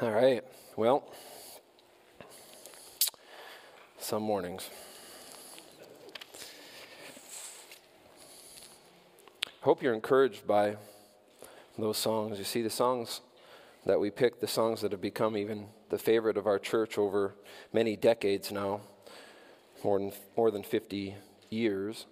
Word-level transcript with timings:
All 0.00 0.12
right. 0.12 0.44
Well, 0.76 1.02
some 3.98 4.22
mornings. 4.22 4.70
Hope 9.62 9.82
you're 9.82 9.94
encouraged 9.94 10.46
by 10.46 10.76
those 11.76 11.98
songs. 11.98 12.38
You 12.38 12.44
see, 12.44 12.62
the 12.62 12.70
songs 12.70 13.22
that 13.86 13.98
we 13.98 14.12
picked, 14.12 14.40
the 14.40 14.46
songs 14.46 14.82
that 14.82 14.92
have 14.92 15.00
become 15.00 15.36
even 15.36 15.66
the 15.88 15.98
favorite 15.98 16.36
of 16.36 16.46
our 16.46 16.60
church 16.60 16.96
over 16.96 17.34
many 17.72 17.96
decades 17.96 18.52
now, 18.52 18.82
more 19.82 19.98
than, 19.98 20.12
more 20.36 20.52
than 20.52 20.62
50 20.62 21.16
years, 21.50 22.06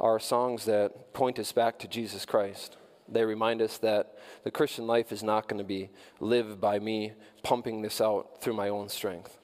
are 0.00 0.18
songs 0.18 0.64
that 0.64 1.12
point 1.12 1.38
us 1.38 1.52
back 1.52 1.78
to 1.80 1.88
Jesus 1.88 2.24
Christ. 2.24 2.78
They 3.10 3.24
remind 3.24 3.62
us 3.62 3.78
that 3.78 4.18
the 4.44 4.50
Christian 4.50 4.86
life 4.86 5.12
is 5.12 5.22
not 5.22 5.48
going 5.48 5.58
to 5.58 5.64
be 5.64 5.90
lived 6.20 6.60
by 6.60 6.78
me 6.78 7.12
pumping 7.42 7.82
this 7.82 8.00
out 8.00 8.40
through 8.40 8.54
my 8.54 8.68
own 8.68 8.88
strength, 8.88 9.38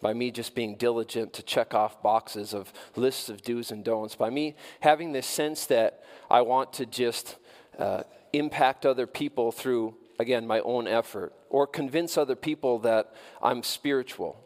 by 0.00 0.12
me 0.12 0.30
just 0.30 0.54
being 0.54 0.76
diligent 0.76 1.32
to 1.34 1.42
check 1.42 1.74
off 1.74 2.02
boxes 2.02 2.54
of 2.54 2.72
lists 2.96 3.28
of 3.28 3.42
do's 3.42 3.70
and 3.70 3.84
don'ts, 3.84 4.14
by 4.14 4.30
me 4.30 4.54
having 4.80 5.12
this 5.12 5.26
sense 5.26 5.66
that 5.66 6.02
I 6.30 6.40
want 6.42 6.72
to 6.74 6.86
just 6.86 7.36
uh, 7.78 8.02
impact 8.32 8.86
other 8.86 9.06
people 9.06 9.52
through, 9.52 9.94
again, 10.18 10.46
my 10.46 10.60
own 10.60 10.86
effort, 10.86 11.34
or 11.48 11.66
convince 11.66 12.16
other 12.16 12.36
people 12.36 12.78
that 12.80 13.14
I'm 13.42 13.62
spiritual 13.62 14.44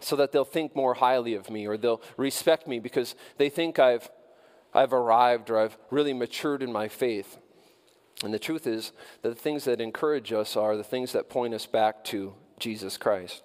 so 0.00 0.16
that 0.16 0.32
they'll 0.32 0.44
think 0.44 0.76
more 0.76 0.94
highly 0.94 1.34
of 1.34 1.50
me 1.50 1.66
or 1.66 1.76
they'll 1.76 2.02
respect 2.16 2.66
me 2.66 2.78
because 2.78 3.14
they 3.38 3.48
think 3.48 3.78
I've, 3.78 4.10
I've 4.74 4.92
arrived 4.92 5.50
or 5.50 5.58
I've 5.58 5.76
really 5.90 6.12
matured 6.12 6.62
in 6.62 6.72
my 6.72 6.88
faith. 6.88 7.38
And 8.22 8.32
the 8.32 8.38
truth 8.38 8.66
is 8.66 8.92
that 9.22 9.28
the 9.28 9.34
things 9.34 9.64
that 9.64 9.80
encourage 9.80 10.32
us 10.32 10.56
are 10.56 10.76
the 10.76 10.84
things 10.84 11.12
that 11.12 11.28
point 11.28 11.54
us 11.54 11.66
back 11.66 12.02
to 12.04 12.34
Jesus 12.58 12.96
Christ. 12.96 13.42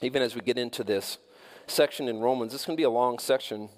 Even 0.00 0.22
as 0.22 0.34
we 0.34 0.40
get 0.40 0.58
into 0.58 0.84
this 0.84 1.18
section 1.66 2.08
in 2.08 2.20
Romans, 2.20 2.52
this 2.52 2.64
to 2.64 2.74
be 2.74 2.82
a 2.82 2.90
long 2.90 3.18
section 3.18 3.68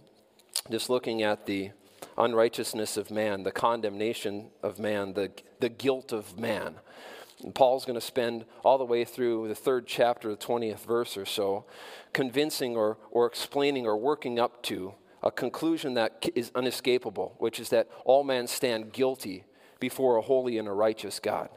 just 0.71 0.89
looking 0.89 1.23
at 1.23 1.47
the 1.47 1.71
unrighteousness 2.17 2.97
of 2.97 3.11
man, 3.11 3.43
the 3.43 3.53
condemnation 3.53 4.51
of 4.63 4.79
man, 4.79 5.15
the, 5.15 5.31
the 5.61 5.69
guilt 5.69 6.13
of 6.13 6.39
man. 6.39 6.77
And 7.43 7.55
Paul's 7.55 7.85
going 7.85 7.99
to 7.99 8.05
spend 8.05 8.45
all 8.65 8.79
the 8.79 8.85
way 8.85 9.05
through 9.05 9.49
the 9.49 9.55
third 9.55 9.87
chapter, 9.87 10.31
the 10.31 10.37
20th 10.37 10.87
verse 10.87 11.17
or 11.17 11.27
so, 11.27 11.65
convincing 12.13 12.77
or, 12.77 12.97
or 13.11 13.27
explaining 13.27 13.87
or 13.87 13.97
working 13.97 14.39
up 14.39 14.63
to 14.65 14.95
a 15.25 15.31
conclusion 15.31 15.95
that 15.95 16.29
is 16.35 16.53
unescapable, 16.55 17.35
which 17.39 17.59
is 17.59 17.71
that 17.71 17.89
all 18.05 18.23
men 18.23 18.47
stand 18.47 18.93
guilty 18.93 19.45
before 19.81 20.17
a 20.17 20.23
holy 20.23 20.59
and 20.59 20.69
a 20.69 20.73
righteous 20.73 21.19
God. 21.19 21.49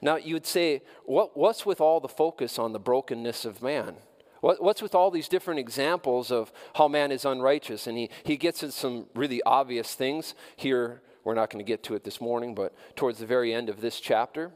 Now, 0.00 0.16
you'd 0.16 0.46
say, 0.46 0.82
what, 1.04 1.36
what's 1.36 1.66
with 1.66 1.80
all 1.80 1.98
the 1.98 2.08
focus 2.08 2.58
on 2.58 2.72
the 2.72 2.78
brokenness 2.78 3.44
of 3.44 3.62
man? 3.62 3.96
What, 4.40 4.62
what's 4.62 4.80
with 4.80 4.94
all 4.94 5.10
these 5.10 5.28
different 5.28 5.58
examples 5.58 6.30
of 6.30 6.52
how 6.74 6.86
man 6.86 7.10
is 7.10 7.24
unrighteous? 7.24 7.86
And 7.86 7.98
he, 7.98 8.10
he 8.22 8.36
gets 8.36 8.62
into 8.62 8.74
some 8.74 9.06
really 9.14 9.42
obvious 9.44 9.94
things 9.94 10.34
here. 10.54 11.02
We're 11.24 11.34
not 11.34 11.50
going 11.50 11.64
to 11.64 11.68
get 11.68 11.82
to 11.84 11.94
it 11.94 12.04
this 12.04 12.20
morning, 12.20 12.54
but 12.54 12.74
towards 12.94 13.18
the 13.18 13.26
very 13.26 13.52
end 13.52 13.68
of 13.68 13.80
this 13.80 13.98
chapter, 13.98 14.52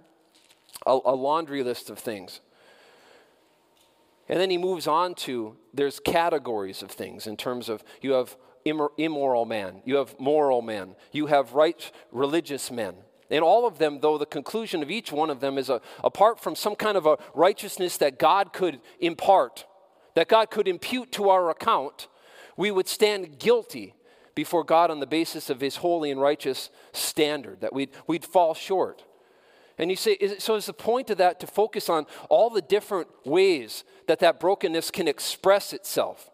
a, 0.86 0.98
a 1.04 1.14
laundry 1.14 1.62
list 1.62 1.90
of 1.90 1.98
things. 1.98 2.40
And 4.28 4.38
then 4.38 4.50
he 4.50 4.58
moves 4.58 4.86
on 4.86 5.14
to 5.16 5.56
there's 5.72 6.00
categories 6.00 6.82
of 6.82 6.90
things 6.90 7.26
in 7.26 7.36
terms 7.36 7.68
of 7.68 7.82
you 8.02 8.12
have 8.12 8.36
immoral 8.64 9.46
man, 9.46 9.80
you 9.84 9.96
have 9.96 10.18
moral 10.18 10.60
man, 10.60 10.94
you 11.12 11.26
have 11.26 11.54
right 11.54 11.90
religious 12.12 12.70
men. 12.70 12.94
And 13.30 13.44
all 13.44 13.66
of 13.66 13.78
them, 13.78 14.00
though, 14.00 14.18
the 14.18 14.26
conclusion 14.26 14.82
of 14.82 14.90
each 14.90 15.12
one 15.12 15.30
of 15.30 15.40
them 15.40 15.58
is 15.58 15.68
a, 15.68 15.80
apart 16.02 16.40
from 16.40 16.54
some 16.54 16.74
kind 16.74 16.96
of 16.96 17.06
a 17.06 17.18
righteousness 17.34 17.96
that 17.98 18.18
God 18.18 18.52
could 18.52 18.80
impart, 19.00 19.66
that 20.14 20.28
God 20.28 20.50
could 20.50 20.66
impute 20.66 21.12
to 21.12 21.28
our 21.28 21.50
account, 21.50 22.08
we 22.56 22.70
would 22.70 22.88
stand 22.88 23.38
guilty 23.38 23.94
before 24.34 24.64
God 24.64 24.90
on 24.90 25.00
the 25.00 25.06
basis 25.06 25.50
of 25.50 25.60
his 25.60 25.76
holy 25.76 26.10
and 26.10 26.20
righteous 26.20 26.70
standard, 26.92 27.60
that 27.60 27.72
we'd, 27.72 27.90
we'd 28.06 28.24
fall 28.24 28.54
short. 28.54 29.04
And 29.78 29.90
you 29.90 29.96
say, 29.96 30.12
is, 30.12 30.42
so 30.42 30.56
is 30.56 30.66
the 30.66 30.72
point 30.72 31.10
of 31.10 31.18
that 31.18 31.38
to 31.40 31.46
focus 31.46 31.88
on 31.88 32.06
all 32.28 32.50
the 32.50 32.60
different 32.60 33.08
ways 33.24 33.84
that 34.06 34.18
that 34.18 34.40
brokenness 34.40 34.90
can 34.90 35.06
express 35.06 35.72
itself? 35.72 36.30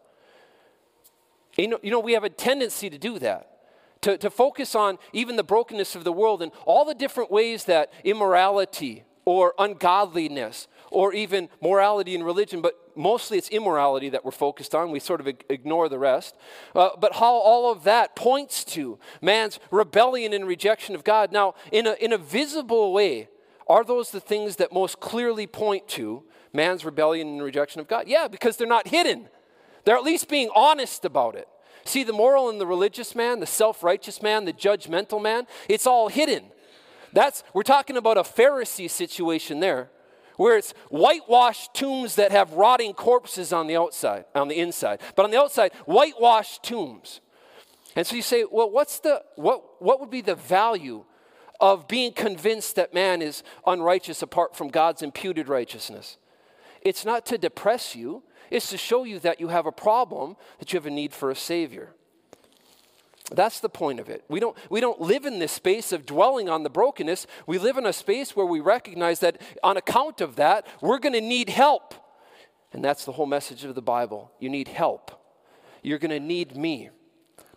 You 1.55 1.67
know, 1.67 1.79
you 1.81 1.91
know 1.91 1.99
we 1.99 2.13
have 2.13 2.23
a 2.23 2.29
tendency 2.29 2.89
to 2.89 2.97
do 2.97 3.19
that. 3.19 3.51
To, 4.01 4.17
to 4.17 4.29
focus 4.29 4.75
on 4.75 4.99
even 5.13 5.35
the 5.35 5.43
brokenness 5.43 5.95
of 5.95 6.03
the 6.03 6.11
world 6.11 6.43
and 6.43 6.51
all 6.65 6.85
the 6.85 6.93
different 6.93 7.31
ways 7.31 7.63
that 7.65 7.91
immorality 8.03 9.03
or 9.25 9.55
ungodliness 9.57 10.67
or 10.91 11.13
even 11.13 11.49
morality 11.61 12.13
and 12.13 12.23
religion, 12.23 12.61
but 12.61 12.75
mostly 12.95 13.37
it's 13.37 13.49
immorality 13.49 14.09
that 14.09 14.23
we're 14.23 14.31
focused 14.31 14.75
on. 14.75 14.91
We 14.91 14.99
sort 14.99 15.19
of 15.21 15.27
ignore 15.49 15.89
the 15.89 15.97
rest. 15.97 16.35
Uh, 16.75 16.89
but 16.99 17.15
how 17.15 17.33
all 17.33 17.71
of 17.71 17.83
that 17.83 18.15
points 18.15 18.63
to 18.65 18.99
man's 19.21 19.59
rebellion 19.71 20.33
and 20.33 20.45
rejection 20.47 20.93
of 20.93 21.03
God. 21.03 21.31
Now, 21.31 21.55
in 21.71 21.87
a, 21.87 21.93
in 21.93 22.13
a 22.13 22.17
visible 22.17 22.93
way, 22.93 23.27
are 23.67 23.83
those 23.83 24.11
the 24.11 24.19
things 24.19 24.57
that 24.57 24.71
most 24.71 24.99
clearly 24.99 25.47
point 25.47 25.87
to 25.89 26.23
man's 26.53 26.85
rebellion 26.85 27.27
and 27.27 27.43
rejection 27.43 27.81
of 27.81 27.87
God? 27.87 28.07
Yeah, 28.07 28.27
because 28.27 28.57
they're 28.57 28.67
not 28.67 28.87
hidden. 28.87 29.27
They're 29.83 29.97
at 29.97 30.03
least 30.03 30.29
being 30.29 30.49
honest 30.55 31.05
about 31.05 31.35
it. 31.35 31.47
See, 31.85 32.03
the 32.03 32.13
moral 32.13 32.49
and 32.49 32.59
the 32.59 32.65
religious 32.65 33.13
man, 33.15 33.39
the 33.39 33.45
self 33.45 33.83
righteous 33.83 34.21
man, 34.21 34.45
the 34.45 34.53
judgmental 34.53 35.21
man, 35.21 35.45
it's 35.69 35.85
all 35.85 36.07
hidden. 36.07 36.45
That's, 37.13 37.43
we're 37.53 37.63
talking 37.63 37.95
about 37.95 38.17
a 38.17 38.23
Pharisee 38.23 38.89
situation 38.89 39.59
there, 39.59 39.89
where 40.35 40.57
it's 40.57 40.73
whitewashed 40.89 41.73
tombs 41.73 42.15
that 42.15 42.31
have 42.31 42.53
rotting 42.53 42.93
corpses 42.93 43.53
on 43.53 43.67
the 43.67 43.77
outside, 43.77 44.25
on 44.33 44.47
the 44.47 44.59
inside. 44.59 44.99
But 45.15 45.23
on 45.23 45.31
the 45.31 45.39
outside, 45.39 45.71
whitewashed 45.85 46.63
tombs. 46.63 47.21
And 47.95 48.05
so 48.05 48.15
you 48.15 48.21
say, 48.21 48.43
well, 48.51 48.69
what's 48.69 48.99
the, 48.99 49.23
what, 49.35 49.81
what 49.81 50.01
would 50.01 50.09
be 50.09 50.21
the 50.21 50.35
value 50.35 51.05
of 51.59 51.87
being 51.87 52.11
convinced 52.11 52.75
that 52.75 52.93
man 52.93 53.21
is 53.21 53.43
unrighteous 53.65 54.21
apart 54.21 54.55
from 54.55 54.69
God's 54.69 55.01
imputed 55.01 55.47
righteousness. 55.47 56.17
It's 56.81 57.05
not 57.05 57.25
to 57.27 57.37
depress 57.37 57.95
you, 57.95 58.23
it's 58.51 58.69
to 58.69 58.77
show 58.77 59.03
you 59.03 59.19
that 59.19 59.39
you 59.39 59.47
have 59.47 59.65
a 59.65 59.71
problem, 59.71 60.35
that 60.59 60.71
you 60.71 60.77
have 60.77 60.85
a 60.85 60.91
need 60.91 61.13
for 61.13 61.31
a 61.31 61.35
Savior. 61.35 61.93
That's 63.31 63.59
the 63.59 63.69
point 63.69 63.99
of 63.99 64.07
it. 64.07 64.23
We 64.29 64.39
don't, 64.39 64.55
we 64.69 64.79
don't 64.79 65.01
live 65.01 65.25
in 65.25 65.39
this 65.39 65.51
space 65.51 65.91
of 65.91 66.05
dwelling 66.05 66.47
on 66.47 66.61
the 66.61 66.69
brokenness. 66.69 67.25
We 67.47 67.57
live 67.57 67.77
in 67.77 67.87
a 67.87 67.93
space 67.93 68.35
where 68.35 68.45
we 68.45 68.59
recognize 68.59 69.19
that 69.21 69.41
on 69.63 69.77
account 69.77 70.21
of 70.21 70.35
that, 70.35 70.67
we're 70.79 70.99
going 70.99 71.13
to 71.13 71.21
need 71.21 71.49
help. 71.49 71.95
And 72.71 72.85
that's 72.85 73.03
the 73.03 73.13
whole 73.13 73.25
message 73.25 73.63
of 73.63 73.73
the 73.73 73.81
Bible. 73.81 74.31
You 74.39 74.49
need 74.49 74.67
help. 74.67 75.11
You're 75.81 75.97
going 75.97 76.11
to 76.11 76.19
need 76.19 76.55
me 76.55 76.89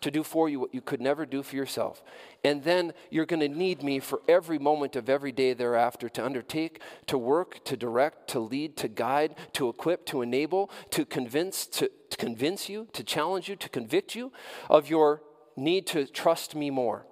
to 0.01 0.11
do 0.11 0.23
for 0.23 0.49
you 0.49 0.59
what 0.59 0.73
you 0.73 0.81
could 0.81 1.01
never 1.01 1.25
do 1.25 1.43
for 1.43 1.55
yourself. 1.55 2.03
And 2.43 2.63
then 2.63 2.93
you're 3.09 3.25
going 3.25 3.39
to 3.41 3.47
need 3.49 3.83
me 3.83 3.99
for 3.99 4.21
every 4.27 4.59
moment 4.59 4.95
of 4.95 5.09
every 5.09 5.31
day 5.31 5.53
thereafter 5.53 6.09
to 6.09 6.25
undertake, 6.25 6.81
to 7.07 7.17
work, 7.17 7.63
to 7.65 7.75
direct, 7.75 8.29
to 8.29 8.39
lead, 8.39 8.77
to 8.77 8.87
guide, 8.87 9.35
to 9.53 9.69
equip, 9.69 10.05
to 10.07 10.21
enable, 10.21 10.69
to 10.91 11.05
convince, 11.05 11.65
to, 11.67 11.89
to 12.09 12.17
convince 12.17 12.69
you, 12.69 12.87
to 12.93 13.03
challenge 13.03 13.49
you, 13.49 13.55
to 13.55 13.69
convict 13.69 14.15
you 14.15 14.31
of 14.69 14.89
your 14.89 15.21
need 15.55 15.85
to 15.87 16.05
trust 16.05 16.55
me 16.55 16.69
more, 16.69 17.05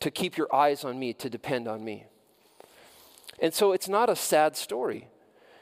to 0.00 0.10
keep 0.10 0.36
your 0.36 0.54
eyes 0.54 0.84
on 0.84 0.98
me, 0.98 1.12
to 1.14 1.28
depend 1.28 1.68
on 1.68 1.84
me. 1.84 2.06
And 3.40 3.54
so 3.54 3.72
it's 3.72 3.88
not 3.88 4.10
a 4.10 4.16
sad 4.16 4.56
story. 4.56 5.08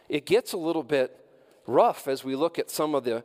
It 0.09 0.27
gets 0.27 0.52
a 0.52 0.56
little 0.56 0.82
bit 0.82 1.14
rough 1.69 2.09
as 2.09 2.25
we 2.25 2.35
look 2.35 2.59
at 2.59 2.70
some 2.70 2.94
of 2.94 3.05
the, 3.05 3.23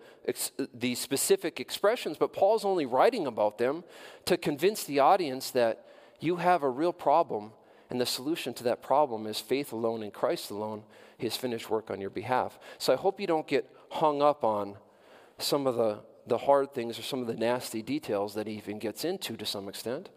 the 0.73 0.93
specific 0.95 1.59
expressions, 1.59 2.17
but 2.17 2.33
Paul's 2.33 2.65
only 2.65 2.85
writing 2.85 3.25
about 3.25 3.57
them 3.57 3.83
to 4.25 4.37
convince 4.37 4.83
the 4.83 4.99
audience 4.99 5.49
that 5.51 5.85
you 6.19 6.35
have 6.35 6.61
a 6.61 6.69
real 6.69 6.93
problem, 6.93 7.53
and 7.89 7.99
the 7.99 8.05
solution 8.05 8.53
to 8.53 8.63
that 8.63 8.81
problem 8.81 9.25
is 9.27 9.39
faith 9.39 9.71
alone 9.71 10.03
in 10.03 10.11
Christ 10.11 10.51
alone, 10.51 10.83
his 11.17 11.37
finished 11.37 11.69
work 11.69 11.89
on 11.89 12.01
your 12.01 12.09
behalf. 12.09 12.59
So 12.77 12.91
I 12.91 12.97
hope 12.97 13.19
you 13.19 13.27
don't 13.27 13.47
get 13.47 13.65
hung 13.89 14.21
up 14.21 14.43
on 14.43 14.75
some 15.37 15.65
of 15.65 15.75
the, 15.75 15.99
the 16.27 16.37
hard 16.37 16.73
things 16.73 16.99
or 16.99 17.01
some 17.01 17.21
of 17.21 17.27
the 17.27 17.35
nasty 17.35 17.81
details 17.81 18.33
that 18.33 18.47
he 18.47 18.53
even 18.53 18.77
gets 18.77 19.05
into 19.05 19.37
to 19.37 19.45
some 19.45 19.69
extent, 19.69 20.09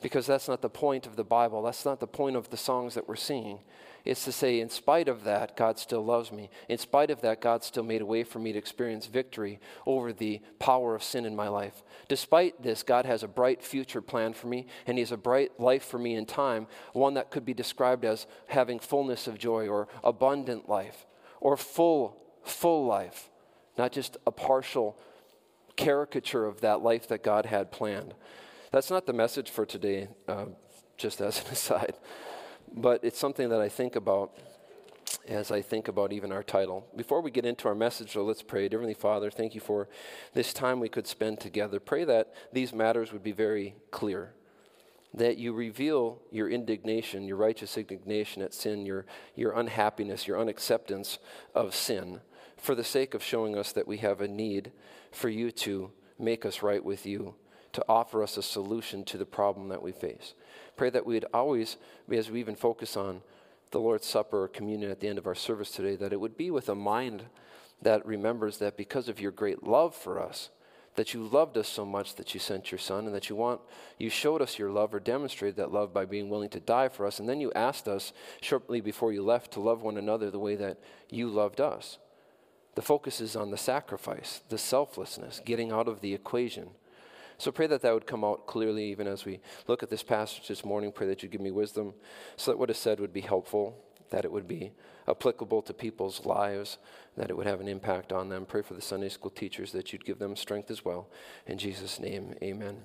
because 0.00 0.26
that's 0.26 0.48
not 0.48 0.62
the 0.62 0.70
point 0.70 1.06
of 1.06 1.16
the 1.16 1.24
Bible. 1.24 1.62
That's 1.62 1.84
not 1.84 2.00
the 2.00 2.06
point 2.06 2.36
of 2.36 2.48
the 2.48 2.56
songs 2.56 2.94
that 2.94 3.06
we're 3.06 3.16
singing. 3.16 3.58
It's 4.04 4.24
to 4.24 4.32
say, 4.32 4.60
in 4.60 4.70
spite 4.70 5.08
of 5.08 5.24
that, 5.24 5.56
God 5.56 5.78
still 5.78 6.04
loves 6.04 6.32
me. 6.32 6.50
In 6.68 6.78
spite 6.78 7.10
of 7.10 7.20
that, 7.20 7.40
God 7.40 7.62
still 7.62 7.82
made 7.82 8.00
a 8.00 8.06
way 8.06 8.24
for 8.24 8.38
me 8.38 8.52
to 8.52 8.58
experience 8.58 9.06
victory 9.06 9.60
over 9.86 10.12
the 10.12 10.40
power 10.58 10.94
of 10.94 11.02
sin 11.02 11.26
in 11.26 11.36
my 11.36 11.48
life. 11.48 11.82
Despite 12.08 12.62
this, 12.62 12.82
God 12.82 13.04
has 13.04 13.22
a 13.22 13.28
bright 13.28 13.62
future 13.62 14.00
plan 14.00 14.32
for 14.32 14.46
me, 14.46 14.66
and 14.86 14.96
He 14.96 15.02
has 15.02 15.12
a 15.12 15.16
bright 15.16 15.60
life 15.60 15.84
for 15.84 15.98
me 15.98 16.14
in 16.14 16.24
time, 16.24 16.66
one 16.92 17.14
that 17.14 17.30
could 17.30 17.44
be 17.44 17.54
described 17.54 18.04
as 18.04 18.26
having 18.46 18.78
fullness 18.78 19.26
of 19.26 19.38
joy 19.38 19.68
or 19.68 19.88
abundant 20.02 20.68
life 20.68 21.06
or 21.40 21.56
full, 21.56 22.16
full 22.42 22.86
life, 22.86 23.28
not 23.76 23.92
just 23.92 24.16
a 24.26 24.30
partial 24.30 24.98
caricature 25.76 26.46
of 26.46 26.62
that 26.62 26.82
life 26.82 27.08
that 27.08 27.22
God 27.22 27.46
had 27.46 27.70
planned. 27.70 28.14
That's 28.72 28.90
not 28.90 29.06
the 29.06 29.12
message 29.12 29.50
for 29.50 29.66
today, 29.66 30.08
uh, 30.26 30.46
just 30.96 31.20
as 31.20 31.40
an 31.40 31.46
aside 31.52 31.94
but 32.74 33.04
it's 33.04 33.18
something 33.18 33.48
that 33.50 33.60
I 33.60 33.68
think 33.68 33.96
about 33.96 34.36
as 35.28 35.50
I 35.50 35.62
think 35.62 35.88
about 35.88 36.12
even 36.12 36.32
our 36.32 36.42
title. 36.42 36.86
Before 36.96 37.20
we 37.20 37.30
get 37.30 37.44
into 37.44 37.68
our 37.68 37.74
message, 37.74 38.12
so 38.12 38.24
let's 38.24 38.42
pray. 38.42 38.68
Heavenly 38.70 38.94
Father, 38.94 39.30
thank 39.30 39.54
you 39.54 39.60
for 39.60 39.88
this 40.34 40.52
time 40.52 40.80
we 40.80 40.88
could 40.88 41.06
spend 41.06 41.40
together. 41.40 41.80
Pray 41.80 42.04
that 42.04 42.32
these 42.52 42.72
matters 42.72 43.12
would 43.12 43.22
be 43.22 43.32
very 43.32 43.74
clear, 43.90 44.32
that 45.14 45.36
you 45.36 45.52
reveal 45.52 46.20
your 46.30 46.48
indignation, 46.48 47.24
your 47.24 47.36
righteous 47.36 47.76
indignation 47.76 48.42
at 48.42 48.54
sin, 48.54 48.86
your, 48.86 49.06
your 49.34 49.52
unhappiness, 49.52 50.26
your 50.26 50.40
unacceptance 50.40 51.18
of 51.54 51.74
sin, 51.74 52.20
for 52.56 52.74
the 52.74 52.84
sake 52.84 53.14
of 53.14 53.22
showing 53.22 53.56
us 53.56 53.72
that 53.72 53.88
we 53.88 53.98
have 53.98 54.20
a 54.20 54.28
need 54.28 54.72
for 55.10 55.28
you 55.28 55.50
to 55.50 55.90
make 56.18 56.44
us 56.44 56.62
right 56.62 56.84
with 56.84 57.06
you, 57.06 57.34
to 57.72 57.84
offer 57.88 58.22
us 58.22 58.36
a 58.36 58.42
solution 58.42 59.04
to 59.04 59.16
the 59.16 59.26
problem 59.26 59.68
that 59.68 59.82
we 59.82 59.92
face. 59.92 60.34
Pray 60.76 60.90
that 60.90 61.06
we'd 61.06 61.24
always, 61.32 61.76
as 62.10 62.30
we 62.30 62.40
even 62.40 62.56
focus 62.56 62.96
on 62.96 63.22
the 63.70 63.80
Lord's 63.80 64.06
Supper 64.06 64.44
or 64.44 64.48
communion 64.48 64.90
at 64.90 65.00
the 65.00 65.08
end 65.08 65.18
of 65.18 65.26
our 65.26 65.34
service 65.34 65.70
today, 65.70 65.96
that 65.96 66.12
it 66.12 66.20
would 66.20 66.36
be 66.36 66.50
with 66.50 66.68
a 66.68 66.74
mind 66.74 67.24
that 67.82 68.04
remembers 68.04 68.58
that 68.58 68.76
because 68.76 69.08
of 69.08 69.20
your 69.20 69.30
great 69.30 69.62
love 69.62 69.94
for 69.94 70.20
us, 70.20 70.50
that 70.96 71.14
you 71.14 71.22
loved 71.22 71.56
us 71.56 71.68
so 71.68 71.84
much 71.84 72.16
that 72.16 72.34
you 72.34 72.40
sent 72.40 72.70
your 72.70 72.78
son 72.78 73.06
and 73.06 73.14
that 73.14 73.28
you 73.28 73.36
want 73.36 73.60
you 73.98 74.10
showed 74.10 74.42
us 74.42 74.58
your 74.58 74.70
love 74.70 74.92
or 74.92 75.00
demonstrated 75.00 75.56
that 75.56 75.72
love 75.72 75.94
by 75.94 76.04
being 76.04 76.28
willing 76.28 76.48
to 76.48 76.60
die 76.60 76.88
for 76.88 77.06
us 77.06 77.20
and 77.20 77.28
then 77.28 77.40
you 77.40 77.52
asked 77.54 77.88
us 77.88 78.12
shortly 78.40 78.80
before 78.80 79.12
you 79.12 79.22
left 79.22 79.52
to 79.52 79.60
love 79.60 79.82
one 79.82 79.96
another 79.96 80.30
the 80.30 80.38
way 80.38 80.56
that 80.56 80.78
you 81.08 81.28
loved 81.28 81.60
us. 81.60 81.98
The 82.74 82.82
focus 82.82 83.20
is 83.20 83.36
on 83.36 83.50
the 83.50 83.56
sacrifice 83.56 84.42
the 84.48 84.58
selflessness 84.58 85.40
getting 85.44 85.70
out 85.70 85.88
of 85.88 86.00
the 86.00 86.12
equation 86.12 86.70
so 87.40 87.50
pray 87.50 87.66
that 87.66 87.80
that 87.80 87.94
would 87.94 88.06
come 88.06 88.22
out 88.22 88.46
clearly 88.46 88.84
even 88.90 89.06
as 89.06 89.24
we 89.24 89.40
look 89.66 89.82
at 89.82 89.88
this 89.88 90.02
passage 90.02 90.46
this 90.48 90.62
morning. 90.62 90.92
Pray 90.92 91.06
that 91.06 91.22
you'd 91.22 91.32
give 91.32 91.40
me 91.40 91.50
wisdom 91.50 91.94
so 92.36 92.50
that 92.50 92.58
what 92.58 92.68
is 92.68 92.76
said 92.76 93.00
would 93.00 93.14
be 93.14 93.22
helpful, 93.22 93.82
that 94.10 94.26
it 94.26 94.30
would 94.30 94.46
be 94.46 94.72
applicable 95.08 95.62
to 95.62 95.72
people's 95.72 96.26
lives, 96.26 96.76
that 97.16 97.30
it 97.30 97.36
would 97.36 97.46
have 97.46 97.60
an 97.60 97.68
impact 97.68 98.12
on 98.12 98.28
them. 98.28 98.44
Pray 98.44 98.60
for 98.60 98.74
the 98.74 98.82
Sunday 98.82 99.08
school 99.08 99.30
teachers 99.30 99.72
that 99.72 99.90
you'd 99.90 100.04
give 100.04 100.18
them 100.18 100.36
strength 100.36 100.70
as 100.70 100.84
well. 100.84 101.08
In 101.46 101.56
Jesus' 101.56 101.98
name, 101.98 102.34
amen. 102.42 102.82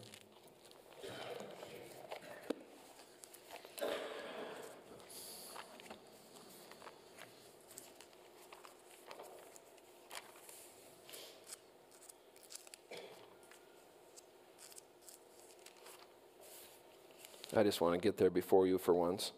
I 17.57 17.63
just 17.63 17.81
want 17.81 17.93
to 17.93 17.99
get 17.99 18.17
there 18.17 18.29
before 18.29 18.67
you 18.67 18.77
for 18.77 18.93
once. 18.93 19.31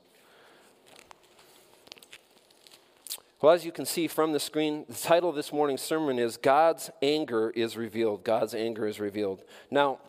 Well, 3.40 3.54
as 3.54 3.64
you 3.64 3.72
can 3.72 3.86
see 3.86 4.08
from 4.08 4.34
the 4.34 4.40
screen, 4.40 4.86
the 4.90 4.96
title 4.96 5.30
of 5.30 5.36
this 5.36 5.54
morning's 5.54 5.82
sermon 5.82 6.18
is 6.18 6.38
God's 6.38 6.90
Anger 7.04 7.52
is 7.52 7.78
Revealed. 7.78 8.24
God's 8.24 8.56
Anger 8.56 8.88
is 8.88 9.00
Revealed. 9.00 9.44
Now, 9.70 10.00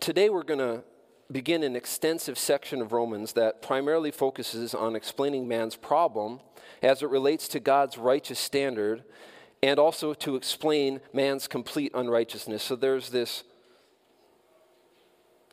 today 0.00 0.28
we're 0.28 0.42
going 0.42 0.58
to 0.58 0.82
begin 1.30 1.62
an 1.62 1.76
extensive 1.76 2.36
section 2.36 2.82
of 2.82 2.90
Romans 2.90 3.34
that 3.34 3.62
primarily 3.62 4.10
focuses 4.10 4.74
on 4.74 4.96
explaining 4.96 5.46
man's 5.46 5.76
problem 5.76 6.40
as 6.82 7.02
it 7.02 7.08
relates 7.08 7.46
to 7.46 7.60
God's 7.60 7.96
righteous 7.96 8.40
standard 8.40 9.04
and 9.62 9.78
also 9.78 10.14
to 10.14 10.34
explain 10.34 11.00
man's 11.12 11.46
complete 11.46 11.92
unrighteousness. 11.94 12.64
So 12.64 12.74
there's 12.74 13.10
this 13.10 13.44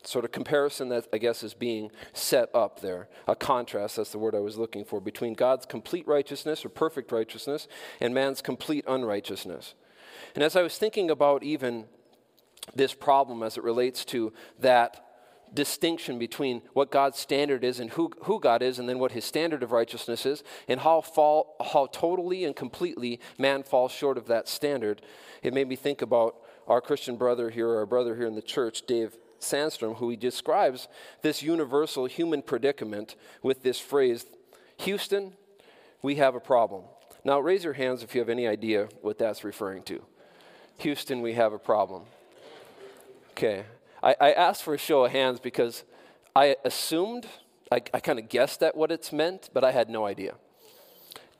sort 0.08 0.24
of 0.24 0.32
comparison 0.32 0.88
that 0.88 1.06
I 1.12 1.18
guess 1.18 1.42
is 1.42 1.54
being 1.54 1.90
set 2.12 2.48
up 2.54 2.80
there. 2.80 3.08
A 3.26 3.36
contrast, 3.36 3.96
that's 3.96 4.10
the 4.10 4.18
word 4.18 4.34
I 4.34 4.40
was 4.40 4.56
looking 4.56 4.84
for, 4.84 5.00
between 5.00 5.34
God's 5.34 5.66
complete 5.66 6.06
righteousness 6.06 6.64
or 6.64 6.70
perfect 6.70 7.12
righteousness 7.12 7.68
and 8.00 8.14
man's 8.14 8.40
complete 8.40 8.84
unrighteousness. 8.88 9.74
And 10.34 10.42
as 10.42 10.56
I 10.56 10.62
was 10.62 10.78
thinking 10.78 11.10
about 11.10 11.42
even 11.42 11.84
this 12.74 12.94
problem 12.94 13.42
as 13.42 13.56
it 13.56 13.64
relates 13.64 14.04
to 14.06 14.32
that 14.58 15.04
distinction 15.54 16.18
between 16.18 16.62
what 16.74 16.90
God's 16.90 17.18
standard 17.18 17.64
is 17.64 17.80
and 17.80 17.90
who, 17.90 18.10
who 18.24 18.40
God 18.40 18.62
is, 18.62 18.78
and 18.78 18.88
then 18.88 18.98
what 18.98 19.12
his 19.12 19.24
standard 19.24 19.62
of 19.62 19.72
righteousness 19.72 20.26
is, 20.26 20.42
and 20.68 20.80
how, 20.80 21.00
fall, 21.00 21.56
how 21.72 21.86
totally 21.86 22.44
and 22.44 22.54
completely 22.54 23.20
man 23.38 23.62
falls 23.62 23.92
short 23.92 24.18
of 24.18 24.26
that 24.26 24.48
standard, 24.48 25.00
it 25.42 25.54
made 25.54 25.68
me 25.68 25.76
think 25.76 26.02
about 26.02 26.36
our 26.66 26.80
Christian 26.80 27.16
brother 27.16 27.48
here, 27.48 27.76
our 27.76 27.86
brother 27.86 28.16
here 28.16 28.26
in 28.26 28.34
the 28.34 28.42
church, 28.42 28.82
Dave 28.86 29.16
Sandstrom, 29.40 29.96
who 29.96 30.10
he 30.10 30.16
describes 30.16 30.88
this 31.22 31.42
universal 31.42 32.06
human 32.06 32.42
predicament 32.42 33.16
with 33.42 33.62
this 33.62 33.78
phrase 33.78 34.26
Houston, 34.78 35.32
we 36.02 36.16
have 36.16 36.34
a 36.34 36.40
problem. 36.40 36.84
Now, 37.24 37.40
raise 37.40 37.64
your 37.64 37.72
hands 37.72 38.02
if 38.02 38.14
you 38.14 38.20
have 38.20 38.28
any 38.28 38.46
idea 38.46 38.88
what 39.02 39.18
that's 39.18 39.42
referring 39.42 39.82
to. 39.84 40.02
Houston, 40.78 41.20
we 41.20 41.32
have 41.34 41.52
a 41.52 41.58
problem. 41.58 42.04
Okay. 43.32 43.64
I, 44.02 44.14
I 44.20 44.32
asked 44.32 44.62
for 44.62 44.74
a 44.74 44.78
show 44.78 45.04
of 45.04 45.12
hands 45.12 45.40
because 45.40 45.84
I 46.36 46.56
assumed, 46.64 47.26
I, 47.72 47.76
I 47.92 48.00
kind 48.00 48.18
of 48.18 48.28
guessed 48.28 48.62
at 48.62 48.76
what 48.76 48.92
it's 48.92 49.12
meant, 49.12 49.50
but 49.52 49.64
I 49.64 49.72
had 49.72 49.88
no 49.90 50.06
idea. 50.06 50.34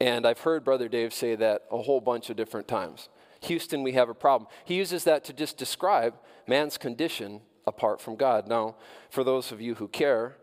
And 0.00 0.26
I've 0.26 0.40
heard 0.40 0.64
Brother 0.64 0.88
Dave 0.88 1.12
say 1.12 1.36
that 1.36 1.62
a 1.70 1.78
whole 1.78 2.00
bunch 2.00 2.30
of 2.30 2.36
different 2.36 2.68
times. 2.68 3.08
Houston, 3.42 3.82
we 3.82 3.92
have 3.92 4.08
a 4.08 4.14
problem. 4.14 4.50
He 4.64 4.74
uses 4.74 5.04
that 5.04 5.24
to 5.24 5.32
just 5.32 5.56
describe 5.56 6.14
man's 6.46 6.76
condition 6.78 7.40
apart 7.68 8.00
from 8.00 8.16
God. 8.16 8.48
Now, 8.48 8.76
for 9.10 9.22
those 9.22 9.52
of 9.52 9.60
you 9.60 9.76
who 9.76 9.86
care, 9.88 10.36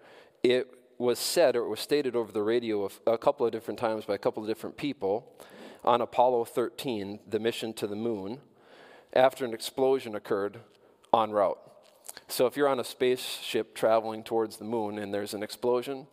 it 0.44 0.68
was 0.98 1.20
said 1.20 1.56
or 1.56 1.66
it 1.66 1.70
was 1.70 1.80
stated 1.80 2.16
over 2.16 2.32
the 2.32 2.44
radio 2.44 2.90
a 3.06 3.18
couple 3.18 3.46
of 3.46 3.52
different 3.52 3.80
times 3.80 4.06
by 4.06 4.16
a 4.16 4.18
couple 4.18 4.42
of 4.42 4.48
different 4.48 4.78
people 4.78 5.36
on 5.84 6.02
Apollo 6.02 6.46
13, 6.46 7.20
the 7.28 7.40
mission 7.40 7.74
to 7.74 7.88
the 7.88 7.96
moon, 7.96 8.40
after 9.14 9.44
an 9.44 9.54
explosion 9.54 10.16
occurred 10.16 10.60
en 11.14 11.32
route. 11.32 11.60
So 12.28 12.46
if 12.46 12.56
you're 12.56 12.68
on 12.68 12.80
a 12.80 12.84
spaceship 12.84 13.76
traveling 13.76 14.24
towards 14.24 14.58
the 14.58 14.66
moon 14.66 14.98
and 14.98 15.14
there's 15.14 15.34
an 15.34 15.44
explosion, 15.44 16.08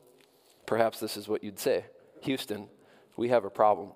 perhaps 0.67 0.99
this 0.99 1.17
is 1.17 1.29
what 1.29 1.45
you'd 1.45 1.59
say 1.59 1.85
Houston, 2.23 2.69
we 3.17 3.29
have 3.29 3.45
a 3.45 3.51
problem. 3.51 3.93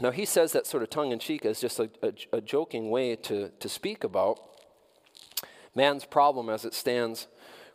Now, 0.00 0.10
he 0.10 0.24
says 0.24 0.52
that 0.52 0.66
sort 0.66 0.82
of 0.82 0.90
tongue 0.90 1.12
in 1.12 1.20
cheek 1.20 1.46
as 1.46 1.60
just 1.60 1.78
a, 1.78 1.88
a, 2.02 2.12
a 2.32 2.40
joking 2.40 2.90
way 2.90 3.14
to, 3.16 3.50
to 3.50 3.68
speak 3.68 4.02
about 4.02 4.53
man's 5.74 6.04
problem 6.04 6.48
as 6.48 6.64
it 6.64 6.74
stands 6.74 7.26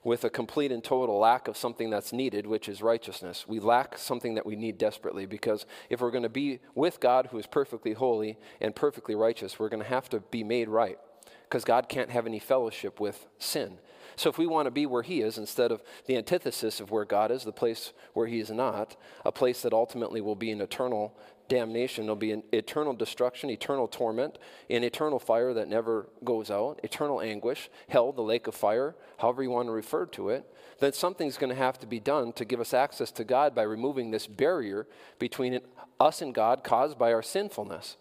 with 0.04 0.24
a 0.24 0.30
complete 0.30 0.72
and 0.72 0.84
total 0.84 1.20
lack 1.20 1.48
of 1.48 1.58
something 1.58 1.90
that's 1.90 2.14
needed, 2.14 2.48
which 2.48 2.70
is 2.70 2.82
righteousness. 2.82 3.46
We 3.48 3.60
lack 3.60 3.98
something 3.98 4.36
that 4.36 4.46
we 4.46 4.56
need 4.56 4.78
desperately 4.78 5.26
because 5.26 5.66
if 5.90 6.00
we're 6.00 6.12
going 6.12 6.24
to 6.24 6.30
be 6.30 6.60
with 6.74 7.00
God 7.00 7.28
who 7.32 7.38
is 7.38 7.46
perfectly 7.46 7.94
holy 7.94 8.38
and 8.62 8.76
perfectly 8.76 9.16
righteous, 9.16 9.60
we're 9.60 9.70
going 9.70 9.84
to 9.84 9.90
have 9.90 10.10
to 10.10 10.22
be 10.22 10.44
made 10.44 10.70
right 10.70 10.98
because 11.44 11.66
God 11.66 11.90
can't 11.90 12.12
have 12.12 12.26
any 12.26 12.40
fellowship 12.40 13.00
with 13.00 13.28
sin. 13.40 13.78
So 14.16 14.30
if 14.30 14.38
we 14.38 14.48
want 14.48 14.68
to 14.68 14.72
be 14.72 14.86
where 14.86 15.04
He 15.04 15.22
is 15.22 15.38
instead 15.38 15.72
of 15.72 15.82
the 16.06 16.18
antithesis 16.18 16.80
of 16.80 16.92
where 16.92 17.06
God 17.06 17.32
is, 17.32 17.44
the 17.44 17.52
place 17.52 17.94
where 18.14 18.28
He 18.28 18.40
is 18.40 18.52
not, 18.52 18.96
a 19.26 19.32
place 19.32 19.62
that 19.62 19.74
ultimately 19.74 20.22
will 20.22 20.36
be 20.36 20.52
an 20.52 20.62
eternal 20.62 21.16
damnation. 21.50 22.06
There'll 22.06 22.16
be 22.16 22.32
an 22.32 22.44
eternal 22.54 22.94
destruction, 22.94 23.50
eternal 23.50 23.88
torment, 23.88 24.38
an 24.70 24.84
eternal 24.84 25.20
fire 25.20 25.54
that 25.56 25.68
never 25.68 26.08
goes 26.24 26.50
out, 26.50 26.80
eternal 26.84 27.20
anguish, 27.20 27.70
hell, 27.90 28.14
the 28.14 28.22
lake 28.22 28.48
of 28.48 28.56
fire, 28.56 28.96
however 29.18 29.44
you 29.44 29.50
want 29.50 29.68
to 29.68 29.74
refer 29.74 30.06
to 30.06 30.30
it. 30.30 30.46
Then 30.80 30.94
something's 30.94 31.38
going 31.38 31.50
to 31.50 31.56
have 31.56 31.80
to 31.80 31.88
be 31.88 32.00
done 32.00 32.32
to 32.34 32.46
give 32.46 32.62
us 32.62 32.74
access 32.74 33.12
to 33.14 33.26
God 33.26 33.54
by 33.54 33.64
removing 33.64 34.12
this 34.12 34.28
barrier 34.28 34.88
between 35.18 35.60
us 36.00 36.22
and 36.22 36.34
God 36.34 36.64
caused 36.64 36.98
by 36.98 37.12
our 37.12 37.24
sinfulness. 37.24 37.98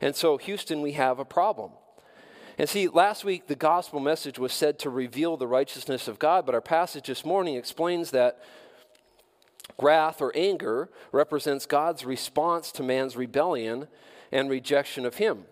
And 0.00 0.14
so, 0.14 0.38
Houston, 0.38 0.80
we 0.80 0.92
have 0.92 1.18
a 1.18 1.24
problem. 1.24 1.72
And 2.58 2.68
see, 2.68 2.88
last 2.88 3.24
week 3.24 3.46
the 3.46 3.54
gospel 3.54 4.00
message 4.00 4.38
was 4.38 4.52
said 4.52 4.78
to 4.80 4.90
reveal 4.90 5.36
the 5.36 5.46
righteousness 5.46 6.08
of 6.08 6.18
God, 6.18 6.46
but 6.46 6.54
our 6.54 6.60
passage 6.60 7.06
this 7.06 7.24
morning 7.24 7.56
explains 7.56 8.10
that 8.12 8.40
Wrath 9.80 10.22
or 10.22 10.32
anger 10.34 10.88
represents 11.12 11.66
God's 11.66 12.04
response 12.04 12.72
to 12.72 12.82
man's 12.82 13.16
rebellion 13.16 13.88
and 14.32 14.48
rejection 14.48 15.04
of 15.04 15.16
Him. 15.16 15.44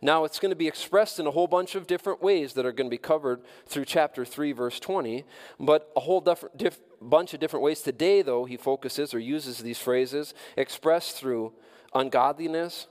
Now, 0.00 0.24
it's 0.24 0.38
going 0.38 0.50
to 0.50 0.56
be 0.56 0.68
expressed 0.68 1.18
in 1.18 1.26
a 1.26 1.30
whole 1.30 1.48
bunch 1.48 1.74
of 1.74 1.86
different 1.86 2.22
ways 2.22 2.52
that 2.52 2.64
are 2.64 2.72
going 2.72 2.88
to 2.88 2.94
be 2.94 2.98
covered 2.98 3.40
through 3.66 3.84
chapter 3.84 4.24
3, 4.24 4.52
verse 4.52 4.78
20, 4.78 5.24
but 5.58 5.90
a 5.96 6.00
whole 6.00 6.20
diff- 6.20 6.44
diff- 6.56 6.80
bunch 7.00 7.34
of 7.34 7.40
different 7.40 7.64
ways. 7.64 7.80
Today, 7.80 8.22
though, 8.22 8.44
he 8.44 8.56
focuses 8.56 9.12
or 9.12 9.18
uses 9.18 9.58
these 9.58 9.78
phrases 9.78 10.34
expressed 10.56 11.16
through 11.16 11.52
ungodliness 11.94 12.86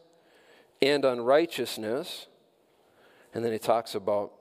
and 0.82 1.06
unrighteousness. 1.06 2.28
And 3.34 3.44
then 3.44 3.52
he 3.52 3.60
talks 3.60 3.96
about 3.96 4.32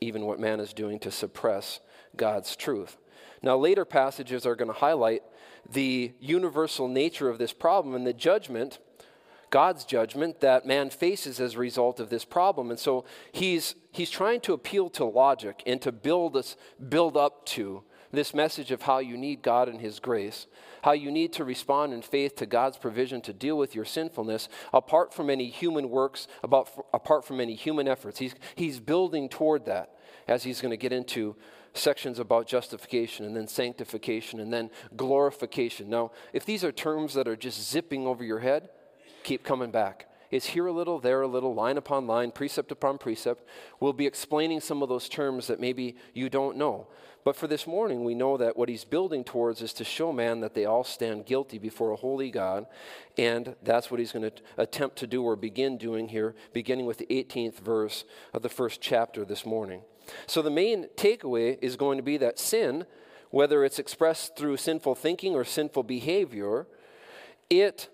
even 0.00 0.26
what 0.26 0.38
man 0.38 0.60
is 0.60 0.72
doing 0.72 0.98
to 1.00 1.10
suppress 1.10 1.80
God's 2.16 2.56
truth. 2.56 2.96
Now, 3.42 3.56
later 3.56 3.84
passages 3.84 4.46
are 4.46 4.56
going 4.56 4.72
to 4.72 4.78
highlight 4.78 5.22
the 5.70 6.12
universal 6.20 6.88
nature 6.88 7.28
of 7.28 7.38
this 7.38 7.52
problem 7.52 7.94
and 7.94 8.06
the 8.06 8.12
judgment, 8.12 8.78
God's 9.50 9.84
judgment, 9.84 10.40
that 10.40 10.66
man 10.66 10.90
faces 10.90 11.40
as 11.40 11.54
a 11.54 11.58
result 11.58 12.00
of 12.00 12.10
this 12.10 12.24
problem. 12.24 12.70
And 12.70 12.78
so 12.78 13.04
he's, 13.32 13.74
he's 13.92 14.10
trying 14.10 14.40
to 14.42 14.52
appeal 14.52 14.88
to 14.90 15.04
logic 15.04 15.62
and 15.66 15.80
to 15.82 15.92
build 15.92 16.36
us, 16.36 16.56
build 16.88 17.16
up 17.16 17.46
to 17.46 17.82
this 18.12 18.34
message 18.34 18.70
of 18.70 18.82
how 18.82 18.98
you 18.98 19.16
need 19.16 19.42
God 19.42 19.68
and 19.68 19.80
His 19.80 20.00
grace, 20.00 20.46
how 20.82 20.92
you 20.92 21.10
need 21.10 21.32
to 21.34 21.44
respond 21.44 21.92
in 21.92 22.02
faith 22.02 22.36
to 22.36 22.46
God's 22.46 22.76
provision 22.76 23.20
to 23.22 23.32
deal 23.32 23.58
with 23.58 23.74
your 23.74 23.84
sinfulness 23.84 24.48
apart 24.72 25.12
from 25.12 25.30
any 25.30 25.48
human 25.48 25.90
works, 25.90 26.28
about, 26.42 26.70
apart 26.94 27.24
from 27.24 27.40
any 27.40 27.54
human 27.54 27.88
efforts. 27.88 28.18
He's, 28.18 28.34
he's 28.54 28.80
building 28.80 29.28
toward 29.28 29.66
that 29.66 29.94
as 30.26 30.44
he's 30.44 30.60
going 30.60 30.70
to 30.70 30.76
get 30.76 30.92
into 30.92 31.36
sections 31.74 32.18
about 32.18 32.46
justification 32.46 33.24
and 33.24 33.36
then 33.36 33.48
sanctification 33.48 34.40
and 34.40 34.52
then 34.52 34.70
glorification. 34.96 35.88
Now, 35.88 36.12
if 36.32 36.44
these 36.44 36.64
are 36.64 36.72
terms 36.72 37.14
that 37.14 37.28
are 37.28 37.36
just 37.36 37.70
zipping 37.70 38.06
over 38.06 38.24
your 38.24 38.40
head, 38.40 38.68
keep 39.22 39.44
coming 39.44 39.70
back. 39.70 40.06
It's 40.30 40.46
here 40.46 40.66
a 40.66 40.72
little, 40.72 40.98
there 40.98 41.22
a 41.22 41.26
little, 41.26 41.54
line 41.54 41.78
upon 41.78 42.06
line, 42.06 42.32
precept 42.32 42.70
upon 42.70 42.98
precept. 42.98 43.48
We'll 43.80 43.94
be 43.94 44.06
explaining 44.06 44.60
some 44.60 44.82
of 44.82 44.90
those 44.90 45.08
terms 45.08 45.46
that 45.46 45.60
maybe 45.60 45.96
you 46.12 46.28
don't 46.28 46.58
know. 46.58 46.88
But 47.24 47.36
for 47.36 47.46
this 47.46 47.66
morning, 47.66 48.04
we 48.04 48.14
know 48.14 48.36
that 48.36 48.56
what 48.56 48.68
he's 48.68 48.84
building 48.84 49.24
towards 49.24 49.60
is 49.60 49.72
to 49.74 49.84
show 49.84 50.12
man 50.12 50.40
that 50.40 50.54
they 50.54 50.64
all 50.64 50.84
stand 50.84 51.26
guilty 51.26 51.58
before 51.58 51.90
a 51.90 51.96
holy 51.96 52.30
God. 52.30 52.66
And 53.18 53.54
that's 53.62 53.90
what 53.90 54.00
he's 54.00 54.12
going 54.12 54.30
to 54.30 54.42
attempt 54.56 54.96
to 54.98 55.06
do 55.06 55.22
or 55.22 55.36
begin 55.36 55.76
doing 55.76 56.08
here, 56.08 56.34
beginning 56.52 56.86
with 56.86 56.98
the 56.98 57.06
18th 57.06 57.60
verse 57.60 58.04
of 58.32 58.42
the 58.42 58.48
first 58.48 58.80
chapter 58.80 59.24
this 59.24 59.44
morning. 59.44 59.82
So 60.26 60.42
the 60.42 60.50
main 60.50 60.86
takeaway 60.96 61.58
is 61.60 61.76
going 61.76 61.98
to 61.98 62.02
be 62.02 62.16
that 62.18 62.38
sin, 62.38 62.86
whether 63.30 63.64
it's 63.64 63.78
expressed 63.78 64.36
through 64.36 64.56
sinful 64.56 64.94
thinking 64.94 65.34
or 65.34 65.44
sinful 65.44 65.82
behavior, 65.82 66.66
it 67.50 67.88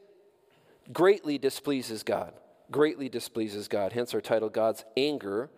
greatly 0.92 1.38
displeases 1.38 2.02
God. 2.02 2.34
Greatly 2.70 3.08
displeases 3.08 3.68
God. 3.68 3.92
Hence 3.92 4.14
our 4.14 4.20
title, 4.20 4.48
God's 4.48 4.84
anger 4.96 5.50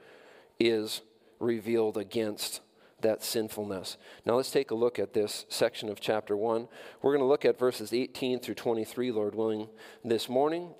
is 0.59 1.03
revealed 1.39 1.97
against 1.99 2.61
that 3.07 3.23
sinfulness. 3.23 3.97
Now 4.25 4.35
let's 4.35 4.51
take 4.51 4.73
a 4.73 4.75
look 4.75 4.99
at 4.99 5.15
this 5.15 5.47
section 5.49 5.89
of 5.89 6.01
chapter 6.01 6.37
1. 6.37 6.67
We're 7.03 7.13
going 7.13 7.23
to 7.23 7.29
look 7.29 7.45
at 7.45 7.59
verses 7.59 7.93
18 7.93 8.41
through 8.41 8.57
23, 8.57 9.13
Lord 9.13 9.35
willing, 9.35 9.69
this 10.05 10.29
morning. 10.29 10.75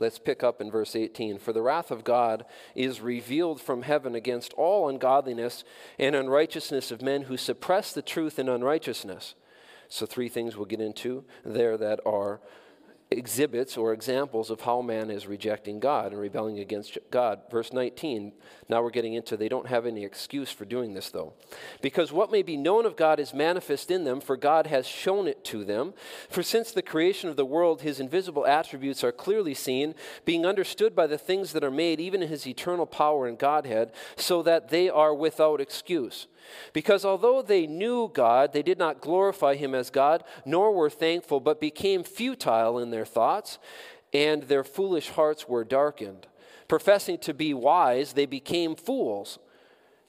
Let's 0.00 0.18
pick 0.18 0.42
up 0.42 0.60
in 0.60 0.70
verse 0.70 0.96
18. 0.96 1.38
For 1.38 1.52
the 1.52 1.62
wrath 1.62 1.90
of 1.90 2.02
God 2.04 2.44
is 2.74 3.00
revealed 3.00 3.60
from 3.60 3.82
heaven 3.82 4.14
against 4.14 4.52
all 4.54 4.88
ungodliness 4.88 5.62
and 5.98 6.16
unrighteousness 6.16 6.90
of 6.90 7.02
men 7.02 7.22
who 7.22 7.36
suppress 7.36 7.92
the 7.92 8.02
truth 8.02 8.38
in 8.38 8.48
unrighteousness. 8.48 9.34
So, 9.88 10.06
three 10.06 10.28
things 10.28 10.56
we'll 10.56 10.66
get 10.66 10.80
into 10.80 11.24
there 11.44 11.76
that 11.78 12.00
are 12.04 12.40
exhibits 13.10 13.76
or 13.76 13.92
examples 13.92 14.50
of 14.50 14.60
how 14.60 14.82
man 14.82 15.10
is 15.10 15.26
rejecting 15.26 15.80
God 15.80 16.12
and 16.12 16.20
rebelling 16.20 16.58
against 16.58 16.98
God. 17.10 17.40
Verse 17.50 17.72
19, 17.72 18.32
now 18.68 18.82
we're 18.82 18.90
getting 18.90 19.14
into 19.14 19.36
they 19.36 19.48
don't 19.48 19.68
have 19.68 19.86
any 19.86 20.04
excuse 20.04 20.50
for 20.50 20.66
doing 20.66 20.92
this 20.92 21.10
though. 21.10 21.32
Because 21.80 22.12
what 22.12 22.30
may 22.30 22.42
be 22.42 22.56
known 22.56 22.84
of 22.84 22.96
God 22.96 23.18
is 23.18 23.32
manifest 23.32 23.90
in 23.90 24.04
them, 24.04 24.20
for 24.20 24.36
God 24.36 24.66
has 24.66 24.86
shown 24.86 25.26
it 25.26 25.42
to 25.44 25.64
them. 25.64 25.94
For 26.28 26.42
since 26.42 26.70
the 26.70 26.82
creation 26.82 27.30
of 27.30 27.36
the 27.36 27.46
world, 27.46 27.80
his 27.80 27.98
invisible 27.98 28.46
attributes 28.46 29.02
are 29.02 29.12
clearly 29.12 29.54
seen, 29.54 29.94
being 30.26 30.44
understood 30.44 30.94
by 30.94 31.06
the 31.06 31.18
things 31.18 31.52
that 31.52 31.64
are 31.64 31.70
made, 31.70 32.00
even 32.00 32.20
his 32.20 32.46
eternal 32.46 32.86
power 32.86 33.26
and 33.26 33.38
Godhead, 33.38 33.92
so 34.16 34.42
that 34.42 34.68
they 34.68 34.90
are 34.90 35.14
without 35.14 35.60
excuse. 35.60 36.26
Because 36.72 37.04
although 37.04 37.42
they 37.42 37.66
knew 37.66 38.10
God, 38.12 38.52
they 38.52 38.62
did 38.62 38.78
not 38.78 39.00
glorify 39.00 39.54
him 39.54 39.74
as 39.74 39.90
God, 39.90 40.24
nor 40.44 40.72
were 40.72 40.90
thankful, 40.90 41.40
but 41.40 41.60
became 41.60 42.04
futile 42.04 42.78
in 42.78 42.90
their 42.90 43.04
thoughts, 43.04 43.58
and 44.12 44.44
their 44.44 44.64
foolish 44.64 45.10
hearts 45.10 45.48
were 45.48 45.64
darkened. 45.64 46.26
Professing 46.68 47.18
to 47.18 47.34
be 47.34 47.54
wise, 47.54 48.12
they 48.12 48.26
became 48.26 48.76
fools. 48.76 49.38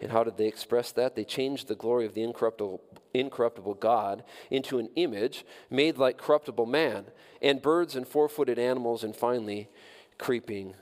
And 0.02 0.12
how 0.12 0.24
did 0.24 0.38
they 0.38 0.48
express 0.48 0.92
that? 0.94 1.16
They 1.16 1.26
changed 1.26 1.68
the 1.68 1.76
glory 1.76 2.06
of 2.06 2.14
the 2.14 2.24
incorruptible, 2.24 2.82
incorruptible 3.14 3.76
God 3.76 4.24
into 4.50 4.80
an 4.80 4.90
image 4.96 5.46
made 5.70 5.98
like 5.98 6.18
corruptible 6.18 6.66
man, 6.66 7.06
and 7.42 7.62
birds 7.62 7.96
and 7.96 8.08
four 8.08 8.30
footed 8.30 8.58
animals, 8.60 9.04
and 9.04 9.16
finally, 9.16 9.70
creeping 10.18 10.76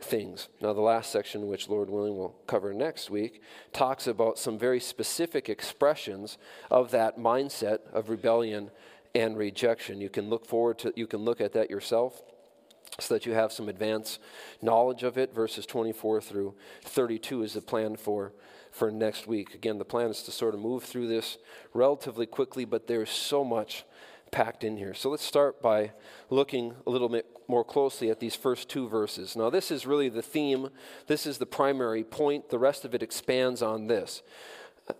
things. 0.00 0.48
Now, 0.60 0.72
the 0.72 0.80
last 0.80 1.10
section, 1.10 1.48
which 1.48 1.68
Lord 1.68 1.90
willing 1.90 2.16
we'll 2.16 2.34
cover 2.46 2.72
next 2.72 3.10
week, 3.10 3.42
talks 3.72 4.06
about 4.06 4.38
some 4.38 4.58
very 4.58 4.80
specific 4.80 5.48
expressions 5.48 6.38
of 6.70 6.90
that 6.90 7.18
mindset 7.18 7.80
of 7.92 8.08
rebellion 8.08 8.70
and 9.14 9.36
rejection. 9.36 10.00
You 10.00 10.10
can 10.10 10.28
look 10.28 10.44
forward 10.44 10.78
to, 10.80 10.92
you 10.96 11.06
can 11.06 11.20
look 11.20 11.40
at 11.40 11.52
that 11.54 11.70
yourself 11.70 12.22
so 12.98 13.14
that 13.14 13.26
you 13.26 13.32
have 13.32 13.52
some 13.52 13.68
advanced 13.68 14.20
knowledge 14.62 15.02
of 15.02 15.18
it. 15.18 15.34
Verses 15.34 15.66
24 15.66 16.20
through 16.20 16.54
32 16.82 17.42
is 17.42 17.54
the 17.54 17.60
plan 17.60 17.96
for, 17.96 18.32
for 18.70 18.90
next 18.90 19.26
week. 19.26 19.54
Again, 19.54 19.78
the 19.78 19.84
plan 19.84 20.10
is 20.10 20.22
to 20.24 20.30
sort 20.30 20.54
of 20.54 20.60
move 20.60 20.84
through 20.84 21.08
this 21.08 21.38
relatively 21.74 22.26
quickly, 22.26 22.64
but 22.64 22.86
there's 22.86 23.10
so 23.10 23.44
much 23.44 23.84
packed 24.30 24.64
in 24.64 24.76
here. 24.76 24.94
So 24.94 25.10
let's 25.10 25.24
start 25.24 25.62
by 25.62 25.92
looking 26.30 26.74
a 26.86 26.90
little 26.90 27.08
bit 27.08 27.26
more 27.48 27.64
closely 27.64 28.10
at 28.10 28.20
these 28.20 28.34
first 28.34 28.68
two 28.68 28.88
verses. 28.88 29.36
Now, 29.36 29.50
this 29.50 29.70
is 29.70 29.86
really 29.86 30.08
the 30.08 30.22
theme, 30.22 30.70
this 31.06 31.26
is 31.26 31.38
the 31.38 31.46
primary 31.46 32.04
point. 32.04 32.50
The 32.50 32.58
rest 32.58 32.84
of 32.84 32.94
it 32.94 33.02
expands 33.02 33.62
on 33.62 33.86
this. 33.86 34.22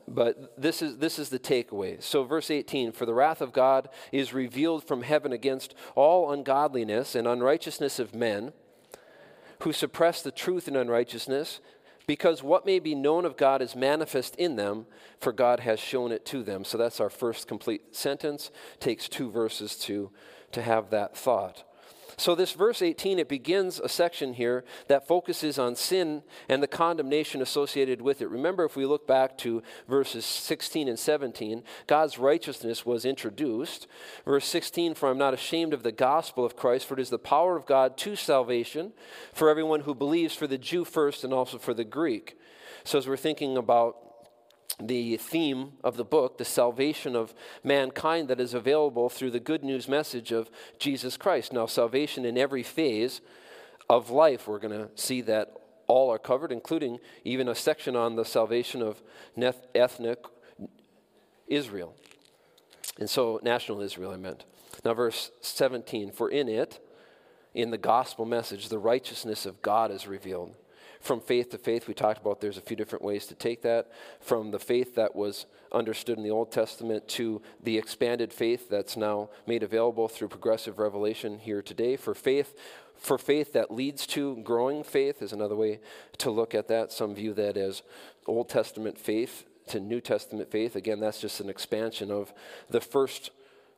But 0.08 0.60
this 0.60 0.82
is, 0.82 0.98
this 0.98 1.18
is 1.18 1.28
the 1.28 1.38
takeaway. 1.38 2.02
So, 2.02 2.24
verse 2.24 2.50
18 2.50 2.92
For 2.92 3.06
the 3.06 3.14
wrath 3.14 3.40
of 3.40 3.52
God 3.52 3.88
is 4.10 4.32
revealed 4.32 4.84
from 4.84 5.02
heaven 5.02 5.32
against 5.32 5.74
all 5.94 6.32
ungodliness 6.32 7.14
and 7.14 7.26
unrighteousness 7.26 7.98
of 7.98 8.14
men 8.14 8.52
who 9.60 9.72
suppress 9.72 10.22
the 10.22 10.32
truth 10.32 10.68
in 10.68 10.76
unrighteousness, 10.76 11.60
because 12.06 12.42
what 12.42 12.64
may 12.64 12.78
be 12.78 12.94
known 12.94 13.24
of 13.24 13.36
God 13.36 13.60
is 13.60 13.74
manifest 13.74 14.36
in 14.36 14.56
them, 14.56 14.86
for 15.18 15.32
God 15.32 15.60
has 15.60 15.80
shown 15.80 16.12
it 16.12 16.24
to 16.26 16.42
them. 16.42 16.64
So 16.64 16.78
that's 16.78 17.00
our 17.00 17.10
first 17.10 17.48
complete 17.48 17.96
sentence. 17.96 18.50
Takes 18.78 19.08
two 19.08 19.30
verses 19.30 19.76
to, 19.80 20.10
to 20.52 20.62
have 20.62 20.90
that 20.90 21.16
thought. 21.16 21.64
So, 22.18 22.34
this 22.34 22.52
verse 22.52 22.80
18, 22.80 23.18
it 23.18 23.28
begins 23.28 23.78
a 23.78 23.90
section 23.90 24.34
here 24.34 24.64
that 24.88 25.06
focuses 25.06 25.58
on 25.58 25.76
sin 25.76 26.22
and 26.48 26.62
the 26.62 26.66
condemnation 26.66 27.42
associated 27.42 28.00
with 28.00 28.22
it. 28.22 28.30
Remember, 28.30 28.64
if 28.64 28.74
we 28.74 28.86
look 28.86 29.06
back 29.06 29.36
to 29.38 29.62
verses 29.86 30.24
16 30.24 30.88
and 30.88 30.98
17, 30.98 31.62
God's 31.86 32.18
righteousness 32.18 32.86
was 32.86 33.04
introduced. 33.04 33.86
Verse 34.24 34.46
16, 34.46 34.94
for 34.94 35.10
I'm 35.10 35.18
not 35.18 35.34
ashamed 35.34 35.74
of 35.74 35.82
the 35.82 35.92
gospel 35.92 36.42
of 36.42 36.56
Christ, 36.56 36.86
for 36.86 36.94
it 36.94 37.00
is 37.00 37.10
the 37.10 37.18
power 37.18 37.54
of 37.54 37.66
God 37.66 37.98
to 37.98 38.16
salvation 38.16 38.94
for 39.34 39.50
everyone 39.50 39.80
who 39.80 39.94
believes, 39.94 40.34
for 40.34 40.46
the 40.46 40.56
Jew 40.56 40.86
first 40.86 41.22
and 41.22 41.34
also 41.34 41.58
for 41.58 41.74
the 41.74 41.84
Greek. 41.84 42.38
So, 42.84 42.96
as 42.96 43.06
we're 43.06 43.18
thinking 43.18 43.58
about 43.58 44.05
the 44.80 45.16
theme 45.16 45.72
of 45.82 45.96
the 45.96 46.04
book, 46.04 46.38
the 46.38 46.44
salvation 46.44 47.16
of 47.16 47.34
mankind 47.64 48.28
that 48.28 48.40
is 48.40 48.54
available 48.54 49.08
through 49.08 49.30
the 49.30 49.40
good 49.40 49.64
news 49.64 49.88
message 49.88 50.32
of 50.32 50.50
Jesus 50.78 51.16
Christ. 51.16 51.52
Now, 51.52 51.66
salvation 51.66 52.24
in 52.24 52.36
every 52.36 52.62
phase 52.62 53.20
of 53.88 54.10
life, 54.10 54.46
we're 54.46 54.58
going 54.58 54.78
to 54.78 54.90
see 54.94 55.22
that 55.22 55.52
all 55.86 56.12
are 56.12 56.18
covered, 56.18 56.52
including 56.52 56.98
even 57.24 57.48
a 57.48 57.54
section 57.54 57.96
on 57.96 58.16
the 58.16 58.24
salvation 58.24 58.82
of 58.82 59.02
ethnic 59.74 60.18
Israel. 61.46 61.94
And 62.98 63.08
so, 63.08 63.40
national 63.42 63.80
Israel, 63.80 64.10
I 64.10 64.16
meant. 64.16 64.44
Now, 64.84 64.94
verse 64.94 65.30
17 65.40 66.12
For 66.12 66.28
in 66.28 66.48
it, 66.48 66.80
in 67.54 67.70
the 67.70 67.78
gospel 67.78 68.26
message, 68.26 68.68
the 68.68 68.78
righteousness 68.78 69.46
of 69.46 69.62
God 69.62 69.90
is 69.90 70.06
revealed 70.06 70.54
from 71.00 71.20
faith 71.20 71.50
to 71.50 71.58
faith, 71.58 71.88
we 71.88 71.94
talked 71.94 72.20
about 72.20 72.40
there's 72.40 72.58
a 72.58 72.62
few 72.62 72.76
different 72.76 73.04
ways 73.04 73.26
to 73.26 73.34
take 73.34 73.62
that. 73.62 73.90
From 74.20 74.50
the 74.50 74.58
faith 74.58 74.94
that 74.94 75.14
was 75.14 75.46
understood 75.72 76.18
in 76.18 76.24
the 76.24 76.30
Old 76.30 76.52
Testament 76.52 77.06
to 77.08 77.42
the 77.62 77.76
expanded 77.78 78.32
faith 78.32 78.68
that's 78.68 78.96
now 78.96 79.30
made 79.46 79.62
available 79.62 80.08
through 80.08 80.28
progressive 80.28 80.78
revelation 80.78 81.38
here 81.38 81.62
today. 81.62 81.96
For 81.96 82.14
faith, 82.14 82.54
for 82.96 83.18
faith 83.18 83.52
that 83.52 83.70
leads 83.70 84.06
to 84.08 84.36
growing 84.42 84.82
faith 84.82 85.22
is 85.22 85.32
another 85.32 85.56
way 85.56 85.80
to 86.18 86.30
look 86.30 86.54
at 86.54 86.68
that. 86.68 86.92
Some 86.92 87.14
view 87.14 87.34
that 87.34 87.56
as 87.56 87.82
Old 88.26 88.48
Testament 88.48 88.98
faith 88.98 89.44
to 89.68 89.80
New 89.80 90.00
Testament 90.00 90.50
faith. 90.50 90.76
Again, 90.76 91.00
that's 91.00 91.20
just 91.20 91.40
an 91.40 91.50
expansion 91.50 92.10
of 92.10 92.32
the 92.70 92.80
first 92.80 93.30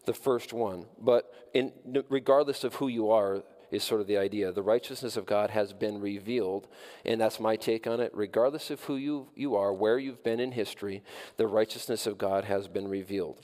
the 0.09 0.15
first 0.15 0.55
one. 0.55 0.87
But 0.99 1.33
in, 1.53 1.71
regardless 2.09 2.65
of 2.65 2.77
who 2.77 2.89
you 2.89 3.11
are, 3.11 3.43
is 3.71 3.85
sort 3.85 4.01
of 4.01 4.07
the 4.07 4.17
idea. 4.17 4.53
The 4.53 4.63
righteousness 4.63 5.17
of 5.17 5.27
God 5.27 5.51
has 5.51 5.73
been 5.73 6.01
revealed, 6.01 6.69
and 7.05 7.21
that's 7.21 7.41
my 7.41 7.57
take 7.57 7.87
on 7.87 8.01
it. 8.01 8.11
Regardless 8.15 8.71
of 8.71 8.83
who 8.85 8.97
you, 8.97 9.29
you 9.35 9.55
are, 9.57 9.73
where 9.73 9.99
you've 9.99 10.23
been 10.23 10.41
in 10.41 10.53
history, 10.53 11.03
the 11.37 11.47
righteousness 11.47 12.07
of 12.07 12.19
God 12.19 12.45
has 12.45 12.69
been 12.69 12.89
revealed. 12.89 13.41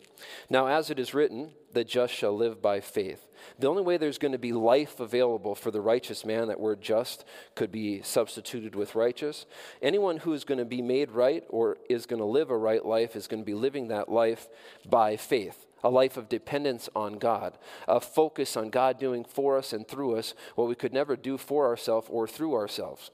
Now, 0.49 0.67
as 0.67 0.91
it 0.91 0.99
is 0.99 1.15
written, 1.15 1.53
the 1.73 1.85
just 1.85 2.15
shall 2.15 2.37
live 2.37 2.63
by 2.63 2.81
faith. 2.81 3.27
The 3.59 3.69
only 3.69 3.83
way 3.83 3.97
there's 3.97 4.19
going 4.19 4.33
to 4.33 4.39
be 4.39 4.53
life 4.53 5.01
available 5.01 5.55
for 5.55 5.71
the 5.71 5.81
righteous 5.81 6.25
man, 6.25 6.49
that 6.49 6.61
word 6.61 6.81
just 6.81 7.25
could 7.55 7.71
be 7.71 8.01
substituted 8.03 8.75
with 8.75 8.95
righteous. 8.95 9.45
Anyone 9.83 10.19
who 10.19 10.33
is 10.33 10.45
going 10.45 10.59
to 10.59 10.65
be 10.65 10.83
made 10.83 11.11
right 11.11 11.45
or 11.49 11.77
is 11.91 12.07
going 12.07 12.21
to 12.21 12.27
live 12.27 12.51
a 12.51 12.57
right 12.57 12.85
life 12.85 13.17
is 13.17 13.27
going 13.27 13.43
to 13.43 13.47
be 13.47 13.55
living 13.55 13.89
that 13.89 14.09
life 14.09 14.49
by 14.89 15.17
faith 15.17 15.67
a 15.85 15.91
life 15.91 16.17
of 16.17 16.31
dependence 16.31 16.89
on 16.97 17.19
God, 17.19 17.59
a 17.87 18.01
focus 18.01 18.57
on 18.57 18.71
God 18.71 18.99
doing 18.99 19.23
for 19.23 19.59
us 19.59 19.75
and 19.75 19.87
through 19.87 20.17
us 20.17 20.35
what 20.55 20.67
we 20.67 20.75
could 20.75 20.95
never 20.95 21.15
do 21.15 21.37
for 21.37 21.67
ourselves 21.67 22.09
or 22.11 22.27
through 22.27 22.55
ourselves. 22.55 23.11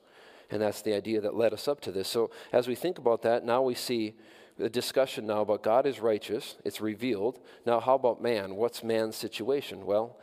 And 0.50 0.62
that's 0.62 0.80
the 0.80 0.94
idea 0.94 1.20
that 1.20 1.36
led 1.36 1.52
us 1.52 1.68
up 1.68 1.80
to 1.82 1.92
this. 1.92 2.08
So 2.08 2.30
as 2.52 2.68
we 2.68 2.76
think 2.76 2.98
about 2.98 3.22
that, 3.22 3.44
now 3.44 3.60
we 3.60 3.74
see 3.74 4.14
a 4.60 4.68
discussion 4.68 5.26
now 5.26 5.40
about 5.40 5.62
God 5.62 5.84
is 5.84 6.00
righteous, 6.00 6.56
it's 6.64 6.80
revealed. 6.80 7.40
Now, 7.66 7.80
how 7.80 7.94
about 7.96 8.22
man? 8.22 8.54
What's 8.54 8.84
man's 8.84 9.16
situation? 9.16 9.84
Well, 9.84 10.16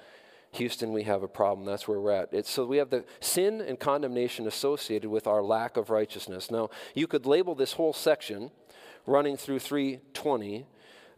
Houston, 0.51 0.93
we 0.93 1.03
have 1.03 1.23
a 1.23 1.27
problem. 1.27 1.65
That's 1.65 1.87
where 1.87 1.99
we're 1.99 2.11
at. 2.11 2.29
It's, 2.33 2.49
so 2.49 2.65
we 2.65 2.77
have 2.77 2.89
the 2.89 3.03
sin 3.19 3.61
and 3.61 3.79
condemnation 3.79 4.47
associated 4.47 5.09
with 5.09 5.27
our 5.27 5.41
lack 5.41 5.75
of 5.75 5.89
righteousness. 5.89 6.49
Now, 6.49 6.69
you 6.95 7.07
could 7.07 7.25
label 7.25 7.55
this 7.55 7.73
whole 7.73 7.93
section 7.93 8.51
running 9.05 9.37
through 9.37 9.59
320 9.59 10.65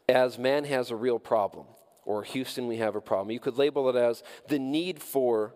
as 0.10 0.40
man 0.40 0.64
has 0.66 0.90
a 0.90 0.96
real 0.96 1.20
problem, 1.20 1.68
or 2.04 2.24
Houston, 2.24 2.68
we 2.68 2.78
have 2.78 2.96
a 2.96 3.02
problem. 3.02 3.32
You 3.32 3.40
could 3.40 3.58
label 3.58 3.90
it 3.90 3.96
as 3.96 4.24
the 4.48 4.58
need 4.58 5.02
for 5.02 5.54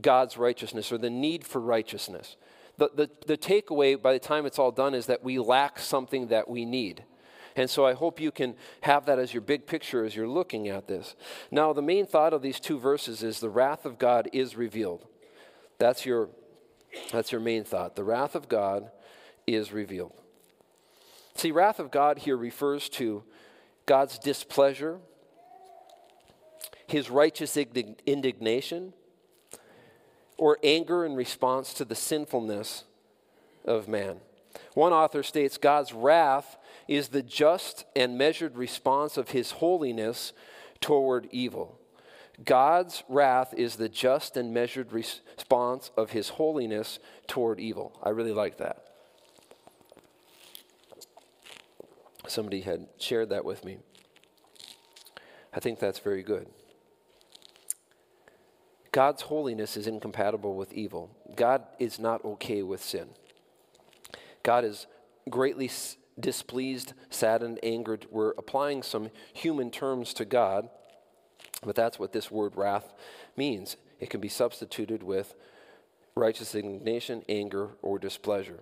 God's 0.00 0.36
righteousness 0.36 0.90
or 0.90 0.98
the 0.98 1.10
need 1.10 1.44
for 1.44 1.60
righteousness. 1.60 2.36
The, 2.78 2.90
the, 2.94 3.10
the 3.26 3.38
takeaway 3.38 4.00
by 4.00 4.12
the 4.12 4.18
time 4.18 4.46
it's 4.46 4.58
all 4.58 4.72
done 4.72 4.94
is 4.94 5.06
that 5.06 5.22
we 5.22 5.38
lack 5.38 5.78
something 5.78 6.28
that 6.28 6.48
we 6.48 6.64
need. 6.64 7.04
And 7.54 7.68
so 7.68 7.84
I 7.86 7.92
hope 7.92 8.20
you 8.20 8.30
can 8.30 8.54
have 8.80 9.06
that 9.06 9.18
as 9.18 9.34
your 9.34 9.42
big 9.42 9.66
picture 9.66 10.04
as 10.04 10.16
you're 10.16 10.28
looking 10.28 10.68
at 10.68 10.88
this. 10.88 11.14
Now, 11.50 11.72
the 11.72 11.82
main 11.82 12.06
thought 12.06 12.32
of 12.32 12.42
these 12.42 12.58
two 12.58 12.78
verses 12.78 13.22
is 13.22 13.40
the 13.40 13.50
wrath 13.50 13.84
of 13.84 13.98
God 13.98 14.28
is 14.32 14.56
revealed. 14.56 15.06
That's 15.78 16.06
your, 16.06 16.30
that's 17.12 17.32
your 17.32 17.40
main 17.40 17.64
thought. 17.64 17.96
The 17.96 18.04
wrath 18.04 18.34
of 18.34 18.48
God 18.48 18.90
is 19.46 19.72
revealed. 19.72 20.12
See, 21.34 21.52
wrath 21.52 21.78
of 21.78 21.90
God 21.90 22.18
here 22.18 22.36
refers 22.36 22.88
to 22.90 23.24
God's 23.90 24.20
displeasure, 24.20 25.00
his 26.86 27.10
righteous 27.10 27.56
indignation, 27.56 28.92
or 30.38 30.58
anger 30.62 31.04
in 31.04 31.16
response 31.16 31.74
to 31.74 31.84
the 31.84 31.96
sinfulness 31.96 32.84
of 33.64 33.88
man. 33.88 34.20
One 34.74 34.92
author 34.92 35.24
states 35.24 35.58
God's 35.58 35.92
wrath 35.92 36.56
is 36.86 37.08
the 37.08 37.24
just 37.24 37.84
and 37.96 38.16
measured 38.16 38.56
response 38.56 39.16
of 39.16 39.30
his 39.30 39.50
holiness 39.50 40.34
toward 40.80 41.26
evil. 41.32 41.76
God's 42.44 43.02
wrath 43.08 43.52
is 43.54 43.74
the 43.74 43.88
just 43.88 44.36
and 44.36 44.54
measured 44.54 44.92
response 44.92 45.90
of 45.96 46.12
his 46.12 46.28
holiness 46.28 47.00
toward 47.26 47.58
evil. 47.58 47.98
I 48.04 48.10
really 48.10 48.30
like 48.30 48.58
that. 48.58 48.89
Somebody 52.30 52.60
had 52.60 52.86
shared 52.98 53.30
that 53.30 53.44
with 53.44 53.64
me. 53.64 53.78
I 55.52 55.58
think 55.58 55.80
that's 55.80 55.98
very 55.98 56.22
good. 56.22 56.46
God's 58.92 59.22
holiness 59.22 59.76
is 59.76 59.88
incompatible 59.88 60.54
with 60.54 60.72
evil. 60.72 61.10
God 61.34 61.64
is 61.80 61.98
not 61.98 62.24
okay 62.24 62.62
with 62.62 62.82
sin. 62.82 63.08
God 64.44 64.64
is 64.64 64.86
greatly 65.28 65.68
displeased, 66.18 66.92
saddened, 67.08 67.58
angered. 67.64 68.06
We're 68.10 68.30
applying 68.38 68.84
some 68.84 69.10
human 69.32 69.72
terms 69.72 70.14
to 70.14 70.24
God, 70.24 70.68
but 71.64 71.74
that's 71.74 71.98
what 71.98 72.12
this 72.12 72.30
word 72.30 72.56
wrath 72.56 72.92
means. 73.36 73.76
It 73.98 74.08
can 74.08 74.20
be 74.20 74.28
substituted 74.28 75.02
with 75.02 75.34
righteous 76.14 76.54
indignation, 76.54 77.24
anger, 77.28 77.70
or 77.82 77.98
displeasure. 77.98 78.60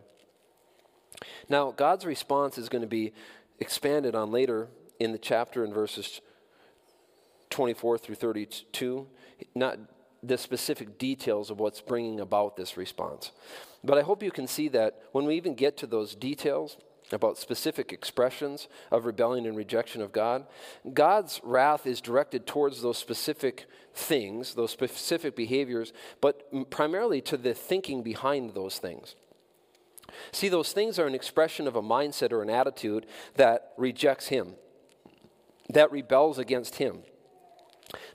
Now, 1.49 1.71
God's 1.71 2.05
response 2.05 2.59
is 2.59 2.69
going 2.69 2.83
to 2.83 2.89
be 2.89 3.13
expanded 3.61 4.15
on 4.15 4.31
later 4.31 4.69
in 4.99 5.13
the 5.13 5.19
chapter 5.19 5.65
in 5.65 5.73
verses 5.73 6.21
24 7.51 7.99
through 7.99 8.15
32. 8.15 9.07
Not 9.55 9.79
the 10.23 10.39
specific 10.39 10.99
details 10.99 11.51
of 11.51 11.61
what's 11.61 11.81
bringing 11.81 12.21
about 12.21 12.57
this 12.57 12.77
response. 12.77 13.33
But 13.85 13.99
I 13.99 14.03
hope 14.03 14.23
you 14.23 14.31
can 14.31 14.47
see 14.47 14.69
that 14.69 15.03
when 15.13 15.27
we 15.27 15.37
even 15.37 15.55
get 15.55 15.77
to 15.79 15.87
those 15.87 16.15
details 16.15 16.77
about 17.13 17.39
specific 17.39 17.93
expressions 17.93 18.69
of 18.91 19.07
rebellion 19.07 19.47
and 19.47 19.57
rejection 19.57 20.03
of 20.03 20.13
God, 20.13 20.47
God's 20.93 21.41
wrath 21.43 21.87
is 21.87 22.01
directed 22.01 22.47
towards 22.47 22.83
those 22.83 22.99
specific 22.99 23.67
things, 23.95 24.55
those 24.55 24.73
specific 24.73 25.35
behaviors, 25.35 25.93
but 26.21 26.71
primarily 26.71 27.21
to 27.23 27.37
the 27.37 27.55
thinking 27.55 28.03
behind 28.03 28.55
those 28.55 28.79
things. 28.79 29.15
See, 30.33 30.49
those 30.49 30.73
things 30.73 30.99
are 30.99 31.07
an 31.07 31.15
expression 31.15 31.67
of 31.67 31.77
a 31.77 31.83
mindset 31.83 32.33
or 32.33 32.43
an 32.43 32.51
attitude 32.51 33.07
that 33.37 33.73
rejects 33.77 34.29
Him, 34.29 34.55
that 35.69 35.93
rebels 35.93 36.39
against 36.39 36.77
Him 36.77 37.03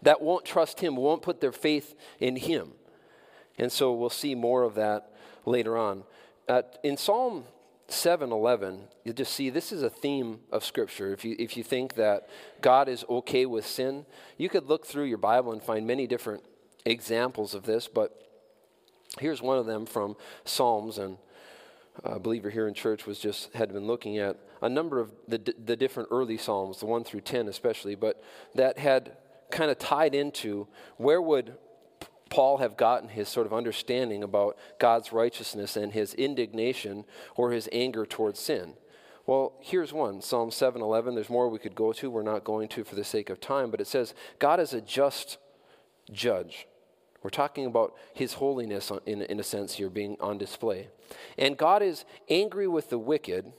that 0.02 0.22
won't 0.22 0.46
trust 0.46 0.80
Him, 0.80 0.96
won't 0.96 1.22
put 1.22 1.42
their 1.42 1.52
faith 1.52 1.96
in 2.20 2.36
Him. 2.36 2.74
And 3.58 3.72
so 3.72 3.94
we'll 3.94 4.10
see 4.10 4.36
more 4.36 4.64
of 4.64 4.76
that 4.76 5.12
later 5.46 5.78
on. 5.78 6.04
Uh, 6.48 6.64
in 6.84 6.98
Psalm 6.98 7.46
7:11, 7.88 8.88
you 9.04 9.14
just 9.14 9.34
see 9.34 9.50
this 9.50 9.72
is 9.72 9.84
a 9.84 9.90
theme 9.90 10.40
of 10.52 10.66
Scripture. 10.66 11.14
If 11.14 11.24
you 11.24 11.36
if 11.38 11.56
you 11.56 11.64
think 11.64 11.96
that 11.96 12.28
God 12.62 12.90
is 12.90 13.06
okay 13.10 13.46
with 13.46 13.66
sin, 13.66 14.06
you 14.38 14.50
could 14.50 14.68
look 14.68 14.86
through 14.86 15.06
your 15.06 15.18
Bible 15.18 15.52
and 15.52 15.62
find 15.62 15.86
many 15.86 16.08
different 16.08 16.44
examples 16.86 17.54
of 17.54 17.64
this. 17.64 17.88
But 17.88 18.20
here's 19.20 19.42
one 19.42 19.58
of 19.58 19.66
them 19.66 19.86
from 19.86 20.16
Psalms, 20.44 20.98
and 20.98 21.18
Uh, 22.06 22.14
a 22.14 22.20
believer 22.20 22.50
here 22.50 22.68
in 22.68 22.74
church 22.74 23.06
was 23.06 23.20
just 23.20 23.54
had 23.54 23.72
been 23.72 23.86
looking 23.86 24.18
at 24.18 24.38
a 24.62 24.70
number 24.70 25.00
of 25.00 25.12
the 25.28 25.38
the 25.64 25.76
different 25.76 26.10
early 26.12 26.38
Psalms, 26.38 26.80
the 26.80 26.86
one 26.86 27.04
through 27.04 27.22
ten 27.22 27.48
especially, 27.48 27.96
but 27.96 28.24
that 28.56 28.80
had 28.80 29.18
kind 29.52 29.70
of 29.70 29.78
tied 29.78 30.16
into 30.16 30.68
where 30.98 31.22
would 31.22 31.56
Paul 32.30 32.58
have 32.58 32.78
gotten 32.78 33.10
his 33.10 33.30
sort 33.30 33.46
of 33.46 33.54
understanding 33.54 34.24
about 34.24 34.58
God's 34.80 35.14
righteousness 35.14 35.78
and 35.78 35.94
his 35.94 36.16
indignation 36.16 37.06
or 37.36 37.52
his 37.52 37.70
anger 37.72 38.08
towards 38.08 38.40
sin? 38.40 38.74
Well, 39.26 39.54
here's 39.62 39.94
one 39.94 40.22
Psalm 40.22 40.50
7:11. 40.50 41.16
There's 41.16 41.30
more 41.30 41.48
we 41.48 41.60
could 41.60 41.76
go 41.76 41.94
to. 41.94 42.10
We're 42.10 42.24
not 42.24 42.44
going 42.44 42.68
to 42.70 42.84
for 42.84 42.96
the 42.96 43.04
sake 43.04 43.30
of 43.30 43.40
time, 43.40 43.72
but 43.72 43.80
it 43.80 43.88
says, 43.88 44.14
God 44.40 44.60
is 44.60 44.74
a 44.74 44.82
just 44.82 45.38
judge. 46.12 46.68
We're 47.24 47.30
talking 47.30 47.66
about 47.66 47.96
his 48.14 48.34
holiness 48.34 48.92
in, 49.06 49.22
in 49.24 49.40
a 49.40 49.44
sense 49.44 49.76
here 49.76 49.90
being 49.90 50.18
on 50.20 50.38
display. 50.38 50.90
And 51.38 51.58
God 51.58 51.82
is 51.82 52.06
angry 52.30 52.68
with 52.68 52.90
the 52.90 53.00
wicked 53.00 53.52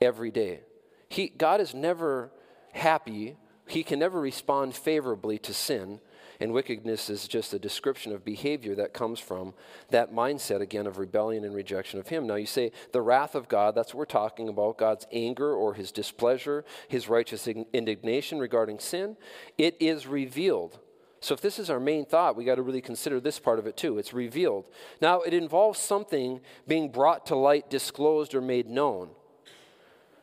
every 0.00 0.30
day. 0.30 0.60
He, 1.08 1.28
God 1.28 1.60
is 1.60 1.74
never 1.74 2.32
happy 2.72 3.36
he 3.72 3.82
can 3.82 3.98
never 3.98 4.20
respond 4.20 4.74
favorably 4.74 5.38
to 5.38 5.54
sin, 5.54 6.00
and 6.40 6.52
wickedness 6.52 7.08
is 7.08 7.28
just 7.28 7.54
a 7.54 7.58
description 7.58 8.12
of 8.12 8.24
behavior 8.24 8.74
that 8.74 8.92
comes 8.92 9.20
from 9.20 9.54
that 9.90 10.12
mindset, 10.12 10.60
again, 10.60 10.86
of 10.86 10.98
rebellion 10.98 11.44
and 11.44 11.54
rejection 11.54 12.00
of 12.00 12.08
Him. 12.08 12.26
Now, 12.26 12.34
you 12.34 12.46
say 12.46 12.72
the 12.92 13.00
wrath 13.00 13.34
of 13.34 13.48
God, 13.48 13.74
that's 13.74 13.94
what 13.94 13.98
we're 13.98 14.04
talking 14.06 14.48
about 14.48 14.76
God's 14.76 15.06
anger 15.12 15.54
or 15.54 15.72
His 15.74 15.92
displeasure, 15.92 16.64
His 16.88 17.08
righteous 17.08 17.46
indignation 17.46 18.38
regarding 18.38 18.78
sin. 18.78 19.16
It 19.56 19.76
is 19.80 20.06
revealed. 20.06 20.78
So, 21.22 21.32
if 21.32 21.40
this 21.40 21.58
is 21.58 21.70
our 21.70 21.80
main 21.80 22.04
thought, 22.04 22.36
we 22.36 22.44
got 22.44 22.56
to 22.56 22.62
really 22.62 22.80
consider 22.80 23.20
this 23.20 23.38
part 23.38 23.58
of 23.58 23.66
it 23.66 23.76
too. 23.76 23.96
It's 23.96 24.12
revealed. 24.12 24.64
Now, 25.00 25.22
it 25.22 25.32
involves 25.32 25.78
something 25.78 26.40
being 26.68 26.90
brought 26.90 27.24
to 27.26 27.36
light, 27.36 27.70
disclosed, 27.70 28.34
or 28.34 28.42
made 28.42 28.68
known 28.68 29.10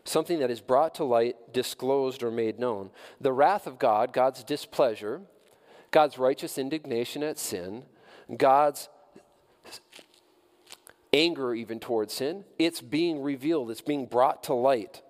something 0.09 0.39
that 0.39 0.51
is 0.51 0.59
brought 0.59 0.95
to 0.95 1.03
light, 1.03 1.35
disclosed, 1.53 2.23
or 2.23 2.31
made 2.31 2.59
known. 2.59 2.89
The 3.21 3.31
wrath 3.31 3.67
of 3.67 3.79
God, 3.79 4.11
God's 4.11 4.43
displeasure, 4.43 5.21
God's 5.91 6.17
righteous 6.17 6.57
indignation 6.57 7.23
at 7.23 7.39
sin, 7.39 7.83
God's 8.35 8.89
anger 11.13 11.53
even 11.53 11.79
towards 11.79 12.13
sin, 12.13 12.43
it's 12.57 12.81
being 12.81 13.21
revealed, 13.21 13.71
it's 13.71 13.81
being 13.81 14.05
brought 14.05 14.43
to 14.43 14.53
light. 14.53 15.01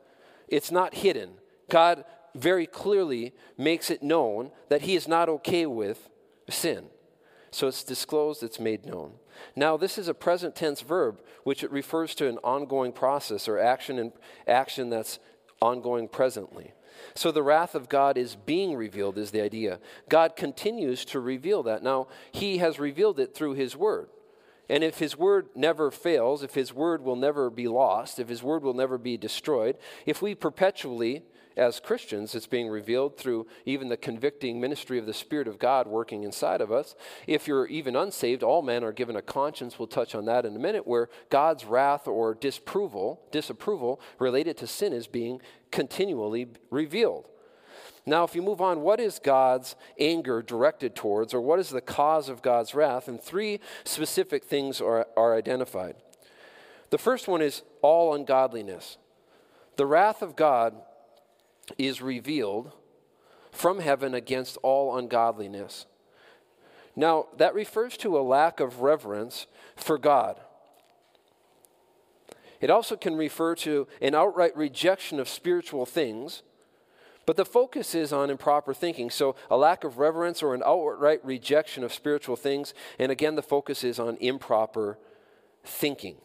It's 0.48 0.72
not 0.72 0.96
hidden. 0.96 1.32
God 1.70 2.04
very 2.36 2.66
clearly 2.66 3.34
makes 3.58 3.90
it 3.90 4.04
known 4.04 4.52
that 4.70 4.82
He 4.82 4.96
is 4.96 5.08
not 5.08 5.30
okay 5.30 5.66
with 5.66 6.10
sin. 6.50 6.86
So 7.52 7.68
it's 7.68 7.84
disclosed, 7.84 8.44
it's 8.44 8.60
made 8.60 8.86
known. 8.86 9.14
Now, 9.56 9.78
this 9.78 9.98
is 9.98 10.08
a 10.08 10.14
present 10.14 10.56
tense 10.56 10.82
verb, 10.82 11.22
which 11.44 11.64
it 11.64 11.72
refers 11.72 12.14
to 12.16 12.28
an 12.28 12.38
ongoing 12.44 12.92
process 12.92 13.48
or 13.48 13.58
action 13.58 13.98
and 13.98 14.12
action 14.48 14.90
that's 14.90 15.20
ongoing 15.62 16.08
presently. 16.08 16.74
So 17.16 17.32
the 17.32 17.44
wrath 17.44 17.76
of 17.76 17.90
God 17.90 18.18
is 18.18 18.36
being 18.36 18.76
revealed, 18.76 19.18
is 19.18 19.32
the 19.32 19.42
idea. 19.42 19.80
God 20.10 20.36
continues 20.36 21.06
to 21.06 21.20
reveal 21.20 21.64
that. 21.64 21.82
Now, 21.82 22.08
He 22.32 22.58
has 22.58 22.80
revealed 22.80 23.20
it 23.20 23.34
through 23.34 23.54
His 23.54 23.76
Word. 23.76 24.10
And 24.70 24.84
if 24.84 25.00
His 25.00 25.18
Word 25.18 25.48
never 25.56 25.90
fails, 25.90 26.44
if 26.44 26.54
His 26.54 26.74
Word 26.74 27.02
will 27.04 27.16
never 27.16 27.50
be 27.50 27.68
lost, 27.68 28.20
if 28.20 28.30
His 28.30 28.44
Word 28.44 28.64
will 28.64 28.74
never 28.74 28.98
be 28.98 29.18
destroyed, 29.18 29.78
if 30.06 30.22
we 30.22 30.36
perpetually 30.36 31.24
as 31.60 31.80
Christians, 31.80 32.34
it's 32.34 32.48
being 32.48 32.70
revealed 32.70 33.18
through 33.18 33.46
even 33.66 33.90
the 33.90 33.98
convicting 33.98 34.60
ministry 34.60 34.98
of 34.98 35.06
the 35.06 35.14
Spirit 35.14 35.48
of 35.48 35.60
God 35.60 35.86
working 35.86 36.24
inside 36.24 36.62
of 36.62 36.72
us. 36.72 36.96
If 37.28 37.48
you're 37.48 37.68
even 37.68 37.96
unsaved, 37.96 38.42
all 38.42 38.62
men 38.62 38.84
are 38.84 38.94
given 38.94 39.18
a 39.18 39.22
conscience. 39.22 39.78
We'll 39.78 39.88
touch 39.88 40.16
on 40.16 40.26
that 40.26 40.46
in 40.46 40.56
a 40.56 40.60
minute, 40.60 40.88
where 40.88 41.10
God's 41.30 41.66
wrath 41.66 42.08
or 42.08 42.34
disapproval, 42.34 43.22
disapproval 43.32 44.00
related 44.18 44.58
to 44.58 44.68
sin 44.68 44.94
is 44.94 45.06
being 45.06 45.42
continually 45.70 46.48
revealed. 46.72 47.28
Now, 48.06 48.24
if 48.24 48.34
you 48.34 48.42
move 48.42 48.62
on, 48.62 48.82
what 48.82 49.00
is 49.00 49.20
God's 49.20 49.76
anger 50.00 50.42
directed 50.42 50.96
towards, 50.96 51.34
or 51.34 51.42
what 51.42 51.60
is 51.60 51.70
the 51.70 51.82
cause 51.82 52.30
of 52.30 52.42
God's 52.42 52.74
wrath? 52.74 53.08
And 53.08 53.22
three 53.22 53.60
specific 53.84 54.46
things 54.46 54.82
are, 54.82 55.06
are 55.16 55.36
identified. 55.36 55.96
The 56.90 56.98
first 56.98 57.28
one 57.28 57.42
is 57.42 57.62
all 57.82 58.16
ungodliness. 58.16 58.98
The 59.76 59.86
wrath 59.86 60.22
of 60.22 60.36
God 60.36 60.76
is 61.78 62.02
revealed 62.02 62.72
from 63.52 63.80
heaven 63.80 64.14
against 64.14 64.58
all 64.64 64.98
ungodliness. 64.98 65.86
Now, 66.96 67.28
that 67.38 67.54
refers 67.54 67.98
to 67.98 68.18
a 68.18 68.22
lack 68.22 68.60
of 68.60 68.82
reverence 68.82 69.48
for 69.76 69.98
God. 69.98 70.40
It 72.60 72.70
also 72.70 72.98
can 72.98 73.16
refer 73.16 73.56
to 73.56 73.88
an 74.02 74.16
outright 74.16 74.56
rejection 74.58 75.20
of 75.20 75.30
spiritual 75.30 75.86
things, 75.86 76.44
but 77.26 77.38
the 77.38 77.46
focus 77.46 77.96
is 77.96 78.12
on 78.12 78.30
improper 78.30 78.74
thinking. 78.74 79.10
So, 79.10 79.36
a 79.50 79.56
lack 79.56 79.84
of 79.84 79.98
reverence 79.98 80.44
or 80.44 80.54
an 80.54 80.64
outright 80.66 81.24
rejection 81.24 81.84
of 81.84 81.94
spiritual 81.94 82.36
things, 82.36 82.74
and 82.98 83.12
again, 83.12 83.36
the 83.36 83.42
focus 83.42 83.84
is 83.84 84.00
on 84.00 84.18
improper 84.18 84.98
thinking, 85.64 86.18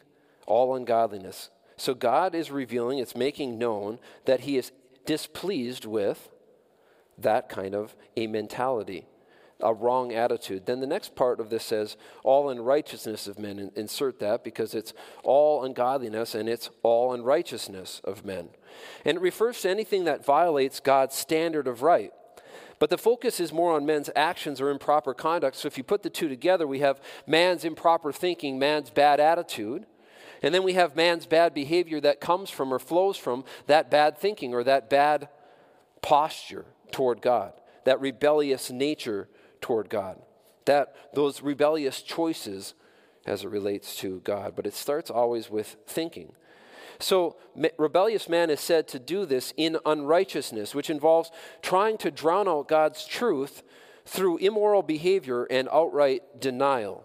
all 0.47 0.75
ungodliness. 0.75 1.51
So, 1.77 1.95
God 1.95 2.35
is 2.35 2.51
revealing, 2.51 2.99
it's 2.99 3.15
making 3.15 3.59
known 3.59 4.01
that 4.25 4.41
He 4.41 4.57
is 4.57 4.73
displeased 5.07 5.85
with 5.85 6.31
that 7.19 7.49
kind 7.49 7.75
of 7.75 7.95
a 8.17 8.27
mentality 8.27 9.07
a 9.61 9.73
wrong 9.73 10.13
attitude. 10.13 10.67
Then 10.67 10.81
the 10.81 10.87
next 10.87 11.15
part 11.15 11.41
of 11.41 11.51
this 11.51 11.65
says, 11.65 11.97
all 12.23 12.51
unrighteousness 12.51 13.27
of 13.27 13.39
men. 13.39 13.71
Insert 13.75 14.19
that 14.21 14.45
because 14.45 14.75
it's 14.75 14.93
all 15.23 15.65
ungodliness 15.65 16.35
and 16.35 16.49
it's 16.49 16.71
all 16.83 17.13
unrighteousness 17.13 18.01
of 18.05 18.25
men. 18.25 18.49
And 19.05 19.17
it 19.17 19.21
refers 19.21 19.63
to 19.63 19.71
anything 19.71 20.05
that 20.05 20.25
violates 20.25 20.81
God's 20.81 21.15
standard 21.15 21.67
of 21.67 21.83
right. 21.83 22.13
But 22.79 22.91
the 22.91 22.99
focus 22.99 23.41
is 23.41 23.53
more 23.53 23.73
on 23.73 23.87
men's 23.87 24.11
actions 24.17 24.61
or 24.61 24.69
improper 24.69 25.15
conduct. 25.15 25.57
So 25.57 25.67
if 25.69 25.79
you 25.79 25.85
put 25.85 26.03
the 26.03 26.11
two 26.11 26.29
together, 26.29 26.67
we 26.67 26.81
have 26.81 27.01
man's 27.27 27.65
improper 27.65 28.13
thinking, 28.13 28.59
man's 28.59 28.91
bad 28.91 29.21
attitude. 29.21 29.87
And 30.45 30.55
then 30.55 30.63
we 30.63 30.75
have 30.75 30.95
man's 30.95 31.25
bad 31.25 31.55
behavior 31.55 32.03
that 32.03 32.21
comes 32.21 32.51
from 32.51 32.73
or 32.73 32.79
flows 32.79 33.17
from 33.17 33.45
that 33.67 33.91
bad 33.91 34.19
thinking 34.19 34.53
or 34.53 34.63
that 34.65 34.91
bad 34.91 35.31
posture 36.03 36.67
toward 36.93 37.23
God, 37.23 37.55
that 37.85 37.99
rebellious 37.99 38.71
nature 38.71 39.27
toward 39.63 39.89
God. 39.89 40.21
That 40.67 40.95
those 41.15 41.41
rebellious 41.41 42.03
choices 42.03 42.75
as 43.25 43.43
it 43.43 43.49
relates 43.49 43.97
to 43.97 44.21
God, 44.21 44.53
but 44.55 44.67
it 44.67 44.75
starts 44.75 45.11
always 45.11 45.49
with 45.49 45.77
thinking. 45.87 46.35
So, 46.99 47.37
rebellious 47.79 48.29
man 48.29 48.51
is 48.51 48.61
said 48.61 48.87
to 48.89 48.99
do 48.99 49.25
this 49.25 49.55
in 49.57 49.79
unrighteousness, 49.87 50.75
which 50.75 50.91
involves 50.91 51.31
trying 51.63 51.97
to 51.99 52.11
drown 52.11 52.49
out 52.49 52.69
God's 52.69 53.07
truth 53.07 53.63
through 54.05 54.37
immoral 54.39 54.83
behavior 54.83 55.45
and 55.45 55.71
outright 55.73 56.39
denial. 56.39 57.04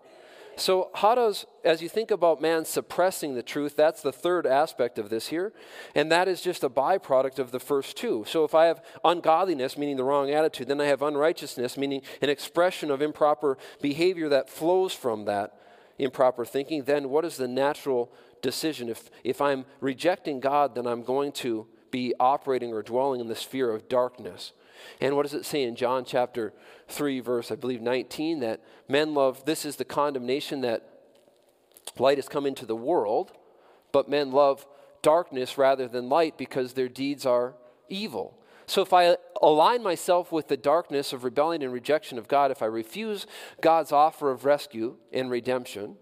So, 0.60 0.90
how 0.94 1.16
does, 1.16 1.46
as 1.64 1.82
you 1.82 1.88
think 1.88 2.12
about 2.12 2.42
man 2.42 2.66
suppressing 2.66 3.34
the 3.34 3.42
truth, 3.42 3.78
that's 3.78 4.02
the 4.02 4.12
third 4.12 4.46
aspect 4.46 5.00
of 5.00 5.10
this 5.10 5.28
here, 5.28 5.54
and 5.96 6.12
that 6.12 6.28
is 6.28 6.42
just 6.42 6.66
a 6.66 6.70
byproduct 6.70 7.40
of 7.40 7.52
the 7.52 7.62
first 7.62 7.96
two. 7.96 8.26
So, 8.28 8.44
if 8.44 8.54
I 8.54 8.66
have 8.66 8.84
ungodliness, 9.06 9.78
meaning 9.78 9.96
the 9.96 10.04
wrong 10.04 10.32
attitude, 10.32 10.68
then 10.68 10.82
I 10.82 10.86
have 10.88 11.02
unrighteousness, 11.02 11.78
meaning 11.78 12.02
an 12.22 12.30
expression 12.30 12.92
of 12.92 13.02
improper 13.02 13.58
behavior 13.82 14.28
that 14.28 14.50
flows 14.50 14.94
from 14.94 15.24
that 15.26 15.58
improper 15.98 16.44
thinking, 16.44 16.84
then 16.84 17.10
what 17.10 17.24
is 17.24 17.38
the 17.38 17.48
natural 17.48 18.12
decision? 18.42 18.90
If, 18.90 19.10
if 19.24 19.40
I'm 19.40 19.66
rejecting 19.80 20.42
God, 20.42 20.76
then 20.76 20.88
I'm 20.88 21.04
going 21.04 21.32
to 21.34 21.68
be 21.90 22.14
operating 22.20 22.74
or 22.74 22.84
dwelling 22.84 23.22
in 23.22 23.28
the 23.28 23.36
sphere 23.36 23.72
of 23.72 23.88
darkness. 23.88 24.52
And 25.02 25.16
what 25.16 25.24
does 25.24 25.34
it 25.34 25.46
say 25.46 25.64
in 25.64 25.76
John 25.76 26.06
chapter 26.06 26.54
3, 26.88 27.20
verse, 27.20 27.52
I 27.52 27.56
believe, 27.56 27.82
19? 27.82 28.40
That 28.40 28.62
men 28.88 29.14
love, 29.14 29.46
this 29.46 29.66
is 29.66 29.76
the 29.76 29.86
condemnation 29.86 30.62
that 30.62 30.88
light 31.98 32.18
has 32.18 32.30
come 32.30 32.46
into 32.46 32.66
the 32.66 32.76
world, 32.76 33.32
but 33.92 34.10
men 34.10 34.32
love 34.32 34.66
darkness 35.02 35.58
rather 35.58 35.88
than 35.88 36.10
light 36.10 36.38
because 36.38 36.74
their 36.74 36.90
deeds 36.90 37.26
are 37.26 37.56
evil. 37.88 38.38
So 38.66 38.84
if 38.84 38.94
I 38.94 39.18
align 39.42 39.82
myself 39.82 40.32
with 40.32 40.48
the 40.48 40.58
darkness 40.58 41.12
of 41.12 41.24
rebellion 41.24 41.64
and 41.64 41.74
rejection 41.74 42.20
of 42.20 42.28
God, 42.28 42.52
if 42.52 42.62
I 42.62 42.68
refuse 42.68 43.26
God's 43.62 43.92
offer 43.92 44.30
of 44.30 44.46
rescue 44.46 44.98
and 45.12 45.32
redemption, 45.32 45.96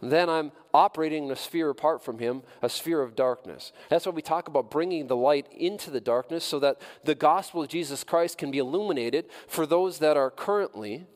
then 0.00 0.28
I'm 0.28 0.52
operating 0.72 1.24
in 1.24 1.30
a 1.30 1.36
sphere 1.36 1.70
apart 1.70 2.04
from 2.04 2.18
Him, 2.18 2.42
a 2.62 2.68
sphere 2.68 3.02
of 3.02 3.16
darkness. 3.16 3.72
That's 3.88 4.06
why 4.06 4.12
we 4.12 4.22
talk 4.22 4.46
about 4.46 4.70
bringing 4.70 5.06
the 5.06 5.16
light 5.16 5.46
into 5.52 5.90
the 5.90 6.00
darkness 6.00 6.44
so 6.44 6.58
that 6.60 6.80
the 7.04 7.14
gospel 7.14 7.62
of 7.62 7.68
Jesus 7.68 8.04
Christ 8.04 8.38
can 8.38 8.50
be 8.50 8.58
illuminated 8.58 9.26
for 9.48 9.66
those 9.66 9.98
that 9.98 10.16
are 10.16 10.30
currently 10.30 11.06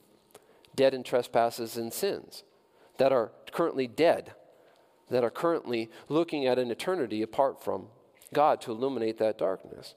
dead 0.75 0.95
in 0.95 1.03
trespasses 1.03 1.77
and 1.77 1.93
sins, 1.93 2.43
that 2.99 3.13
are 3.13 3.31
currently 3.53 3.87
dead, 3.87 4.33
that 5.11 5.23
are 5.23 5.31
currently 5.31 5.91
looking 6.09 6.47
at 6.47 6.59
an 6.59 6.71
eternity 6.71 7.23
apart 7.23 7.63
from 7.63 7.87
God 8.33 8.61
to 8.63 8.73
illuminate 8.73 9.19
that 9.19 9.39
darkness. 9.39 9.95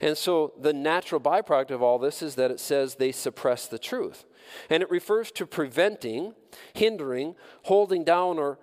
And 0.00 0.16
so 0.16 0.52
the 0.58 0.72
natural 0.72 1.20
byproduct 1.20 1.70
of 1.70 1.82
all 1.82 1.98
this 1.98 2.22
is 2.22 2.36
that 2.36 2.50
it 2.50 2.60
says 2.60 2.94
they 2.94 3.12
suppress 3.12 3.66
the 3.66 3.78
truth. 3.78 4.24
And 4.70 4.82
it 4.82 4.90
refers 4.90 5.30
to 5.32 5.46
preventing, 5.46 6.34
hindering, 6.74 7.34
holding 7.64 8.04
down, 8.04 8.38
or, 8.38 8.58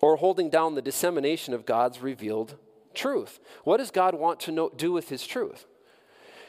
or 0.00 0.16
holding 0.16 0.50
down 0.50 0.74
the 0.74 0.82
dissemination 0.82 1.54
of 1.54 1.66
God's 1.66 2.00
revealed 2.00 2.56
truth. 2.94 3.40
What 3.64 3.78
does 3.78 3.90
God 3.90 4.14
want 4.14 4.40
to 4.40 4.52
know, 4.52 4.70
do 4.76 4.92
with 4.92 5.08
His 5.08 5.26
truth? 5.26 5.66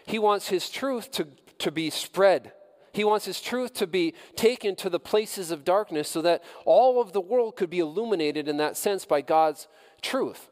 He 0.06 0.20
wants 0.20 0.50
His 0.50 0.70
truth 0.70 1.12
to, 1.12 1.28
to 1.60 1.72
be 1.72 1.90
spread. 1.90 2.54
He 2.94 3.04
wants 3.04 3.26
His 3.26 3.40
truth 3.40 3.74
to 3.76 3.88
be 3.88 4.16
taken 4.36 4.76
to 4.78 4.90
the 4.90 5.00
places 5.00 5.52
of 5.52 5.64
darkness 5.64 6.10
so 6.10 6.22
that 6.24 6.44
all 6.66 7.02
of 7.02 7.14
the 7.14 7.22
world 7.22 7.56
could 7.56 7.70
be 7.70 7.80
illuminated 7.80 8.48
in 8.48 8.58
that 8.58 8.78
sense 8.78 9.06
by 9.06 9.22
God's 9.22 9.68
truth. 10.02 10.49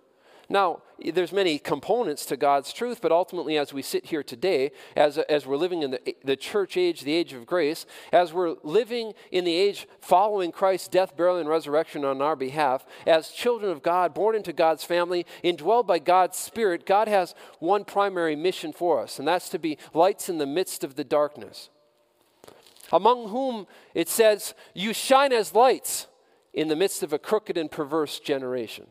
Now, 0.50 0.82
there's 1.14 1.34
many 1.34 1.60
components 1.60 2.26
to 2.28 2.38
God's 2.38 2.72
truth, 2.72 3.00
but 3.02 3.12
ultimately, 3.12 3.58
as 3.58 3.74
we 3.74 3.82
sit 3.82 4.06
here 4.06 4.24
today, 4.24 4.72
as, 4.96 5.18
as 5.18 5.46
we're 5.46 5.58
living 5.58 5.84
in 5.84 5.92
the, 5.92 6.16
the 6.24 6.38
church 6.38 6.78
age, 6.78 7.02
the 7.02 7.14
age 7.14 7.34
of 7.34 7.46
grace, 7.46 7.86
as 8.14 8.32
we're 8.32 8.56
living 8.64 9.14
in 9.32 9.44
the 9.44 9.54
age 9.54 9.88
following 10.00 10.52
Christ's 10.52 10.88
death, 10.88 11.18
burial, 11.18 11.38
and 11.38 11.50
resurrection 11.50 12.06
on 12.06 12.22
our 12.22 12.36
behalf, 12.36 12.86
as 13.06 13.30
children 13.30 13.72
of 13.72 13.84
God, 13.84 14.14
born 14.14 14.36
into 14.36 14.54
God's 14.54 14.86
family, 14.86 15.26
indwelled 15.44 15.86
by 15.86 16.00
God's 16.00 16.38
Spirit, 16.38 16.86
God 16.86 17.10
has 17.10 17.36
one 17.60 17.84
primary 17.84 18.36
mission 18.36 18.72
for 18.72 19.02
us, 19.02 19.20
and 19.20 19.28
that's 19.28 19.50
to 19.50 19.60
be 19.60 19.78
lights 19.94 20.30
in 20.30 20.38
the 20.38 20.46
midst 20.48 20.84
of 20.84 20.96
the 20.96 21.04
darkness. 21.04 21.70
Among 22.92 23.30
whom 23.30 23.68
it 23.94 24.08
says, 24.08 24.54
You 24.74 24.94
shine 24.94 25.34
as 25.34 25.54
lights 25.54 26.08
in 26.54 26.70
the 26.70 26.76
midst 26.76 27.04
of 27.04 27.12
a 27.12 27.20
crooked 27.20 27.58
and 27.58 27.70
perverse 27.70 28.20
generation. 28.20 28.88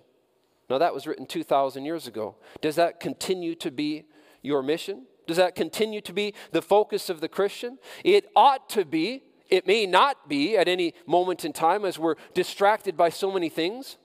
Now, 0.69 0.79
that 0.79 0.93
was 0.93 1.07
written 1.07 1.27
2,000 1.27 1.85
years 1.85 2.07
ago. 2.07 2.37
Does 2.61 2.77
that 2.77 2.99
continue 2.99 3.55
to 3.57 3.71
be 3.71 4.07
your 4.43 4.63
mission? 4.63 5.07
Does 5.27 5.37
that 5.37 5.55
continue 5.55 6.01
to 6.03 6.13
be 6.13 6.35
the 6.53 6.63
focus 6.63 7.09
of 7.09 7.21
the 7.21 7.29
Christian? 7.29 7.79
It 8.05 8.27
ought 8.35 8.69
to 8.71 8.85
be. 8.85 9.23
It 9.49 9.67
may 9.67 9.87
not 9.87 10.29
be 10.29 10.57
at 10.57 10.67
any 10.67 10.95
moment 11.07 11.45
in 11.45 11.53
time 11.53 11.85
as 11.85 11.99
we're 11.99 12.17
distracted 12.35 12.97
by 12.97 13.11
so 13.11 13.31
many 13.31 13.49
things. 13.49 13.97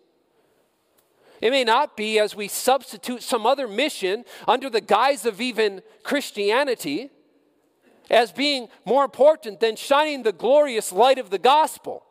It 1.41 1.49
may 1.49 1.63
not 1.63 1.97
be 1.97 2.19
as 2.19 2.35
we 2.35 2.47
substitute 2.47 3.23
some 3.23 3.47
other 3.47 3.67
mission 3.67 4.25
under 4.47 4.69
the 4.69 4.81
guise 4.81 5.25
of 5.25 5.41
even 5.41 5.81
Christianity 6.03 7.09
as 8.11 8.31
being 8.31 8.67
more 8.85 9.03
important 9.03 9.59
than 9.59 9.75
shining 9.75 10.21
the 10.21 10.31
glorious 10.31 10.91
light 10.91 11.17
of 11.17 11.31
the 11.31 11.39
gospel. 11.39 12.03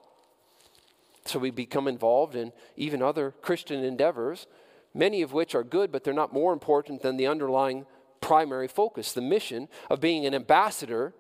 So 1.25 1.39
we 1.39 1.51
become 1.51 1.87
involved 1.87 2.35
in 2.35 2.53
even 2.77 3.03
other 3.03 3.33
Christian 3.43 3.85
endeavors, 3.85 4.47
many 4.95 5.23
of 5.23 5.33
which 5.33 5.55
are 5.55 5.65
good, 5.65 5.93
but 5.93 6.05
they're 6.05 6.15
not 6.15 6.33
more 6.33 6.53
important 6.53 7.03
than 7.03 7.17
the 7.17 7.27
underlying 7.27 7.87
primary 8.21 8.69
focus, 8.69 9.13
the 9.13 9.21
mission 9.21 9.69
of 9.89 10.01
being 10.01 10.27
an 10.27 10.35
ambassador 10.35 11.15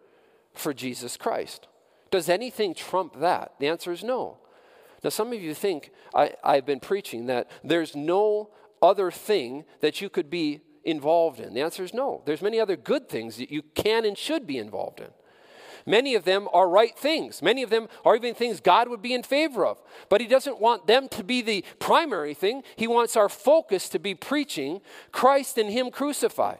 for 0.52 0.72
Jesus 0.74 1.16
Christ. 1.16 1.68
Does 2.10 2.28
anything 2.28 2.74
trump 2.74 3.20
that? 3.20 3.54
The 3.58 3.68
answer 3.68 3.92
is 3.92 4.02
no. 4.02 4.38
Now, 5.02 5.10
some 5.10 5.32
of 5.32 5.40
you 5.40 5.54
think 5.54 5.90
I, 6.14 6.34
I've 6.44 6.66
been 6.66 6.80
preaching 6.80 7.26
that 7.26 7.50
there's 7.64 7.96
no 7.96 8.50
other 8.82 9.10
thing 9.10 9.64
that 9.80 10.00
you 10.00 10.10
could 10.10 10.28
be 10.28 10.60
involved 10.84 11.40
in. 11.40 11.54
The 11.54 11.60
answer 11.60 11.84
is 11.84 11.94
no. 11.94 12.22
There's 12.24 12.42
many 12.42 12.58
other 12.58 12.76
good 12.76 13.08
things 13.08 13.36
that 13.36 13.50
you 13.50 13.62
can 13.74 14.04
and 14.04 14.16
should 14.16 14.46
be 14.46 14.58
involved 14.58 15.00
in. 15.00 15.08
Many 15.86 16.14
of 16.14 16.24
them 16.24 16.48
are 16.52 16.68
right 16.68 16.96
things. 16.98 17.42
Many 17.42 17.62
of 17.62 17.70
them 17.70 17.88
are 18.04 18.16
even 18.16 18.34
things 18.34 18.60
God 18.60 18.88
would 18.88 19.02
be 19.02 19.14
in 19.14 19.22
favor 19.22 19.64
of. 19.66 19.82
But 20.08 20.20
He 20.20 20.26
doesn't 20.26 20.60
want 20.60 20.86
them 20.86 21.08
to 21.10 21.24
be 21.24 21.42
the 21.42 21.64
primary 21.78 22.34
thing. 22.34 22.62
He 22.76 22.86
wants 22.86 23.16
our 23.16 23.28
focus 23.28 23.88
to 23.90 23.98
be 23.98 24.14
preaching 24.14 24.80
Christ 25.12 25.58
and 25.58 25.70
Him 25.70 25.90
crucified, 25.90 26.58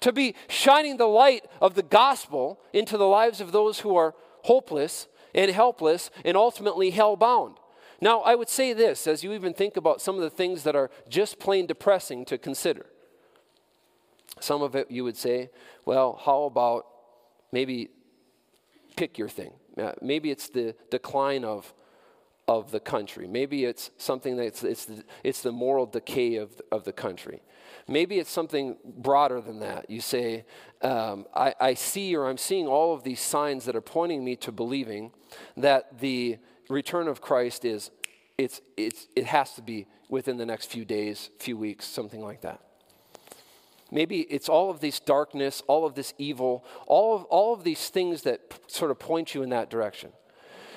to 0.00 0.12
be 0.12 0.34
shining 0.48 0.96
the 0.96 1.06
light 1.06 1.44
of 1.60 1.74
the 1.74 1.82
gospel 1.82 2.60
into 2.72 2.96
the 2.96 3.06
lives 3.06 3.40
of 3.40 3.52
those 3.52 3.80
who 3.80 3.96
are 3.96 4.14
hopeless 4.42 5.08
and 5.34 5.50
helpless 5.50 6.10
and 6.24 6.36
ultimately 6.36 6.90
hell 6.90 7.16
bound. 7.16 7.56
Now, 8.00 8.20
I 8.20 8.34
would 8.34 8.48
say 8.48 8.72
this 8.72 9.06
as 9.06 9.24
you 9.24 9.32
even 9.32 9.54
think 9.54 9.76
about 9.76 10.00
some 10.00 10.14
of 10.14 10.20
the 10.20 10.30
things 10.30 10.62
that 10.62 10.76
are 10.76 10.90
just 11.08 11.38
plain 11.40 11.66
depressing 11.66 12.24
to 12.26 12.38
consider. 12.38 12.86
Some 14.40 14.62
of 14.62 14.76
it 14.76 14.90
you 14.90 15.02
would 15.02 15.16
say, 15.16 15.50
well, 15.84 16.20
how 16.24 16.44
about 16.44 16.86
maybe 17.50 17.88
pick 18.98 19.16
your 19.16 19.28
thing. 19.28 19.52
Uh, 19.80 19.92
maybe 20.02 20.28
it's 20.30 20.48
the 20.48 20.74
decline 20.90 21.44
of 21.44 21.72
of 22.48 22.70
the 22.70 22.80
country. 22.80 23.26
Maybe 23.28 23.66
it's 23.66 23.90
something 23.98 24.36
that's 24.36 24.64
it's 24.64 24.86
the, 24.86 25.04
it's 25.22 25.42
the 25.42 25.52
moral 25.52 25.86
decay 25.86 26.36
of, 26.36 26.60
of 26.72 26.84
the 26.84 26.92
country. 26.92 27.42
Maybe 27.86 28.18
it's 28.18 28.30
something 28.30 28.76
broader 28.84 29.40
than 29.40 29.60
that. 29.60 29.88
You 29.88 30.00
say, 30.00 30.46
um, 30.82 31.26
I, 31.34 31.54
I 31.60 31.74
see 31.74 32.16
or 32.16 32.28
I'm 32.28 32.38
seeing 32.38 32.66
all 32.66 32.94
of 32.94 33.02
these 33.02 33.20
signs 33.20 33.66
that 33.66 33.76
are 33.76 33.86
pointing 33.98 34.24
me 34.24 34.34
to 34.36 34.52
believing 34.52 35.12
that 35.56 36.00
the 36.00 36.38
return 36.68 37.06
of 37.08 37.20
Christ 37.20 37.64
is, 37.64 37.90
it's, 38.36 38.60
it's, 38.76 39.08
it 39.14 39.26
has 39.26 39.54
to 39.54 39.62
be 39.62 39.86
within 40.08 40.38
the 40.38 40.46
next 40.46 40.66
few 40.70 40.84
days, 40.84 41.30
few 41.38 41.56
weeks, 41.56 41.86
something 41.86 42.22
like 42.22 42.40
that. 42.42 42.60
Maybe 43.90 44.20
it's 44.22 44.48
all 44.48 44.70
of 44.70 44.80
this 44.80 45.00
darkness, 45.00 45.62
all 45.66 45.86
of 45.86 45.94
this 45.94 46.12
evil, 46.18 46.64
all 46.86 47.16
of, 47.16 47.24
all 47.24 47.54
of 47.54 47.64
these 47.64 47.88
things 47.88 48.22
that 48.22 48.50
p- 48.50 48.56
sort 48.66 48.90
of 48.90 48.98
point 48.98 49.34
you 49.34 49.42
in 49.42 49.48
that 49.50 49.70
direction. 49.70 50.12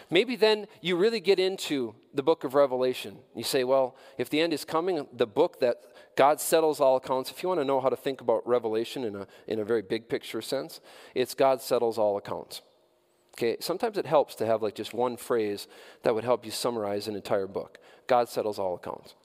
Maybe 0.10 0.36
then 0.36 0.68
you 0.82 0.98
really 0.98 1.20
get 1.20 1.40
into 1.40 1.96
the 2.14 2.24
book 2.24 2.44
of 2.44 2.54
Revelation. 2.54 3.18
You 3.36 3.44
say, 3.44 3.64
well, 3.64 3.96
if 4.18 4.30
the 4.30 4.42
end 4.42 4.54
is 4.54 4.66
coming, 4.66 5.08
the 5.14 5.28
book 5.28 5.60
that 5.62 5.78
God 6.18 6.42
settles 6.42 6.82
all 6.82 6.98
accounts, 6.98 7.32
if 7.32 7.42
you 7.42 7.50
want 7.50 7.62
to 7.62 7.66
know 7.66 7.80
how 7.80 7.90
to 7.90 7.96
think 7.96 8.20
about 8.20 8.46
Revelation 8.46 9.06
in 9.06 9.16
a, 9.16 9.28
in 9.48 9.60
a 9.60 9.66
very 9.66 9.82
big 9.82 10.10
picture 10.10 10.42
sense, 10.42 10.82
it's 11.16 11.34
God 11.34 11.62
settles 11.62 11.98
all 11.98 12.18
accounts. 12.18 12.62
Okay, 13.38 13.56
sometimes 13.62 13.98
it 13.98 14.06
helps 14.06 14.36
to 14.36 14.46
have 14.46 14.62
like 14.62 14.76
just 14.76 14.94
one 14.94 15.16
phrase 15.16 15.68
that 16.04 16.14
would 16.14 16.26
help 16.26 16.44
you 16.46 16.52
summarize 16.52 17.08
an 17.08 17.16
entire 17.16 17.48
book. 17.48 17.78
God 18.08 18.28
settles 18.28 18.60
all 18.60 18.76
accounts. 18.76 19.16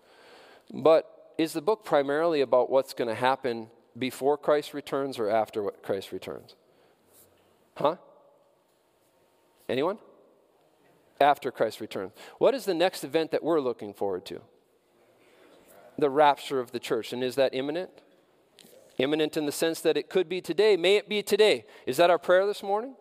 But 0.72 1.32
is 1.38 1.52
the 1.52 1.60
book 1.60 1.84
primarily 1.84 2.40
about 2.40 2.70
what's 2.70 2.94
going 2.94 3.08
to 3.08 3.14
happen 3.14 3.68
before 3.98 4.36
Christ 4.36 4.74
returns 4.74 5.18
or 5.18 5.28
after 5.28 5.70
Christ 5.82 6.12
returns? 6.12 6.54
Huh? 7.76 7.96
Anyone? 9.68 9.98
After 11.20 11.50
Christ 11.50 11.80
returns. 11.80 12.12
What 12.38 12.54
is 12.54 12.64
the 12.64 12.74
next 12.74 13.04
event 13.04 13.30
that 13.30 13.42
we're 13.42 13.60
looking 13.60 13.94
forward 13.94 14.24
to? 14.26 14.40
The 15.98 16.10
rapture 16.10 16.60
of 16.60 16.72
the 16.72 16.78
church. 16.78 17.12
And 17.12 17.24
is 17.24 17.36
that 17.36 17.54
imminent? 17.54 17.90
Imminent 18.98 19.36
in 19.36 19.46
the 19.46 19.52
sense 19.52 19.80
that 19.80 19.96
it 19.96 20.08
could 20.08 20.28
be 20.28 20.40
today. 20.40 20.76
May 20.76 20.96
it 20.96 21.08
be 21.08 21.22
today. 21.22 21.64
Is 21.86 21.96
that 21.96 22.10
our 22.10 22.18
prayer 22.18 22.46
this 22.46 22.62
morning? 22.62 22.96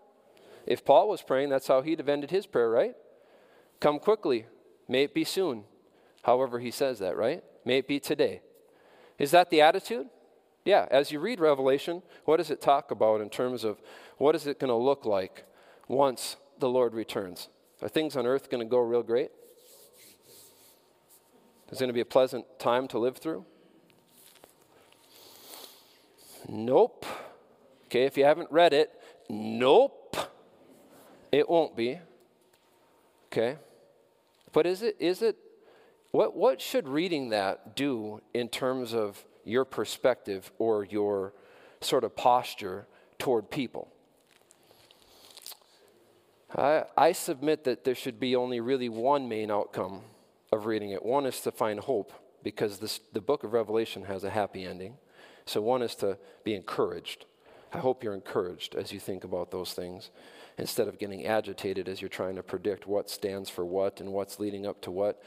If 0.65 0.83
Paul 0.83 1.09
was 1.09 1.21
praying, 1.21 1.49
that's 1.49 1.67
how 1.67 1.81
he'd 1.81 1.99
have 1.99 2.09
ended 2.09 2.31
his 2.31 2.47
prayer, 2.47 2.69
right? 2.69 2.95
Come 3.79 3.99
quickly. 3.99 4.47
May 4.87 5.03
it 5.03 5.13
be 5.13 5.23
soon. 5.23 5.65
However, 6.23 6.59
he 6.59 6.71
says 6.71 6.99
that, 6.99 7.15
right? 7.15 7.43
May 7.65 7.79
it 7.79 7.87
be 7.87 7.99
today. 7.99 8.41
Is 9.19 9.31
that 9.31 9.49
the 9.49 9.61
attitude? 9.61 10.07
Yeah, 10.65 10.87
as 10.89 11.11
you 11.11 11.19
read 11.19 11.39
Revelation, 11.39 12.01
what 12.25 12.37
does 12.37 12.49
it 12.49 12.59
talk 12.59 12.89
about 12.89 13.21
in 13.21 13.29
terms 13.29 13.63
of 13.63 13.79
what 14.17 14.35
is 14.35 14.47
it 14.47 14.59
going 14.59 14.69
to 14.69 14.75
look 14.75 15.05
like 15.05 15.45
once 15.87 16.37
the 16.59 16.67
Lord 16.67 16.95
returns? 16.95 17.49
Are 17.83 17.87
things 17.87 18.17
on 18.17 18.25
earth 18.25 18.49
going 18.49 18.65
to 18.65 18.69
go 18.69 18.79
real 18.79 19.03
great? 19.03 19.29
Is 21.71 21.77
it 21.77 21.79
going 21.79 21.89
to 21.89 21.93
be 21.93 22.01
a 22.01 22.05
pleasant 22.05 22.45
time 22.57 22.87
to 22.89 22.99
live 22.99 23.17
through? 23.17 23.45
Nope. 26.49 27.05
Okay, 27.85 28.03
if 28.03 28.17
you 28.17 28.25
haven't 28.25 28.51
read 28.51 28.73
it, 28.73 28.91
nope. 29.29 30.17
It 31.31 31.47
won't 31.47 31.75
be. 31.75 31.99
Okay? 33.31 33.57
But 34.51 34.65
is 34.65 34.81
it 34.81 34.95
is 34.99 35.21
it 35.21 35.35
what 36.11 36.35
what 36.35 36.61
should 36.61 36.87
reading 36.87 37.29
that 37.29 37.75
do 37.75 38.21
in 38.33 38.47
terms 38.47 38.93
of 38.93 39.25
your 39.45 39.63
perspective 39.63 40.51
or 40.57 40.83
your 40.83 41.33
sort 41.81 42.03
of 42.03 42.15
posture 42.15 42.87
toward 43.17 43.49
people? 43.49 43.87
I, 46.55 46.85
I 46.97 47.11
submit 47.11 47.63
that 47.65 47.83
there 47.83 47.95
should 47.95 48.19
be 48.19 48.35
only 48.35 48.59
really 48.59 48.89
one 48.89 49.27
main 49.27 49.51
outcome 49.51 50.01
of 50.51 50.65
reading 50.65 50.91
it. 50.91 51.03
One 51.03 51.25
is 51.25 51.39
to 51.41 51.51
find 51.51 51.79
hope 51.79 52.13
because 52.43 52.77
this, 52.77 52.99
the 53.13 53.21
book 53.21 53.43
of 53.43 53.53
Revelation 53.53 54.03
has 54.05 54.23
a 54.23 54.29
happy 54.29 54.63
ending. 54.63 54.97
So, 55.45 55.61
one 55.61 55.81
is 55.81 55.95
to 55.95 56.17
be 56.43 56.55
encouraged. 56.55 57.25
I 57.73 57.79
hope 57.79 58.03
you're 58.03 58.13
encouraged 58.13 58.75
as 58.75 58.91
you 58.91 58.99
think 58.99 59.23
about 59.23 59.51
those 59.51 59.73
things 59.73 60.09
instead 60.57 60.87
of 60.87 60.97
getting 60.97 61.25
agitated 61.25 61.89
as 61.89 62.01
you're 62.01 62.09
trying 62.09 62.37
to 62.37 62.43
predict 62.43 62.87
what 62.87 63.09
stands 63.09 63.49
for 63.49 63.65
what 63.65 63.99
and 63.99 64.13
what's 64.13 64.39
leading 64.39 64.65
up 64.65 64.81
to 64.83 64.91
what. 64.91 65.21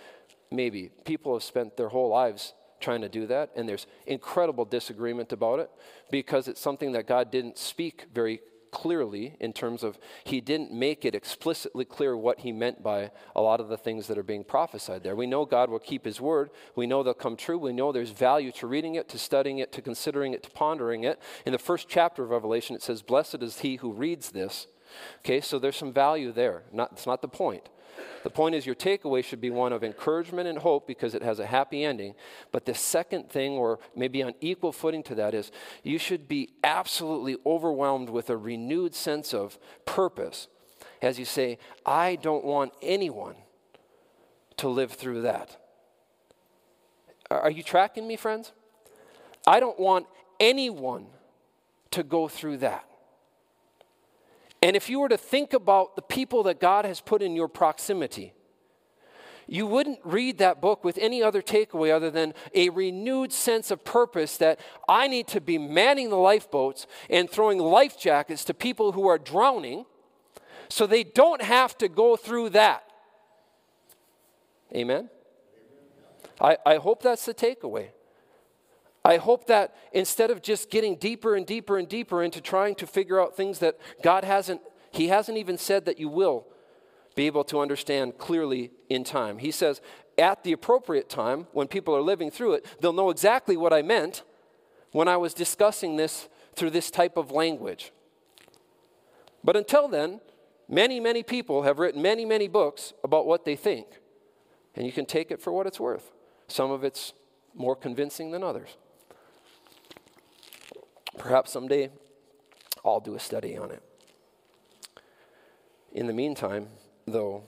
Maybe 0.51 0.91
people 1.05 1.35
have 1.35 1.43
spent 1.43 1.77
their 1.77 1.91
whole 1.91 2.09
lives 2.09 2.55
trying 2.81 3.01
to 3.03 3.09
do 3.09 3.27
that, 3.27 3.51
and 3.57 3.69
there's 3.69 3.87
incredible 4.07 4.65
disagreement 4.65 5.33
about 5.33 5.61
it 5.61 5.71
because 6.11 6.49
it's 6.49 6.61
something 6.61 6.93
that 6.93 7.07
God 7.07 7.31
didn't 7.31 7.59
speak 7.59 8.07
very 8.15 8.41
clearly 8.71 9.35
in 9.41 9.53
terms 9.53 9.83
of 9.83 9.99
he 10.25 10.41
didn't 10.41 10.73
make 10.73 11.05
it 11.05 11.15
explicitly 11.15 11.85
clear 11.85 12.17
what 12.17 12.41
he 12.41 12.53
meant 12.53 12.83
by 12.83 13.11
a 13.35 13.41
lot 13.41 13.61
of 13.61 13.69
the 13.69 13.77
things 13.77 14.07
that 14.07 14.19
are 14.19 14.23
being 14.23 14.45
prophesied 14.45 15.03
there. 15.03 15.17
We 15.17 15.27
know 15.27 15.45
God 15.45 15.71
will 15.71 15.79
keep 15.79 16.05
his 16.05 16.21
word. 16.21 16.51
We 16.77 16.87
know 16.87 17.03
they'll 17.03 17.15
come 17.15 17.37
true. 17.37 17.59
We 17.59 17.73
know 17.73 17.93
there's 17.93 18.11
value 18.11 18.53
to 18.53 18.67
reading 18.67 18.95
it, 18.95 19.09
to 19.11 19.19
studying 19.19 19.59
it, 19.59 19.73
to 19.73 19.83
considering 19.83 20.35
it, 20.35 20.43
to 20.45 20.51
pondering 20.51 21.05
it. 21.05 21.21
In 21.47 21.53
the 21.53 21.59
first 21.59 21.89
chapter 21.89 22.23
of 22.23 22.31
Revelation, 22.31 22.77
it 22.77 22.83
says, 22.83 23.03
Blessed 23.03 23.43
is 23.43 23.61
he 23.61 23.77
who 23.77 23.93
reads 23.93 24.31
this 24.31 24.67
Okay, 25.21 25.41
so 25.41 25.59
there's 25.59 25.77
some 25.77 25.93
value 25.93 26.33
there. 26.33 26.63
Not, 26.73 26.93
it's 26.93 27.07
not 27.07 27.23
the 27.23 27.29
point. 27.29 27.69
The 28.23 28.31
point 28.31 28.55
is, 28.55 28.67
your 28.67 28.75
takeaway 28.75 29.25
should 29.25 29.41
be 29.41 29.51
one 29.51 29.73
of 29.73 29.85
encouragement 29.85 30.49
and 30.49 30.59
hope 30.59 30.87
because 30.87 31.15
it 31.15 31.23
has 31.23 31.39
a 31.39 31.47
happy 31.47 31.85
ending. 31.85 32.15
But 32.53 32.65
the 32.65 32.75
second 32.75 33.31
thing, 33.31 33.53
or 33.53 33.79
maybe 33.97 34.23
on 34.23 34.35
equal 34.41 34.73
footing 34.73 35.03
to 35.05 35.15
that, 35.17 35.35
is 35.35 35.51
you 35.83 35.99
should 35.99 36.29
be 36.29 36.51
absolutely 36.65 37.37
overwhelmed 37.47 38.11
with 38.11 38.31
a 38.31 38.37
renewed 38.37 38.95
sense 38.95 39.33
of 39.33 39.59
purpose 39.85 40.49
as 41.01 41.19
you 41.19 41.25
say, 41.25 41.59
I 41.87 42.17
don't 42.17 42.45
want 42.45 42.73
anyone 42.83 43.37
to 44.57 44.69
live 44.69 44.93
through 44.93 45.23
that. 45.23 45.57
Are 47.31 47.51
you 47.51 47.63
tracking 47.63 48.09
me, 48.09 48.17
friends? 48.17 48.53
I 49.47 49.61
don't 49.61 49.79
want 49.79 50.07
anyone 50.41 51.07
to 51.93 52.03
go 52.03 52.27
through 52.29 52.59
that. 52.59 52.88
And 54.63 54.75
if 54.75 54.91
you 54.91 55.01
were 55.01 55.09
to 55.09 55.17
think 55.17 55.53
about 55.53 55.97
the 55.97 56.03
people 56.03 56.43
that 56.45 56.61
God 56.61 56.85
has 56.85 57.01
put 57.01 57.23
in 57.23 57.37
your 57.37 57.49
proximity, 57.49 58.33
you 59.47 59.67
wouldn't 59.67 60.01
read 60.05 60.39
that 60.39 60.61
book 60.61 60.85
with 60.85 60.99
any 60.99 61.23
other 61.23 61.41
takeaway 61.41 61.91
other 61.91 62.11
than 62.11 62.35
a 62.55 62.69
renewed 62.69 63.33
sense 63.33 63.71
of 63.71 63.83
purpose 63.85 64.37
that 64.37 64.61
I 64.89 65.09
need 65.09 65.27
to 65.29 65.41
be 65.41 65.57
manning 65.57 66.11
the 66.11 66.17
lifeboats 66.17 66.87
and 67.09 67.31
throwing 67.31 67.59
life 67.59 67.99
jackets 67.99 68.45
to 68.45 68.55
people 68.55 68.93
who 68.93 69.07
are 69.07 69.19
drowning 69.19 69.87
so 70.69 70.87
they 70.87 71.03
don't 71.03 71.41
have 71.41 71.79
to 71.79 71.89
go 71.89 72.15
through 72.15 72.51
that. 72.51 72.85
Amen? 74.75 75.09
I, 76.41 76.59
I 76.67 76.77
hope 76.77 77.03
that's 77.03 77.25
the 77.25 77.33
takeaway. 77.33 77.89
I 79.09 79.17
hope 79.17 79.47
that 79.47 79.75
instead 79.95 80.31
of 80.31 80.43
just 80.43 80.69
getting 80.69 80.97
deeper 80.97 81.35
and 81.35 81.47
deeper 81.47 81.79
and 81.79 81.89
deeper 81.89 82.23
into 82.23 82.43
trying 82.43 82.75
to 82.75 82.87
figure 82.87 83.19
out 83.19 83.35
things 83.35 83.59
that 83.61 83.79
God 84.03 84.23
hasn't, 84.23 84.61
He 84.91 85.09
hasn't 85.09 85.39
even 85.39 85.57
said 85.57 85.87
that 85.87 85.99
you 85.99 86.11
will 86.11 86.47
be 87.17 87.25
able 87.27 87.43
to 87.45 87.59
understand 87.59 88.19
clearly 88.19 88.71
in 88.91 89.05
time. 89.05 89.39
He 89.39 89.51
says, 89.51 89.81
at 90.19 90.45
the 90.45 90.53
appropriate 90.53 91.09
time, 91.09 91.47
when 91.53 91.69
people 91.69 91.97
are 91.97 92.03
living 92.03 92.31
through 92.31 92.53
it, 92.53 92.67
they'll 92.83 92.93
know 92.93 93.09
exactly 93.09 93.57
what 93.57 93.73
I 93.73 93.81
meant 93.81 94.25
when 94.93 95.09
I 95.09 95.17
was 95.17 95.33
discussing 95.33 95.97
this 95.97 96.29
through 96.55 96.71
this 96.71 96.91
type 96.91 97.17
of 97.17 97.31
language. 97.31 97.93
But 99.43 99.57
until 99.57 99.89
then, 99.89 100.21
many, 100.69 101.01
many 101.01 101.23
people 101.23 101.63
have 101.63 101.79
written 101.79 102.03
many, 102.03 102.27
many 102.27 102.47
books 102.47 102.93
about 103.03 103.27
what 103.27 103.47
they 103.47 103.57
think. 103.57 103.87
And 104.75 104.85
you 104.85 104.93
can 104.93 105.07
take 105.07 105.31
it 105.31 105.41
for 105.41 105.51
what 105.51 105.67
it's 105.67 105.81
worth. 105.81 106.11
Some 106.47 106.71
of 106.71 106.85
it's 106.85 107.15
more 107.55 107.75
convincing 107.75 108.33
than 108.33 108.45
others. 108.45 108.77
Perhaps 111.17 111.53
someday 111.53 111.91
I'll 112.85 113.01
do 113.01 113.15
a 113.15 113.21
study 113.21 113.57
on 113.57 113.71
it. 113.71 113.83
In 115.93 116.07
the 116.07 116.13
meantime, 116.13 116.69
though, 117.07 117.45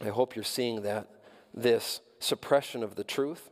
I 0.00 0.08
hope 0.08 0.36
you're 0.36 0.44
seeing 0.44 0.82
that 0.82 1.08
this 1.52 2.00
suppression 2.18 2.82
of 2.82 2.96
the 2.96 3.04
truth, 3.04 3.50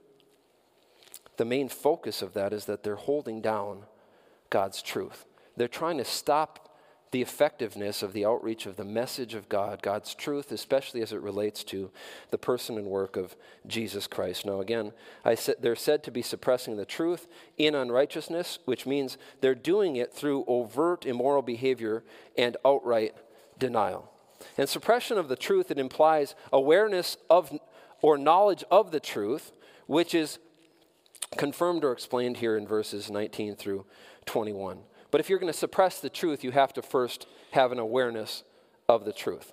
the 1.37 1.45
main 1.45 1.68
focus 1.68 2.21
of 2.21 2.35
that 2.35 2.53
is 2.53 2.66
that 2.66 2.83
they're 2.83 2.97
holding 2.97 3.40
down 3.40 3.85
God's 4.51 4.83
truth. 4.83 5.25
They're 5.57 5.68
trying 5.68 5.99
to 5.99 6.05
stop 6.05 6.68
the 7.12 7.22
effectiveness 7.22 8.03
of 8.03 8.14
the 8.14 8.25
outreach 8.25 8.64
of 8.64 8.77
the 8.77 8.85
message 8.85 9.35
of 9.35 9.48
God, 9.51 9.83
God's 9.83 10.14
truth, 10.14 10.51
especially 10.51 11.03
as 11.03 11.12
it 11.12 11.20
relates 11.20 11.62
to 11.64 11.90
the 12.31 12.38
person 12.38 12.79
and 12.79 12.87
work 12.87 13.16
of 13.16 13.37
Jesus 13.66 14.07
Christ. 14.07 14.46
Now, 14.46 14.61
again, 14.61 14.92
said 15.35 15.57
they're 15.61 15.77
said 15.77 16.03
to 16.05 16.11
be 16.11 16.22
suppressing 16.22 16.79
the 16.79 16.87
truth 16.87 17.29
in 17.59 17.75
unrighteousness, 17.75 18.61
which 18.64 18.87
means 18.87 19.18
they're 19.42 19.55
doing 19.55 19.96
it 19.96 20.12
through 20.12 20.44
overt 20.48 21.05
immoral 21.05 21.42
behavior 21.42 22.03
and 22.37 22.57
outright 22.64 23.14
denial. 23.59 24.11
And 24.57 24.66
suppression 24.66 25.18
of 25.18 25.29
the 25.29 25.37
truth, 25.37 25.70
it 25.70 25.79
implies 25.79 26.35
awareness 26.51 27.18
of 27.29 27.57
or 28.01 28.16
knowledge 28.16 28.64
of 28.70 28.90
the 28.90 29.01
truth, 29.01 29.53
which 29.87 30.14
is 30.14 30.38
confirmed 31.37 31.85
or 31.85 31.92
explained 31.92 32.38
here 32.38 32.57
in 32.57 32.66
verses 32.66 33.11
19 33.11 33.55
through 33.55 33.85
21. 34.25 34.81
But 35.12 35.20
if 35.20 35.31
you're 35.31 35.38
going 35.38 35.53
to 35.53 35.59
suppress 35.59 36.01
the 36.01 36.11
truth, 36.11 36.42
you 36.42 36.51
have 36.51 36.72
to 36.72 36.83
first 36.83 37.29
have 37.53 37.70
an 37.70 37.79
awareness 37.79 38.42
of 38.88 39.05
the 39.05 39.12
truth. 39.12 39.53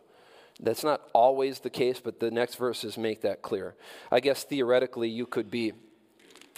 That's 0.60 0.84
not 0.84 1.02
always 1.14 1.60
the 1.60 1.70
case, 1.70 2.02
but 2.04 2.20
the 2.20 2.32
next 2.32 2.56
verses 2.56 2.98
make 2.98 3.22
that 3.22 3.44
clear. 3.44 3.76
I 4.12 4.22
guess 4.22 4.44
theoretically, 4.44 5.10
you 5.10 5.28
could 5.28 5.52
be 5.52 5.74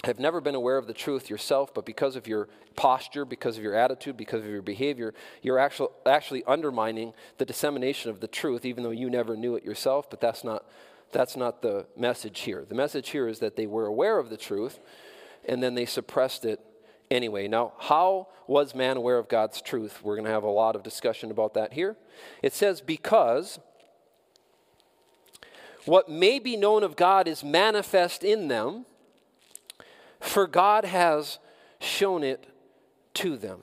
have 0.03 0.19
never 0.19 0.41
been 0.41 0.55
aware 0.55 0.77
of 0.77 0.87
the 0.87 0.93
truth 0.93 1.29
yourself, 1.29 1.73
but 1.73 1.85
because 1.85 2.15
of 2.15 2.25
your 2.25 2.47
posture, 2.75 3.25
because 3.25 3.57
of 3.57 3.63
your 3.63 3.75
attitude, 3.75 4.17
because 4.17 4.43
of 4.43 4.49
your 4.49 4.63
behavior, 4.63 5.13
you're 5.43 5.59
actually, 5.59 5.89
actually 6.07 6.43
undermining 6.45 7.13
the 7.37 7.45
dissemination 7.45 8.09
of 8.09 8.19
the 8.19 8.27
truth, 8.27 8.65
even 8.65 8.83
though 8.83 8.89
you 8.91 9.09
never 9.09 9.35
knew 9.35 9.55
it 9.55 9.63
yourself. 9.63 10.09
But 10.09 10.19
that's 10.19 10.43
not, 10.43 10.65
that's 11.11 11.35
not 11.35 11.61
the 11.61 11.85
message 11.95 12.39
here. 12.39 12.65
The 12.67 12.73
message 12.73 13.09
here 13.09 13.27
is 13.27 13.39
that 13.39 13.55
they 13.55 13.67
were 13.67 13.85
aware 13.85 14.17
of 14.17 14.29
the 14.29 14.37
truth, 14.37 14.79
and 15.47 15.61
then 15.61 15.75
they 15.75 15.85
suppressed 15.85 16.45
it 16.45 16.59
anyway. 17.11 17.47
Now, 17.47 17.73
how 17.77 18.29
was 18.47 18.73
man 18.73 18.97
aware 18.97 19.17
of 19.17 19.27
God's 19.27 19.61
truth? 19.61 19.99
We're 20.01 20.15
going 20.15 20.25
to 20.25 20.31
have 20.31 20.43
a 20.43 20.49
lot 20.49 20.75
of 20.75 20.81
discussion 20.81 21.29
about 21.29 21.53
that 21.53 21.73
here. 21.73 21.95
It 22.41 22.53
says, 22.53 22.81
because 22.81 23.59
what 25.85 26.09
may 26.09 26.39
be 26.39 26.57
known 26.57 26.83
of 26.83 26.95
God 26.95 27.27
is 27.27 27.43
manifest 27.43 28.23
in 28.23 28.47
them, 28.47 28.85
for 30.19 30.47
God 30.47 30.85
has 30.85 31.39
shown 31.79 32.23
it 32.23 32.47
to 33.15 33.37
them. 33.37 33.61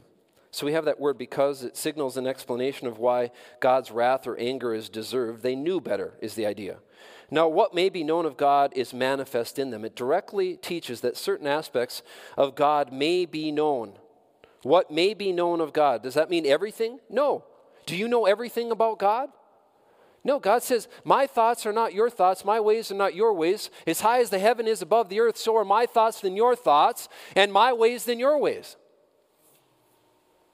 So 0.51 0.67
we 0.67 0.73
have 0.73 0.87
that 0.87 0.99
word 0.99 1.19
because 1.19 1.63
it 1.63 1.77
signals 1.77 2.17
an 2.17 2.27
explanation 2.27 2.89
of 2.89 2.99
why 2.99 3.31
God's 3.61 3.91
wrath 3.91 4.27
or 4.27 4.37
anger 4.39 4.75
is 4.75 4.89
deserved. 4.89 5.43
They 5.43 5.55
knew 5.55 5.81
better, 5.81 6.15
is 6.21 6.35
the 6.35 6.47
idea. 6.47 6.79
Now, 7.31 7.47
what 7.47 7.75
may 7.75 7.91
be 7.91 8.05
known 8.05 8.25
of 8.25 8.37
God 8.37 8.73
is 8.75 8.95
manifest 8.95 9.59
in 9.59 9.71
them. 9.71 9.85
It 9.85 9.95
directly 9.95 10.57
teaches 10.57 11.03
that 11.03 11.17
certain 11.17 11.47
aspects 11.47 12.03
of 12.37 12.55
God 12.55 12.93
may 12.93 13.27
be 13.27 13.53
known. 13.53 13.93
What 14.63 14.91
may 14.91 15.13
be 15.13 15.33
known 15.33 15.61
of 15.61 15.73
God? 15.73 16.03
Does 16.03 16.15
that 16.15 16.31
mean 16.31 16.47
everything? 16.47 17.01
No. 17.11 17.45
Do 17.87 17.97
you 17.97 18.09
know 18.09 18.27
everything 18.27 18.71
about 18.71 18.99
God? 18.99 19.31
No, 20.25 20.39
God 20.39 20.63
says, 20.63 20.89
My 21.05 21.27
thoughts 21.27 21.65
are 21.65 21.73
not 21.73 21.95
your 21.95 22.11
thoughts, 22.11 22.45
my 22.45 22.61
ways 22.61 22.91
are 22.91 22.97
not 22.97 23.15
your 23.15 23.33
ways. 23.33 23.71
As 23.87 24.01
high 24.01 24.21
as 24.21 24.31
the 24.31 24.39
heaven 24.39 24.67
is 24.67 24.83
above 24.83 25.09
the 25.09 25.21
earth, 25.21 25.37
so 25.37 25.57
are 25.57 25.65
my 25.65 25.87
thoughts 25.87 26.21
than 26.21 26.35
your 26.35 26.57
thoughts, 26.57 27.09
and 27.37 27.53
my 27.53 27.73
ways 27.73 28.05
than 28.05 28.19
your 28.19 28.39
ways. 28.39 28.77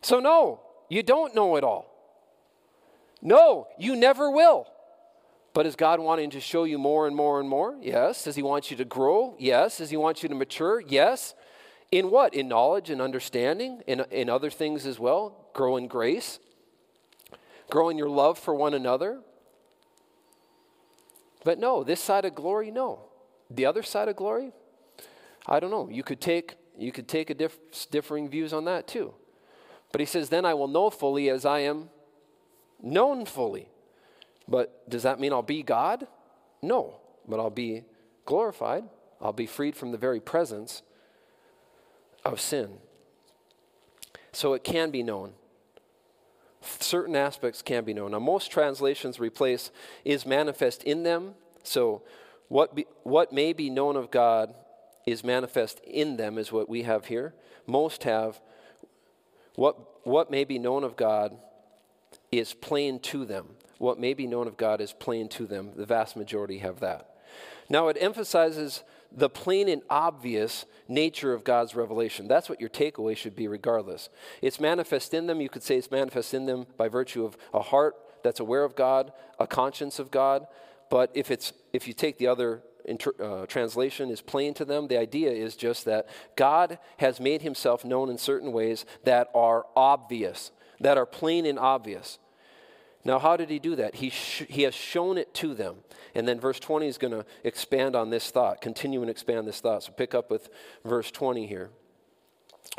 So, 0.03 0.21
no, 0.21 0.61
you 0.89 1.03
don't 1.03 1.35
know 1.35 1.57
it 1.57 1.65
all. 1.65 1.91
No, 3.23 3.69
you 3.79 3.97
never 3.97 4.31
will. 4.31 4.67
But 5.55 5.67
is 5.67 5.77
God 5.77 6.01
wanting 6.01 6.31
to 6.31 6.41
show 6.41 6.65
you 6.65 6.79
more 6.79 7.07
and 7.07 7.15
more 7.15 7.39
and 7.41 7.49
more? 7.49 7.77
Yes. 7.81 8.25
Does 8.25 8.35
He 8.35 8.43
want 8.43 8.71
you 8.71 8.77
to 8.77 8.85
grow? 8.85 9.37
Yes. 9.39 9.79
Does 9.79 9.89
He 9.89 9.97
want 9.97 10.23
you 10.23 10.29
to 10.29 10.35
mature? 10.35 10.81
Yes. 10.81 11.35
In 11.93 12.11
what? 12.11 12.35
In 12.35 12.49
knowledge 12.49 12.91
and 12.91 13.01
understanding? 13.01 13.81
In, 13.87 14.01
in 14.11 14.29
other 14.29 14.51
things 14.51 14.85
as 14.85 14.99
well? 14.99 15.49
Grow 15.55 15.77
in 15.77 15.87
grace? 15.87 16.41
Grow 17.71 17.89
in 17.89 17.97
your 17.97 18.09
love 18.09 18.37
for 18.37 18.53
one 18.53 18.75
another? 18.75 19.21
But 21.45 21.61
no, 21.61 21.85
this 21.85 22.01
side 22.01 22.25
of 22.25 22.35
glory, 22.35 22.73
no. 22.73 23.05
The 23.49 23.67
other 23.67 23.83
side 23.83 24.09
of 24.09 24.17
glory, 24.17 24.51
I 25.47 25.61
don't 25.61 25.71
know. 25.71 25.89
You 25.89 26.03
could 26.03 26.21
take 26.21 26.57
you 26.77 26.91
could 26.91 27.07
take 27.07 27.31
a 27.31 27.35
diff- 27.35 27.91
differing 27.93 28.29
views 28.29 28.53
on 28.53 28.65
that 28.65 28.89
too. 28.89 29.15
But 29.93 30.01
he 30.01 30.07
says, 30.07 30.29
"Then 30.29 30.45
I 30.45 30.55
will 30.55 30.67
know 30.67 30.91
fully 30.91 31.31
as 31.31 31.45
I 31.45 31.61
am 31.61 31.91
known 32.83 33.27
fully." 33.27 33.69
But 34.47 34.89
does 34.89 35.03
that 35.05 35.21
mean 35.21 35.33
I'll 35.33 35.43
be 35.43 35.63
God? 35.63 36.07
No, 36.61 37.01
but 37.27 37.41
I'll 37.41 37.51
be 37.51 37.85
glorified. 38.25 38.85
I'll 39.21 39.33
be 39.33 39.47
freed 39.47 39.77
from 39.77 39.93
the 39.93 39.99
very 39.99 40.21
presence 40.21 40.83
of 42.25 42.41
sin. 42.41 42.79
So 44.33 44.55
it 44.55 44.65
can 44.65 44.91
be 44.91 45.03
known 45.03 45.33
certain 46.81 47.17
aspects 47.17 47.63
can 47.63 47.85
be 47.85 47.95
known. 47.95 48.13
Now, 48.13 48.19
most 48.19 48.51
translations 48.51 49.21
replace 49.21 49.71
is 50.05 50.27
manifest 50.27 50.83
in 50.85 51.03
them. 51.03 51.35
So, 51.63 52.03
what, 52.49 52.75
be, 52.75 52.87
what 53.03 53.33
may 53.33 53.53
be 53.53 53.71
known 53.71 53.97
of 53.97 54.11
God 54.11 54.55
is 55.07 55.25
manifest 55.25 55.81
in 55.81 56.17
them, 56.17 56.39
is 56.39 56.53
what 56.53 56.69
we 56.69 56.83
have 56.83 57.07
here. 57.07 57.35
Most 57.67 58.05
have 58.05 58.41
what, 59.55 60.07
what 60.07 60.31
may 60.31 60.45
be 60.45 60.59
known 60.59 60.85
of 60.85 60.97
God 60.97 61.37
is 62.33 62.55
plain 62.55 62.99
to 63.01 63.25
them. 63.25 63.51
What 63.79 63.99
may 63.99 64.15
be 64.15 64.27
known 64.27 64.47
of 64.47 64.57
God 64.57 64.81
is 64.81 64.93
plain 64.93 65.29
to 65.31 65.47
them. 65.47 65.73
The 65.77 65.87
vast 65.87 66.17
majority 66.17 66.59
have 66.59 66.81
that. 66.81 67.11
Now, 67.69 67.89
it 67.89 67.97
emphasizes 68.01 68.83
the 69.11 69.29
plain 69.29 69.69
and 69.69 69.83
obvious 69.89 70.65
nature 70.89 71.33
of 71.33 71.45
God's 71.45 71.75
revelation. 71.75 72.29
That's 72.29 72.49
what 72.49 72.61
your 72.61 72.71
takeaway 72.71 73.17
should 73.17 73.37
be, 73.37 73.49
regardless. 73.49 74.09
It's 74.43 74.61
manifest 74.61 75.15
in 75.15 75.27
them. 75.27 75.41
You 75.41 75.49
could 75.49 75.63
say 75.63 75.77
it's 75.77 75.91
manifest 75.91 76.35
in 76.35 76.47
them 76.47 76.67
by 76.77 76.89
virtue 76.89 77.25
of 77.25 77.37
a 77.53 77.61
heart 77.61 77.95
that's 78.23 78.41
aware 78.41 78.65
of 78.65 78.75
God, 78.75 79.13
a 79.39 79.47
conscience 79.47 79.99
of 79.99 80.11
God. 80.11 80.47
But 80.91 81.11
if, 81.15 81.31
it's, 81.31 81.53
if 81.73 81.87
you 81.87 81.95
take 81.95 82.19
the 82.19 82.27
other 82.27 82.63
inter, 82.85 83.13
uh, 83.23 83.47
translation, 83.47 84.11
is 84.11 84.21
plain 84.21 84.55
to 84.55 84.65
them, 84.65 84.89
the 84.89 84.99
idea 84.99 85.31
is 85.31 85.57
just 85.57 85.85
that 85.85 86.09
God 86.37 86.79
has 86.99 87.21
made 87.21 87.43
himself 87.43 87.85
known 87.85 88.11
in 88.11 88.19
certain 88.19 88.53
ways 88.53 88.85
that 89.05 89.29
are 89.35 89.67
obvious, 89.77 90.51
that 90.81 90.99
are 90.99 91.07
plain 91.07 91.47
and 91.47 91.59
obvious. 91.59 92.19
Now, 93.05 93.19
how 93.19 93.37
did 93.37 93.51
he 93.51 93.59
do 93.59 93.77
that? 93.77 93.97
He, 93.97 94.09
sh- 94.11 94.45
he 94.49 94.63
has 94.63 94.75
shown 94.75 95.19
it 95.19 95.35
to 95.35 95.55
them. 95.55 95.77
And 96.15 96.27
then 96.27 96.41
verse 96.41 96.59
20 96.59 96.87
is 96.87 96.97
going 96.97 97.13
to 97.13 97.27
expand 97.43 97.95
on 97.95 98.11
this 98.11 98.31
thought, 98.31 98.61
continue 98.61 99.03
and 99.03 99.11
expand 99.11 99.47
this 99.47 99.61
thought. 99.61 99.83
So 99.83 99.93
pick 99.93 100.15
up 100.15 100.31
with 100.31 100.49
verse 100.85 101.11
20 101.11 101.47
here. 101.47 101.71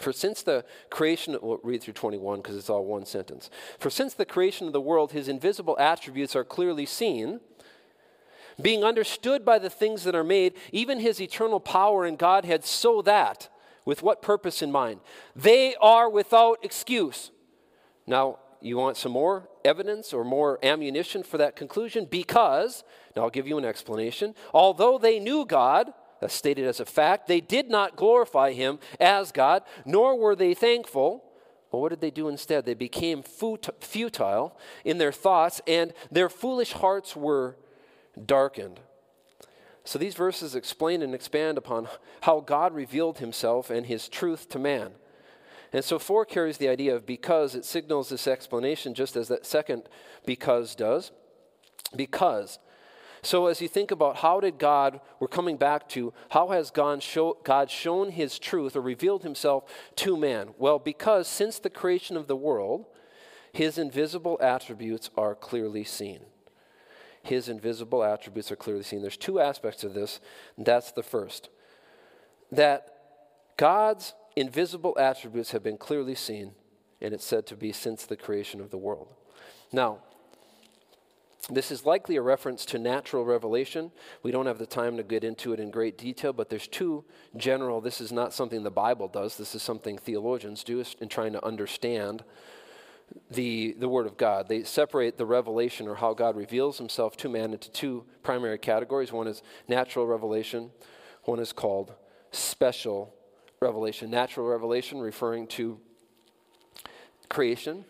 For 0.02 0.12
since 0.12 0.42
the 0.42 0.66
creation, 0.90 1.38
we'll 1.42 1.60
read 1.64 1.84
through 1.84 1.94
21 1.94 2.40
because 2.40 2.58
it's 2.58 2.70
all 2.70 2.86
one 2.86 3.06
sentence. 3.06 3.50
For 3.80 3.90
since 3.90 4.14
the 4.14 4.26
creation 4.26 4.68
of 4.68 4.74
the 4.74 4.82
world, 4.82 5.12
his 5.12 5.28
invisible 5.28 5.78
attributes 5.80 6.36
are 6.36 6.44
clearly 6.44 6.86
seen, 6.86 7.40
being 8.62 8.84
understood 8.84 9.46
by 9.46 9.60
the 9.60 9.70
things 9.70 10.04
that 10.06 10.16
are 10.16 10.24
made, 10.24 10.54
even 10.72 11.00
his 11.00 11.22
eternal 11.22 11.60
power 11.60 12.06
and 12.06 12.18
Godhead, 12.18 12.66
so 12.66 13.02
that, 13.04 13.50
with 13.86 14.02
what 14.02 14.22
purpose 14.22 14.62
in 14.62 14.72
mind? 14.72 15.02
They 15.36 15.76
are 15.76 16.10
without 16.10 16.60
excuse. 16.64 17.32
Now, 18.08 18.40
you 18.66 18.78
want 18.78 18.98
some 18.98 19.12
more 19.12 19.50
evidence 19.64 20.14
or 20.14 20.24
more 20.24 20.60
ammunition 20.64 21.24
for 21.24 21.38
that 21.38 21.56
conclusion? 21.56 22.06
Because, 22.10 22.84
now 23.16 23.24
I'll 23.24 23.30
give 23.30 23.48
you 23.48 23.58
an 23.58 23.66
explanation. 23.66 24.34
Although 24.54 24.98
they 24.98 25.20
knew 25.20 25.46
God, 25.46 25.94
as 26.22 26.34
stated 26.34 26.66
as 26.66 26.80
a 26.80 26.86
fact, 26.86 27.28
they 27.28 27.42
did 27.42 27.70
not 27.70 27.96
glorify 27.96 28.54
him 28.54 28.80
as 29.00 29.32
God, 29.32 29.64
nor 29.86 30.18
were 30.18 30.36
they 30.36 30.54
thankful. 30.54 31.24
Well, 31.72 31.82
what 31.82 31.90
did 31.90 32.02
they 32.02 32.12
do 32.12 32.28
instead? 32.28 32.66
They 32.66 32.74
became 32.74 33.22
futile 33.24 34.58
in 34.84 34.98
their 34.98 35.12
thoughts, 35.12 35.62
and 35.68 35.94
their 36.10 36.30
foolish 36.30 36.74
hearts 36.74 37.16
were 37.16 37.58
darkened. 38.26 38.80
So 39.84 40.00
these 40.00 40.16
verses 40.16 40.56
explain 40.56 41.04
and 41.04 41.14
expand 41.14 41.60
upon 41.60 41.88
how 42.22 42.40
God 42.40 42.74
revealed 42.74 43.20
himself 43.20 43.70
and 43.70 43.86
his 43.86 44.10
truth 44.10 44.50
to 44.50 44.58
man. 44.58 44.94
And 45.76 45.84
so 45.84 46.00
for 46.00 46.24
carries 46.24 46.58
the 46.58 46.70
idea 46.70 46.96
of 46.96 47.06
because. 47.06 47.54
It 47.54 47.66
signals 47.66 48.08
this 48.08 48.28
explanation 48.28 48.94
just 48.94 49.18
as 49.18 49.28
that 49.28 49.46
second 49.46 49.90
because 50.26 50.74
does. 50.74 51.12
Because. 51.94 52.60
So 53.22 53.48
as 53.48 53.62
you 53.62 53.68
think 53.68 53.92
about 53.92 54.16
how 54.16 54.40
did 54.40 54.58
God, 54.58 55.02
we're 55.20 55.28
coming 55.28 55.58
back 55.58 55.90
to, 55.90 56.14
how 56.30 56.48
has 56.48 56.72
God, 56.72 57.04
show, 57.04 57.38
God 57.44 57.70
shown 57.70 58.12
his 58.12 58.40
truth 58.40 58.78
or 58.78 58.82
revealed 58.82 59.24
himself 59.24 59.66
to 59.98 60.16
man? 60.16 60.54
Well, 60.58 60.80
because 60.80 61.28
since 61.28 61.60
the 61.60 61.70
creation 61.70 62.16
of 62.16 62.28
the 62.28 62.38
world, 62.38 62.86
his 63.52 63.78
invisible 63.78 64.38
attributes 64.42 65.10
are 65.18 65.36
clearly 65.36 65.84
seen. 65.84 66.22
His 67.22 67.50
invisible 67.50 68.02
attributes 68.02 68.50
are 68.50 68.56
clearly 68.56 68.84
seen. 68.84 69.02
There's 69.02 69.18
two 69.18 69.42
aspects 69.42 69.84
of 69.84 69.94
this. 69.94 70.22
that's 70.58 70.94
the 70.94 71.04
first. 71.04 71.50
That 72.50 72.96
God's 73.58 74.14
invisible 74.36 74.98
attributes 75.00 75.52
have 75.52 75.64
been 75.64 75.78
clearly 75.78 76.16
seen, 76.16 76.54
and 77.02 77.14
it's 77.14 77.26
said 77.26 77.46
to 77.48 77.56
be 77.56 77.72
since 77.72 78.06
the 78.06 78.18
creation 78.18 78.62
of 78.62 78.72
the 78.72 78.78
world. 78.78 79.14
Now, 79.72 80.00
this 81.50 81.70
is 81.70 81.86
likely 81.86 82.16
a 82.16 82.22
reference 82.24 82.66
to 82.66 82.80
natural 82.80 83.24
revelation. 83.24 83.92
We 84.24 84.32
don't 84.32 84.48
have 84.48 84.58
the 84.58 84.66
time 84.66 84.98
to 84.98 85.04
get 85.04 85.24
into 85.24 85.54
it 85.54 85.60
in 85.60 85.70
great 85.70 85.98
detail, 85.98 86.34
but 86.34 86.50
there's 86.50 86.68
two 86.68 87.06
general. 87.38 87.82
This 87.82 88.02
is 88.02 88.12
not 88.12 88.34
something 88.34 88.64
the 88.64 88.72
Bible 88.72 89.08
does. 89.08 89.38
This 89.38 89.54
is 89.54 89.62
something 89.62 89.98
theologians 89.98 90.64
do 90.64 90.84
in 91.00 91.08
trying 91.08 91.34
to 91.34 91.46
understand 91.46 92.24
the, 93.30 93.76
the 93.78 93.88
Word 93.88 94.08
of 94.08 94.18
God. 94.18 94.50
They 94.50 94.64
separate 94.64 95.18
the 95.18 95.26
revelation 95.28 95.88
or 95.88 95.96
how 95.96 96.16
God 96.16 96.36
reveals 96.36 96.80
himself 96.80 97.16
to 97.18 97.30
man 97.30 97.54
into 97.54 97.70
two 97.70 98.06
primary 98.24 98.58
categories. 98.58 99.12
One 99.12 99.28
is 99.28 99.44
natural 99.68 100.08
revelation, 100.08 100.72
one 101.24 101.40
is 101.40 101.54
called 101.54 101.94
special 102.32 103.14
revelation. 103.60 104.10
Natural 104.10 104.46
revelation 104.46 105.00
referring 105.00 105.48
to 105.48 105.80
creation. 107.30 107.86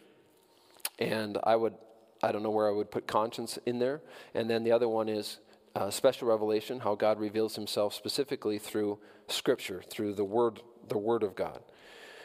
And 0.99 1.37
I 1.43 1.55
would, 1.55 1.75
I 2.23 2.31
don't 2.31 2.43
know 2.43 2.51
where 2.51 2.67
I 2.67 2.71
would 2.71 2.91
put 2.91 3.07
conscience 3.07 3.59
in 3.65 3.79
there. 3.79 4.01
And 4.33 4.49
then 4.49 4.63
the 4.63 4.71
other 4.71 4.87
one 4.87 5.09
is 5.09 5.39
uh, 5.75 5.89
special 5.89 6.27
revelation, 6.27 6.79
how 6.79 6.95
God 6.95 7.19
reveals 7.19 7.55
himself 7.55 7.93
specifically 7.93 8.57
through 8.57 8.99
Scripture, 9.27 9.83
through 9.89 10.13
the 10.13 10.23
Word, 10.23 10.61
the 10.87 10.97
Word 10.97 11.23
of 11.23 11.35
God. 11.35 11.59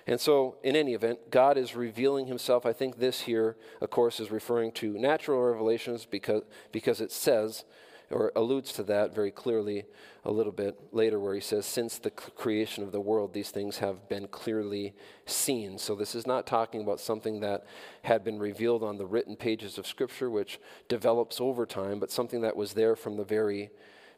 And 0.07 0.21
so, 0.21 0.57
in 0.63 0.77
any 0.77 0.95
event, 0.95 1.31
God 1.31 1.59
is 1.59 1.77
revealing 1.77 2.27
himself. 2.27 2.65
I 2.65 2.73
think 2.73 2.99
this 2.99 3.23
here, 3.23 3.57
of 3.81 3.91
course, 3.91 4.19
is 4.19 4.31
referring 4.31 4.73
to 4.73 4.99
natural 4.99 5.41
revelations 5.43 6.07
because, 6.07 6.43
because 6.73 7.01
it 7.01 7.13
says, 7.13 7.65
or 8.11 8.33
alludes 8.35 8.73
to 8.73 8.83
that 8.85 9.15
very 9.15 9.31
clearly 9.31 9.85
a 10.25 10.31
little 10.31 10.53
bit 10.53 10.79
later, 10.93 11.19
where 11.19 11.35
he 11.35 11.41
says, 11.41 11.65
Since 11.65 11.99
the 11.99 12.11
creation 12.11 12.83
of 12.83 12.93
the 12.93 13.01
world, 13.01 13.33
these 13.33 13.51
things 13.51 13.79
have 13.79 14.09
been 14.09 14.27
clearly 14.29 14.95
seen. 15.27 15.79
So, 15.79 15.95
this 15.95 16.15
is 16.15 16.27
not 16.27 16.47
talking 16.47 16.83
about 16.83 17.01
something 17.01 17.41
that 17.41 17.65
had 18.03 18.25
been 18.25 18.39
revealed 18.39 18.83
on 18.83 18.99
the 18.99 19.07
written 19.07 19.37
pages 19.37 19.79
of 19.79 19.87
Scripture, 19.87 20.31
which 20.31 20.59
develops 20.89 21.41
over 21.41 21.65
time, 21.67 22.01
but 22.01 22.11
something 22.11 22.41
that 22.43 22.57
was 22.57 22.75
there 22.75 22.97
from 22.97 23.17
the 23.17 23.25
very 23.25 23.71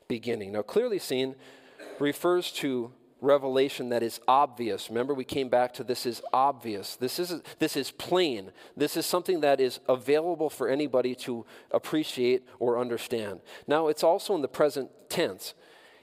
beginning. 0.09 0.53
Now, 0.53 0.63
clearly 0.63 0.99
seen 0.99 1.35
refers 1.99 2.51
to 2.53 2.93
revelation 3.23 3.89
that 3.91 4.03
is 4.03 4.21
obvious. 4.27 4.91
Remember, 4.91 5.15
we 5.15 5.25
came 5.25 5.49
back 5.49 5.73
to 5.75 5.85
this 5.85 6.05
is 6.05 6.21
obvious. 6.33 6.97
This 6.97 7.19
is, 7.19 7.41
this 7.59 7.77
is 7.77 7.91
plain. 7.93 8.51
This 8.77 8.97
is 8.97 9.07
something 9.07 9.41
that 9.41 9.61
is 9.61 9.81
available 9.89 10.51
for 10.51 10.69
anybody 10.69 11.15
to 11.17 11.47
appreciate 11.71 12.47
or 12.59 12.79
understand. 12.79 13.41
Now, 13.67 13.89
it's 13.89 14.03
also 14.03 14.35
in 14.35 14.43
the 14.43 14.49
present 14.49 14.91
tense. 15.09 15.55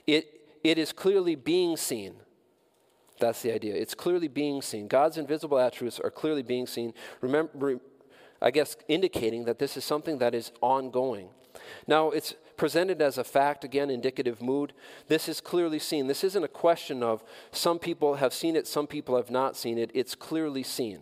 It, 0.07 0.27
it 0.63 0.77
is 0.77 0.93
clearly 0.93 1.35
being 1.35 1.77
seen. 1.77 2.15
That's 3.19 3.41
the 3.41 3.53
idea. 3.53 3.75
It's 3.75 3.93
clearly 3.93 4.29
being 4.29 4.61
seen. 4.61 4.87
God's 4.87 5.17
invisible 5.17 5.59
attributes 5.59 5.99
are 5.99 6.09
clearly 6.09 6.41
being 6.41 6.65
seen. 6.65 6.93
Remember, 7.19 7.79
I 8.41 8.49
guess, 8.49 8.77
indicating 8.87 9.43
that 9.43 9.59
this 9.59 9.75
is 9.75 9.83
something 9.83 10.19
that 10.19 10.33
is 10.33 10.53
ongoing. 10.61 11.29
Now, 11.85 12.11
it's 12.11 12.35
presented 12.59 13.01
as 13.01 13.17
a 13.17 13.23
fact, 13.23 13.63
again, 13.63 13.89
indicative 13.89 14.41
mood. 14.41 14.73
This 15.07 15.29
is 15.29 15.39
clearly 15.39 15.79
seen. 15.79 16.07
This 16.07 16.25
isn't 16.25 16.43
a 16.43 16.49
question 16.49 17.01
of 17.01 17.23
some 17.51 17.79
people 17.79 18.15
have 18.15 18.33
seen 18.33 18.55
it, 18.57 18.67
some 18.67 18.85
people 18.85 19.15
have 19.15 19.31
not 19.31 19.55
seen 19.55 19.77
it. 19.77 19.89
It's 19.93 20.13
clearly 20.13 20.61
seen. 20.61 20.99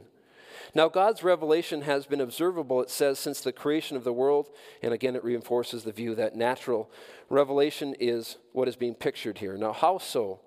Now, 0.75 0.87
God's 0.87 1.23
revelation 1.23 1.81
has 1.81 2.05
been 2.05 2.21
observable, 2.21 2.81
it 2.81 2.91
says, 2.91 3.17
since 3.17 3.41
the 3.41 3.51
creation 3.51 3.97
of 3.97 4.03
the 4.03 4.13
world. 4.13 4.49
And 4.83 4.93
again, 4.93 5.15
it 5.15 5.23
reinforces 5.23 5.83
the 5.83 5.91
view 5.91 6.13
that 6.15 6.35
natural 6.35 6.91
revelation 7.27 7.95
is 7.99 8.37
what 8.53 8.67
is 8.67 8.75
being 8.75 8.93
pictured 8.93 9.39
here. 9.39 9.57
Now, 9.57 9.73
how 9.73 9.97
so? 9.97 10.41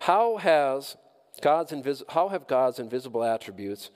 How 0.00 0.38
has 0.38 0.96
God's 1.42 1.72
invis- 1.72 2.08
how 2.08 2.28
have 2.28 2.46
God's 2.46 2.78
invisible 2.78 3.22
attributes 3.22 3.90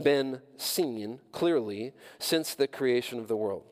been 0.00 0.40
seen 0.56 1.20
clearly 1.30 1.92
since 2.18 2.54
the 2.54 2.66
creation 2.66 3.18
of 3.18 3.28
the 3.28 3.36
world? 3.36 3.64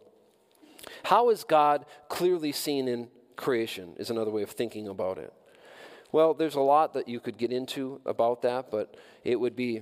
How 1.09 1.31
is 1.31 1.43
God 1.43 1.87
clearly 2.11 2.53
seen 2.53 2.87
in 2.87 3.09
creation, 3.35 3.95
is 3.97 4.11
another 4.11 4.31
way 4.31 4.43
of 4.43 4.51
thinking 4.51 4.89
about 4.89 5.17
it. 5.17 5.33
Well, 6.13 6.35
there's 6.35 6.55
a 6.55 6.61
lot 6.61 6.93
that 6.93 7.09
you 7.09 7.19
could 7.19 7.39
get 7.39 7.51
into 7.51 8.03
about 8.05 8.43
that, 8.43 8.71
but 8.71 8.95
it 9.25 9.41
would 9.41 9.57
be 9.57 9.81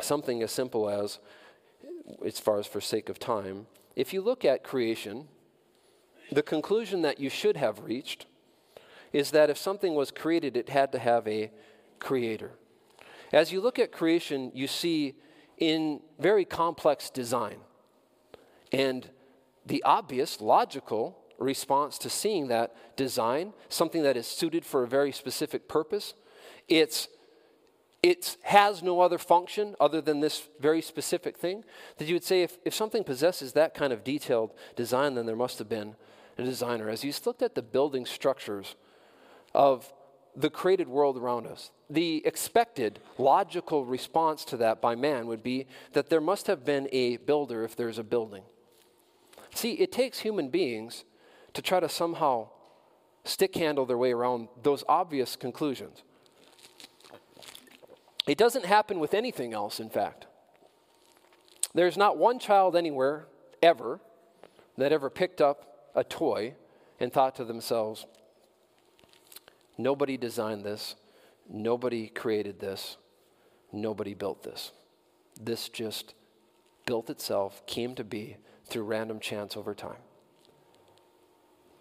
something 0.00 0.42
as 0.42 0.50
simple 0.50 0.90
as, 0.90 1.20
as 2.24 2.40
far 2.40 2.58
as 2.58 2.66
for 2.66 2.80
sake 2.80 3.08
of 3.08 3.20
time, 3.20 3.68
if 3.94 4.12
you 4.12 4.20
look 4.20 4.44
at 4.44 4.64
creation, 4.64 5.28
the 6.32 6.42
conclusion 6.42 7.02
that 7.02 7.20
you 7.20 7.30
should 7.30 7.56
have 7.56 7.84
reached 7.84 8.26
is 9.12 9.30
that 9.30 9.48
if 9.48 9.56
something 9.56 9.94
was 9.94 10.10
created, 10.10 10.56
it 10.56 10.70
had 10.70 10.90
to 10.90 10.98
have 10.98 11.28
a 11.28 11.52
creator. 12.00 12.50
As 13.32 13.52
you 13.52 13.60
look 13.60 13.78
at 13.78 13.92
creation, 13.92 14.50
you 14.52 14.66
see 14.66 15.14
in 15.58 16.00
very 16.18 16.44
complex 16.44 17.10
design. 17.10 17.58
And 18.72 19.08
the 19.66 19.82
obvious, 19.82 20.40
logical 20.40 21.18
response 21.38 21.98
to 21.98 22.08
seeing 22.10 22.48
that 22.48 22.96
design, 22.96 23.52
something 23.68 24.02
that 24.02 24.16
is 24.16 24.26
suited 24.26 24.64
for 24.64 24.82
a 24.82 24.88
very 24.88 25.12
specific 25.12 25.68
purpose, 25.68 26.14
it's 26.68 27.08
it 28.02 28.36
has 28.42 28.84
no 28.84 29.00
other 29.00 29.18
function 29.18 29.74
other 29.80 30.00
than 30.00 30.20
this 30.20 30.48
very 30.60 30.80
specific 30.80 31.36
thing, 31.36 31.64
that 31.96 32.06
you 32.06 32.14
would 32.14 32.22
say 32.22 32.42
if, 32.42 32.56
if 32.64 32.72
something 32.72 33.02
possesses 33.02 33.54
that 33.54 33.74
kind 33.74 33.92
of 33.92 34.04
detailed 34.04 34.52
design, 34.76 35.14
then 35.14 35.26
there 35.26 35.34
must 35.34 35.58
have 35.58 35.68
been 35.68 35.96
a 36.38 36.42
designer. 36.44 36.88
As 36.88 37.02
you 37.02 37.12
looked 37.24 37.42
at 37.42 37.56
the 37.56 37.62
building 37.62 38.06
structures 38.06 38.76
of 39.54 39.92
the 40.36 40.50
created 40.50 40.86
world 40.86 41.16
around 41.16 41.46
us, 41.48 41.72
the 41.88 42.24
expected 42.24 43.00
logical 43.18 43.84
response 43.84 44.44
to 44.44 44.56
that 44.58 44.80
by 44.80 44.94
man 44.94 45.26
would 45.26 45.42
be 45.42 45.66
that 45.92 46.08
there 46.08 46.20
must 46.20 46.46
have 46.46 46.64
been 46.64 46.88
a 46.92 47.16
builder 47.16 47.64
if 47.64 47.74
there's 47.74 47.98
a 47.98 48.04
building. 48.04 48.44
See, 49.56 49.72
it 49.72 49.90
takes 49.90 50.18
human 50.18 50.50
beings 50.50 51.04
to 51.54 51.62
try 51.62 51.80
to 51.80 51.88
somehow 51.88 52.48
stick 53.24 53.54
handle 53.54 53.86
their 53.86 53.96
way 53.96 54.12
around 54.12 54.48
those 54.62 54.84
obvious 54.86 55.34
conclusions. 55.34 56.02
It 58.26 58.36
doesn't 58.36 58.66
happen 58.66 58.98
with 58.98 59.14
anything 59.14 59.54
else, 59.54 59.80
in 59.80 59.88
fact. 59.88 60.26
There's 61.74 61.96
not 61.96 62.18
one 62.18 62.38
child 62.38 62.76
anywhere, 62.76 63.28
ever, 63.62 63.98
that 64.76 64.92
ever 64.92 65.08
picked 65.08 65.40
up 65.40 65.90
a 65.94 66.04
toy 66.04 66.54
and 67.00 67.10
thought 67.10 67.34
to 67.36 67.44
themselves, 67.44 68.04
nobody 69.78 70.18
designed 70.18 70.64
this, 70.64 70.96
nobody 71.48 72.08
created 72.08 72.60
this, 72.60 72.98
nobody 73.72 74.12
built 74.12 74.42
this. 74.42 74.72
This 75.40 75.70
just 75.70 76.12
built 76.84 77.08
itself, 77.08 77.66
came 77.66 77.94
to 77.94 78.04
be, 78.04 78.36
through 78.68 78.84
random 78.84 79.20
chance 79.20 79.56
over 79.56 79.74
time. 79.74 79.98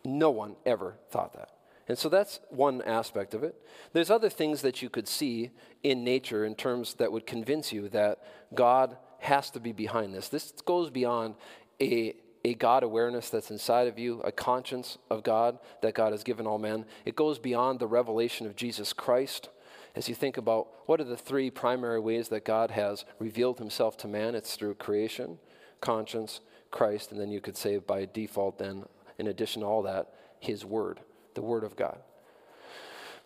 No 0.03 0.29
one 0.29 0.55
ever 0.65 0.95
thought 1.09 1.33
that. 1.33 1.49
And 1.87 1.97
so 1.97 2.09
that's 2.09 2.39
one 2.49 2.81
aspect 2.81 3.33
of 3.33 3.43
it. 3.43 3.61
There's 3.93 4.09
other 4.09 4.29
things 4.29 4.61
that 4.63 4.81
you 4.81 4.89
could 4.89 5.07
see 5.07 5.51
in 5.83 6.03
nature 6.03 6.45
in 6.45 6.55
terms 6.55 6.95
that 6.95 7.11
would 7.11 7.27
convince 7.27 7.71
you 7.71 7.89
that 7.89 8.19
God 8.53 8.97
has 9.19 9.51
to 9.51 9.59
be 9.59 9.71
behind 9.71 10.13
this. 10.13 10.29
This 10.29 10.51
goes 10.65 10.89
beyond 10.89 11.35
a, 11.79 12.15
a 12.43 12.55
God 12.55 12.83
awareness 12.83 13.29
that's 13.29 13.51
inside 13.51 13.87
of 13.87 13.99
you, 13.99 14.21
a 14.21 14.31
conscience 14.31 14.97
of 15.11 15.23
God 15.23 15.59
that 15.81 15.93
God 15.93 16.11
has 16.11 16.23
given 16.23 16.47
all 16.47 16.57
men. 16.57 16.85
It 17.05 17.15
goes 17.15 17.37
beyond 17.37 17.79
the 17.79 17.87
revelation 17.87 18.47
of 18.47 18.55
Jesus 18.55 18.91
Christ. 18.91 19.49
As 19.95 20.09
you 20.09 20.15
think 20.15 20.37
about 20.37 20.67
what 20.87 20.99
are 20.99 21.05
the 21.05 21.15
three 21.15 21.49
primary 21.49 21.99
ways 21.99 22.29
that 22.29 22.45
God 22.45 22.71
has 22.71 23.05
revealed 23.19 23.59
himself 23.59 23.95
to 23.97 24.07
man, 24.07 24.35
it's 24.35 24.55
through 24.55 24.75
creation, 24.75 25.37
conscience, 25.81 26.41
Christ, 26.75 27.13
and 27.13 27.19
then 27.19 27.31
you 27.31 27.39
could 27.39 27.55
say 27.55 27.77
by 27.77 28.05
default, 28.05 28.59
then, 28.59 28.83
in 29.17 29.27
addition 29.27 29.61
to 29.61 29.67
all 29.67 29.81
that, 29.83 30.13
His 30.39 30.65
Word, 30.65 30.99
the 31.33 31.41
Word 31.41 31.63
of 31.63 31.77
God. 31.77 31.97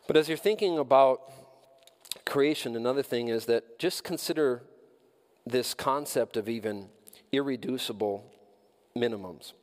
But 0.07 0.17
as 0.17 0.29
you're 0.29 0.37
thinking 0.37 0.77
about 0.77 1.21
creation, 2.25 2.75
another 2.75 3.01
thing 3.01 3.27
is 3.27 3.45
that 3.45 3.79
just 3.79 4.03
consider 4.03 4.61
this 5.47 5.73
concept 5.73 6.37
of 6.37 6.47
even 6.47 6.89
irreducible 7.31 8.23
minimums. 8.95 9.53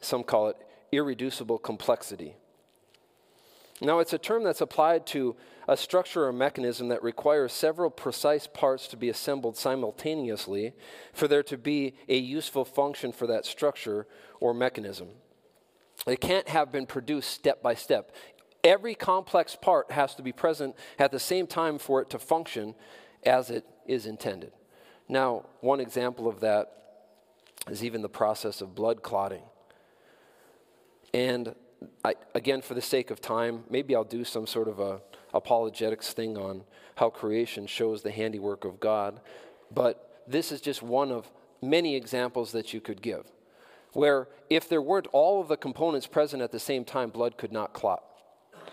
Some 0.00 0.22
call 0.22 0.48
it 0.48 0.56
irreducible 0.92 1.58
complexity. 1.58 2.34
Now, 3.80 4.00
it's 4.00 4.12
a 4.12 4.18
term 4.18 4.44
that's 4.44 4.60
applied 4.60 5.06
to 5.08 5.34
a 5.68 5.76
structure 5.76 6.26
or 6.26 6.32
mechanism 6.32 6.88
that 6.88 7.02
requires 7.02 7.52
several 7.52 7.90
precise 7.90 8.46
parts 8.46 8.88
to 8.88 8.96
be 8.96 9.10
assembled 9.10 9.54
simultaneously 9.54 10.72
for 11.12 11.28
there 11.28 11.42
to 11.42 11.58
be 11.58 11.94
a 12.08 12.16
useful 12.16 12.64
function 12.64 13.12
for 13.12 13.26
that 13.26 13.44
structure 13.44 14.06
or 14.40 14.54
mechanism. 14.54 15.08
It 16.06 16.22
can't 16.22 16.48
have 16.48 16.72
been 16.72 16.86
produced 16.86 17.30
step 17.30 17.62
by 17.62 17.74
step. 17.74 18.12
Every 18.64 18.94
complex 18.94 19.56
part 19.56 19.90
has 19.90 20.14
to 20.14 20.22
be 20.22 20.32
present 20.32 20.74
at 20.98 21.12
the 21.12 21.20
same 21.20 21.46
time 21.46 21.78
for 21.78 22.00
it 22.00 22.08
to 22.10 22.18
function 22.18 22.74
as 23.24 23.50
it 23.50 23.66
is 23.86 24.06
intended. 24.06 24.52
Now, 25.06 25.46
one 25.60 25.80
example 25.80 26.28
of 26.28 26.40
that 26.40 26.72
is 27.68 27.84
even 27.84 28.00
the 28.00 28.08
process 28.08 28.62
of 28.62 28.74
blood 28.74 29.02
clotting. 29.02 29.42
And 31.12 31.54
I, 32.04 32.14
again, 32.34 32.62
for 32.62 32.74
the 32.74 32.82
sake 32.82 33.10
of 33.10 33.20
time, 33.20 33.64
maybe 33.68 33.94
I'll 33.94 34.04
do 34.04 34.24
some 34.24 34.46
sort 34.46 34.68
of 34.68 34.80
a 34.80 35.00
apologetics 35.34 36.12
thing 36.12 36.36
on 36.36 36.64
how 36.96 37.10
creation 37.10 37.66
shows 37.66 38.02
the 38.02 38.10
handiwork 38.10 38.64
of 38.64 38.80
God. 38.80 39.20
But 39.72 40.22
this 40.26 40.52
is 40.52 40.60
just 40.60 40.82
one 40.82 41.12
of 41.12 41.30
many 41.62 41.96
examples 41.96 42.52
that 42.52 42.72
you 42.72 42.80
could 42.80 43.02
give, 43.02 43.24
where 43.92 44.28
if 44.48 44.68
there 44.68 44.82
weren't 44.82 45.08
all 45.12 45.40
of 45.40 45.48
the 45.48 45.56
components 45.56 46.06
present 46.06 46.42
at 46.42 46.52
the 46.52 46.58
same 46.58 46.84
time, 46.84 47.10
blood 47.10 47.36
could 47.36 47.52
not 47.52 47.72
clot. 47.72 48.02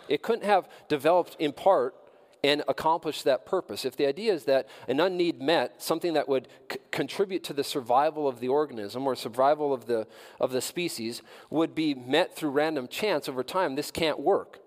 It 0.07 0.21
couldn't 0.21 0.45
have 0.45 0.67
developed 0.87 1.35
in 1.39 1.51
part 1.51 1.95
and 2.43 2.61
accomplished 2.67 3.23
that 3.23 3.43
purpose. 3.45 3.85
If 3.85 3.95
the 3.95 4.05
idea 4.05 4.31
is 4.31 4.43
that 4.45 4.67
an 4.87 4.99
unneed 4.99 5.41
met, 5.41 5.81
something 5.81 6.13
that 6.13 6.29
would 6.29 6.47
c- 6.71 6.77
contribute 6.91 7.43
to 7.45 7.53
the 7.53 7.63
survival 7.63 8.27
of 8.27 8.39
the 8.39 8.49
organism 8.49 9.07
or 9.07 9.15
survival 9.15 9.73
of 9.73 9.87
the, 9.87 10.05
of 10.39 10.51
the 10.51 10.61
species, 10.61 11.23
would 11.49 11.73
be 11.73 11.95
met 11.95 12.35
through 12.35 12.51
random 12.51 12.87
chance 12.87 13.27
over 13.27 13.43
time, 13.43 13.73
this 13.73 13.89
can't 13.89 14.19
work. 14.19 14.59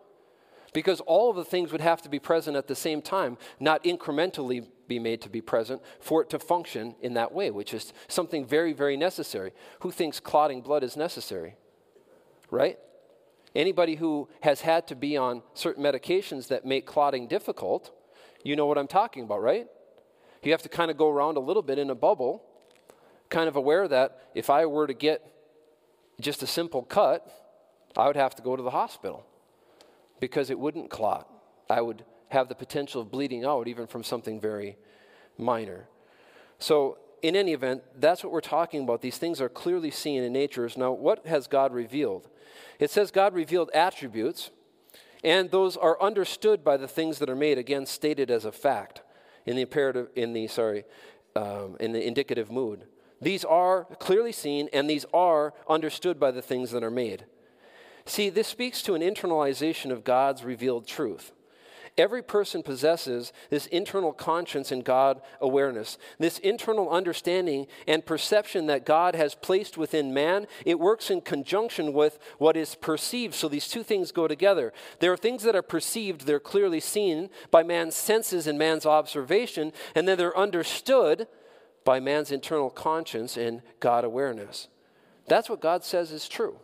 Because 0.78 1.00
all 1.00 1.28
of 1.28 1.34
the 1.34 1.44
things 1.44 1.72
would 1.72 1.80
have 1.80 2.02
to 2.02 2.08
be 2.08 2.20
present 2.20 2.56
at 2.56 2.68
the 2.68 2.76
same 2.76 3.02
time, 3.02 3.36
not 3.58 3.82
incrementally 3.82 4.64
be 4.86 5.00
made 5.00 5.20
to 5.22 5.28
be 5.28 5.40
present 5.40 5.82
for 5.98 6.22
it 6.22 6.30
to 6.30 6.38
function 6.38 6.94
in 7.00 7.14
that 7.14 7.32
way, 7.32 7.50
which 7.50 7.74
is 7.74 7.92
something 8.06 8.46
very, 8.46 8.72
very 8.72 8.96
necessary. 8.96 9.50
Who 9.80 9.90
thinks 9.90 10.20
clotting 10.20 10.60
blood 10.60 10.84
is 10.84 10.96
necessary? 10.96 11.56
Right? 12.48 12.78
Anybody 13.56 13.96
who 13.96 14.28
has 14.42 14.60
had 14.60 14.86
to 14.86 14.94
be 14.94 15.16
on 15.16 15.42
certain 15.52 15.82
medications 15.82 16.46
that 16.46 16.64
make 16.64 16.86
clotting 16.86 17.26
difficult 17.26 17.90
You 18.44 18.54
know 18.54 18.66
what 18.66 18.78
I'm 18.78 18.86
talking 18.86 19.24
about, 19.24 19.42
right? 19.42 19.66
You 20.44 20.52
have 20.52 20.62
to 20.62 20.68
kind 20.68 20.92
of 20.92 20.96
go 20.96 21.10
around 21.10 21.36
a 21.38 21.40
little 21.40 21.64
bit 21.64 21.80
in 21.80 21.90
a 21.90 21.96
bubble, 21.96 22.44
kind 23.30 23.48
of 23.48 23.56
aware 23.56 23.88
that 23.88 24.30
if 24.32 24.48
I 24.48 24.64
were 24.66 24.86
to 24.86 24.94
get 24.94 25.26
just 26.20 26.40
a 26.44 26.46
simple 26.46 26.82
cut, 26.82 27.26
I 27.96 28.06
would 28.06 28.14
have 28.14 28.36
to 28.36 28.42
go 28.42 28.54
to 28.54 28.62
the 28.62 28.70
hospital 28.70 29.26
because 30.20 30.50
it 30.50 30.58
wouldn't 30.58 30.90
clot. 30.90 31.28
I 31.70 31.80
would 31.80 32.04
have 32.28 32.48
the 32.48 32.54
potential 32.54 33.02
of 33.02 33.10
bleeding 33.10 33.44
out 33.44 33.68
even 33.68 33.86
from 33.86 34.02
something 34.02 34.40
very 34.40 34.76
minor. 35.36 35.88
So, 36.58 36.98
in 37.20 37.34
any 37.34 37.52
event, 37.52 37.82
that's 37.96 38.22
what 38.22 38.32
we're 38.32 38.40
talking 38.40 38.84
about. 38.84 39.02
These 39.02 39.18
things 39.18 39.40
are 39.40 39.48
clearly 39.48 39.90
seen 39.90 40.22
in 40.22 40.32
nature. 40.32 40.68
Now, 40.76 40.92
what 40.92 41.26
has 41.26 41.48
God 41.48 41.72
revealed? 41.72 42.28
It 42.78 42.90
says 42.90 43.10
God 43.10 43.34
revealed 43.34 43.70
attributes, 43.74 44.50
and 45.24 45.50
those 45.50 45.76
are 45.76 46.00
understood 46.00 46.62
by 46.62 46.76
the 46.76 46.86
things 46.86 47.18
that 47.18 47.28
are 47.28 47.36
made, 47.36 47.58
again, 47.58 47.86
stated 47.86 48.30
as 48.30 48.44
a 48.44 48.52
fact 48.52 49.02
in 49.46 49.56
the 49.56 49.62
imperative, 49.62 50.08
in 50.14 50.32
the, 50.32 50.46
sorry, 50.46 50.84
um, 51.34 51.76
in 51.80 51.92
the 51.92 52.06
indicative 52.06 52.50
mood. 52.52 52.84
These 53.20 53.44
are 53.44 53.84
clearly 53.98 54.32
seen, 54.32 54.68
and 54.72 54.88
these 54.88 55.04
are 55.12 55.54
understood 55.68 56.20
by 56.20 56.30
the 56.30 56.42
things 56.42 56.70
that 56.70 56.84
are 56.84 56.90
made. 56.90 57.24
See, 58.08 58.30
this 58.30 58.48
speaks 58.48 58.80
to 58.82 58.94
an 58.94 59.02
internalization 59.02 59.90
of 59.92 60.02
God's 60.02 60.42
revealed 60.42 60.86
truth. 60.86 61.32
Every 61.98 62.22
person 62.22 62.62
possesses 62.62 63.34
this 63.50 63.66
internal 63.66 64.14
conscience 64.14 64.72
and 64.72 64.82
God 64.82 65.20
awareness, 65.42 65.98
this 66.18 66.38
internal 66.38 66.88
understanding 66.88 67.66
and 67.86 68.06
perception 68.06 68.66
that 68.66 68.86
God 68.86 69.14
has 69.14 69.34
placed 69.34 69.76
within 69.76 70.14
man. 70.14 70.46
It 70.64 70.80
works 70.80 71.10
in 71.10 71.20
conjunction 71.20 71.92
with 71.92 72.18
what 72.38 72.56
is 72.56 72.76
perceived. 72.76 73.34
So 73.34 73.46
these 73.46 73.68
two 73.68 73.82
things 73.82 74.10
go 74.10 74.26
together. 74.26 74.72
There 75.00 75.12
are 75.12 75.16
things 75.16 75.42
that 75.42 75.56
are 75.56 75.62
perceived, 75.62 76.22
they're 76.22 76.40
clearly 76.40 76.80
seen 76.80 77.28
by 77.50 77.62
man's 77.62 77.94
senses 77.94 78.46
and 78.46 78.58
man's 78.58 78.86
observation, 78.86 79.70
and 79.94 80.08
then 80.08 80.16
they're 80.16 80.38
understood 80.38 81.26
by 81.84 82.00
man's 82.00 82.32
internal 82.32 82.70
conscience 82.70 83.36
and 83.36 83.60
God 83.80 84.04
awareness. 84.04 84.68
That's 85.26 85.50
what 85.50 85.60
God 85.60 85.84
says 85.84 86.10
is 86.10 86.26
true 86.26 86.60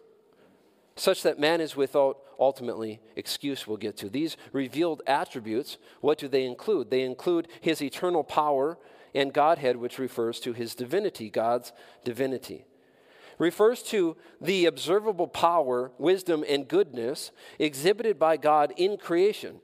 such 0.96 1.22
that 1.22 1.38
man 1.38 1.60
is 1.60 1.76
without 1.76 2.18
ultimately 2.38 3.00
excuse 3.16 3.66
we'll 3.66 3.76
get 3.76 3.96
to. 3.98 4.08
These 4.08 4.36
revealed 4.52 5.02
attributes, 5.06 5.78
what 6.00 6.18
do 6.18 6.28
they 6.28 6.44
include? 6.44 6.90
They 6.90 7.02
include 7.02 7.48
his 7.60 7.82
eternal 7.82 8.24
power 8.24 8.78
and 9.14 9.32
Godhead, 9.32 9.76
which 9.76 9.98
refers 9.98 10.40
to 10.40 10.52
his 10.52 10.74
divinity, 10.74 11.30
God's 11.30 11.72
divinity. 12.04 12.64
Refers 13.38 13.82
to 13.84 14.16
the 14.40 14.66
observable 14.66 15.26
power, 15.26 15.90
wisdom, 15.98 16.44
and 16.48 16.68
goodness 16.68 17.32
exhibited 17.58 18.18
by 18.18 18.36
God 18.36 18.72
in 18.76 18.96
creation. 18.96 19.60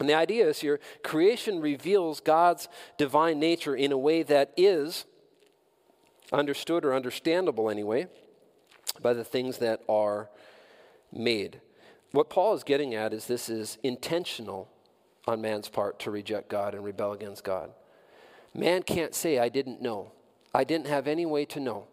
And 0.00 0.08
the 0.08 0.14
idea 0.14 0.48
is 0.48 0.60
here 0.60 0.80
creation 1.02 1.60
reveals 1.60 2.20
God's 2.20 2.68
divine 2.98 3.38
nature 3.38 3.76
in 3.76 3.92
a 3.92 3.98
way 3.98 4.22
that 4.24 4.52
is 4.56 5.04
understood 6.32 6.84
or 6.84 6.94
understandable 6.94 7.70
anyway 7.70 8.08
by 9.02 9.12
the 9.12 9.24
things 9.24 9.58
that 9.58 9.82
are 9.88 10.28
made. 11.12 11.60
What 12.12 12.30
Paul 12.30 12.54
is 12.54 12.62
getting 12.62 12.94
at 12.94 13.12
is 13.12 13.26
this 13.26 13.48
is 13.48 13.78
intentional 13.82 14.68
on 15.26 15.40
man's 15.40 15.68
part 15.68 15.98
to 16.00 16.10
reject 16.10 16.48
God 16.48 16.74
and 16.74 16.84
rebel 16.84 17.12
against 17.12 17.44
God. 17.44 17.70
Man 18.54 18.82
can't 18.82 19.14
say, 19.14 19.38
I 19.38 19.48
didn't 19.48 19.82
know. 19.82 20.12
I 20.54 20.64
didn't 20.64 20.86
have 20.86 21.08
any 21.08 21.26
way 21.26 21.44
to 21.46 21.60
know. 21.60 21.86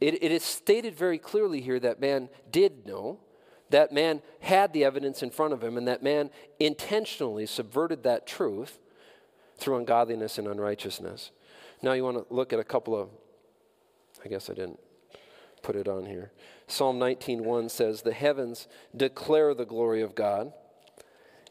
It, 0.00 0.22
it 0.22 0.32
is 0.32 0.42
stated 0.42 0.94
very 0.94 1.18
clearly 1.18 1.60
here 1.60 1.80
that 1.80 2.00
man 2.00 2.28
did 2.50 2.86
know, 2.86 3.18
that 3.70 3.92
man 3.92 4.20
had 4.40 4.72
the 4.72 4.84
evidence 4.84 5.22
in 5.22 5.30
front 5.30 5.52
of 5.52 5.62
him, 5.62 5.76
and 5.76 5.88
that 5.88 6.02
man 6.02 6.30
intentionally 6.60 7.46
subverted 7.46 8.02
that 8.02 8.26
truth 8.26 8.78
through 9.56 9.76
ungodliness 9.76 10.38
and 10.38 10.46
unrighteousness. 10.46 11.30
Now, 11.82 11.92
you 11.92 12.04
want 12.04 12.28
to 12.28 12.34
look 12.34 12.52
at 12.52 12.58
a 12.58 12.64
couple 12.64 12.94
of, 12.94 13.08
I 14.24 14.28
guess 14.28 14.50
I 14.50 14.54
didn't 14.54 14.80
put 15.66 15.74
it 15.74 15.88
on 15.88 16.06
here. 16.06 16.30
Psalm 16.68 16.96
19:1 16.96 17.68
says, 17.68 18.02
"The 18.02 18.12
heavens 18.12 18.68
declare 18.96 19.52
the 19.52 19.64
glory 19.64 20.00
of 20.00 20.14
God, 20.14 20.52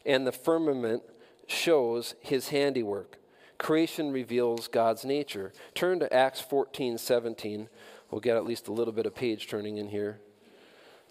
and 0.06 0.26
the 0.26 0.32
firmament 0.32 1.02
shows 1.46 2.14
his 2.20 2.48
handiwork." 2.48 3.18
Creation 3.58 4.10
reveals 4.10 4.68
God's 4.68 5.04
nature. 5.04 5.52
Turn 5.74 6.00
to 6.00 6.10
Acts 6.12 6.40
14:17. 6.40 7.68
We'll 8.10 8.22
get 8.22 8.38
at 8.38 8.46
least 8.46 8.68
a 8.68 8.72
little 8.72 8.92
bit 8.92 9.04
of 9.04 9.14
page 9.14 9.48
turning 9.48 9.76
in 9.76 9.88
here 9.88 10.18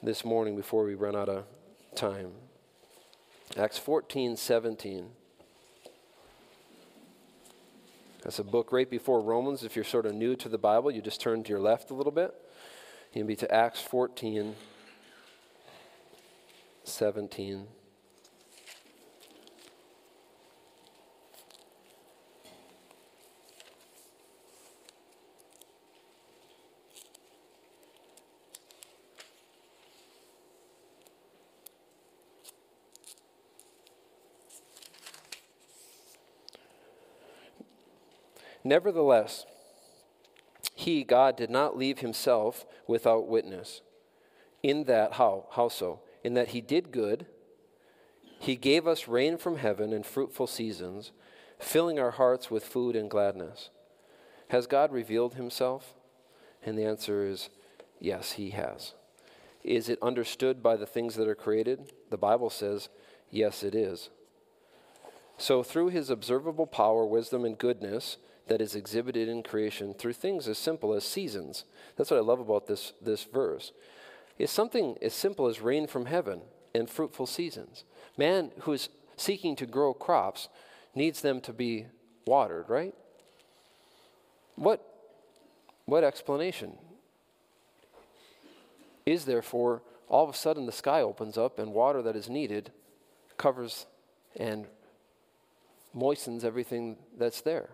this 0.02 0.26
morning 0.26 0.56
before 0.56 0.84
we 0.84 0.96
run 0.96 1.16
out 1.16 1.30
of 1.30 1.46
time. 1.94 2.34
Acts 3.56 3.78
14:17. 3.78 5.12
That's 8.24 8.40
a 8.40 8.44
book 8.44 8.72
right 8.72 8.90
before 8.90 9.22
Romans. 9.22 9.64
If 9.64 9.76
you're 9.76 9.86
sort 9.86 10.08
of 10.08 10.16
new 10.16 10.36
to 10.38 10.50
the 10.50 10.58
Bible, 10.58 10.90
you 10.90 11.04
just 11.04 11.22
turn 11.22 11.44
to 11.44 11.50
your 11.50 11.60
left 11.60 11.92
a 11.92 11.94
little 11.94 12.12
bit. 12.12 12.34
You 13.16 13.22
can 13.22 13.28
be 13.28 13.36
to 13.38 13.50
Acts 13.50 13.80
14, 13.80 14.58
17. 16.84 17.68
Nevertheless, 38.66 39.46
he, 40.76 41.04
God, 41.04 41.38
did 41.38 41.50
not 41.50 41.78
leave 41.78 42.00
himself 42.00 42.66
without 42.86 43.28
witness. 43.28 43.82
In 44.62 44.84
that, 44.84 45.14
how? 45.14 45.48
How 45.52 45.70
so? 45.70 46.02
In 46.24 46.34
that 46.34 46.50
he 46.50 46.62
did 46.62 46.92
good, 46.92 47.26
he 48.40 48.56
gave 48.56 48.86
us 48.86 49.08
rain 49.08 49.38
from 49.38 49.58
heaven 49.58 49.94
and 49.94 50.06
fruitful 50.06 50.48
seasons, 50.48 51.14
filling 51.58 51.98
our 51.98 52.12
hearts 52.12 52.52
with 52.52 52.66
food 52.66 52.96
and 52.96 53.10
gladness. 53.10 53.70
Has 54.50 54.68
God 54.68 54.92
revealed 54.92 55.36
himself? 55.36 55.94
And 56.64 56.78
the 56.78 56.86
answer 56.86 57.26
is 57.26 57.50
yes, 58.00 58.34
he 58.34 58.50
has. 58.52 58.94
Is 59.64 59.88
it 59.88 59.98
understood 60.02 60.62
by 60.62 60.76
the 60.76 60.86
things 60.86 61.16
that 61.16 61.28
are 61.28 61.36
created? 61.36 61.94
The 62.10 62.18
Bible 62.18 62.50
says, 62.50 62.90
yes, 63.32 63.64
it 63.64 63.74
is. 63.74 64.10
So, 65.38 65.64
through 65.64 65.90
his 65.90 66.10
observable 66.10 66.68
power, 66.68 67.06
wisdom, 67.06 67.46
and 67.46 67.58
goodness, 67.58 68.18
that 68.48 68.62
is 68.62 68.76
exhibited 68.76 69.28
in 69.28 69.44
creation 69.44 69.94
through 69.94 70.14
things 70.14 70.48
as 70.48 70.58
simple 70.58 70.94
as 70.94 71.04
seasons. 71.04 71.66
That's 71.96 72.12
what 72.12 72.18
I 72.18 72.22
love 72.24 72.40
about 72.40 72.68
this, 72.68 72.94
this 73.02 73.24
verse. 73.24 73.72
It's 74.38 74.52
something 74.52 74.98
as 75.02 75.14
simple 75.14 75.48
as 75.48 75.62
rain 75.62 75.88
from 75.88 76.06
heaven 76.06 76.42
and 76.74 76.90
fruitful 76.90 77.26
seasons. 77.26 77.84
Man 78.18 78.52
who 78.62 78.74
is 78.74 78.90
seeking 79.18 79.56
to 79.56 79.66
grow 79.66 79.94
crops 79.94 80.50
needs 80.94 81.22
them 81.22 81.42
to 81.42 81.54
be 81.54 81.88
watered, 82.28 82.70
right? 82.70 82.94
What, 84.56 84.86
what 85.86 86.04
explanation 86.04 86.74
is 89.06 89.26
there 89.26 89.42
for 89.42 89.82
all 90.08 90.24
of 90.24 90.34
a 90.34 90.38
sudden 90.38 90.66
the 90.66 90.72
sky 90.72 91.02
opens 91.02 91.38
up 91.38 91.60
and 91.60 91.74
water 91.74 92.02
that 92.02 92.16
is 92.16 92.30
needed 92.30 92.72
covers 93.38 93.86
and 94.36 94.66
moistens 95.94 96.44
everything 96.44 96.98
that's 97.18 97.42
there? 97.42 97.70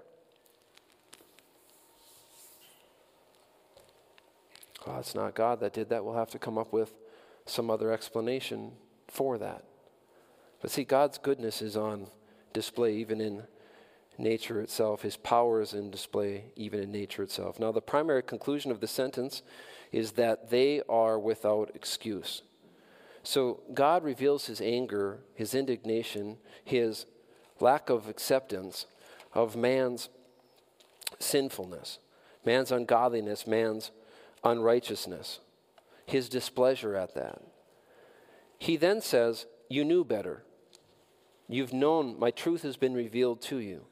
Oh, 4.87 4.99
it's 4.99 5.15
not 5.15 5.35
God 5.35 5.59
that 5.59 5.73
did 5.73 5.89
that. 5.89 6.03
We'll 6.03 6.15
have 6.15 6.31
to 6.31 6.39
come 6.39 6.57
up 6.57 6.73
with 6.73 6.93
some 7.45 7.69
other 7.69 7.91
explanation 7.91 8.73
for 9.07 9.37
that. 9.37 9.63
But 10.61 10.71
see, 10.71 10.83
God's 10.83 11.17
goodness 11.17 11.61
is 11.61 11.75
on 11.75 12.07
display 12.53 12.95
even 12.95 13.19
in 13.19 13.43
nature 14.17 14.61
itself. 14.61 15.01
His 15.01 15.17
power 15.17 15.61
is 15.61 15.73
in 15.73 15.89
display 15.89 16.45
even 16.55 16.81
in 16.81 16.91
nature 16.91 17.23
itself. 17.23 17.59
Now, 17.59 17.71
the 17.71 17.81
primary 17.81 18.23
conclusion 18.23 18.71
of 18.71 18.79
the 18.79 18.87
sentence 18.87 19.41
is 19.91 20.13
that 20.13 20.49
they 20.49 20.81
are 20.87 21.17
without 21.19 21.71
excuse. 21.73 22.43
So, 23.23 23.61
God 23.73 24.03
reveals 24.03 24.45
his 24.45 24.61
anger, 24.61 25.19
his 25.35 25.53
indignation, 25.53 26.37
his 26.63 27.05
lack 27.59 27.89
of 27.89 28.07
acceptance 28.07 28.85
of 29.33 29.55
man's 29.55 30.09
sinfulness, 31.19 31.99
man's 32.45 32.71
ungodliness, 32.71 33.45
man's 33.45 33.91
unrighteousness, 34.43 35.39
his 36.05 36.29
displeasure 36.29 36.95
at 36.95 37.15
that. 37.15 37.41
He 38.57 38.77
then 38.77 39.01
says, 39.01 39.45
You 39.69 39.83
knew 39.83 40.03
better. 40.03 40.43
You've 41.47 41.73
known, 41.73 42.17
my 42.17 42.31
truth 42.31 42.61
has 42.61 42.77
been 42.77 42.93
revealed 42.93 43.41
to 43.43 43.57
you. 43.57 43.85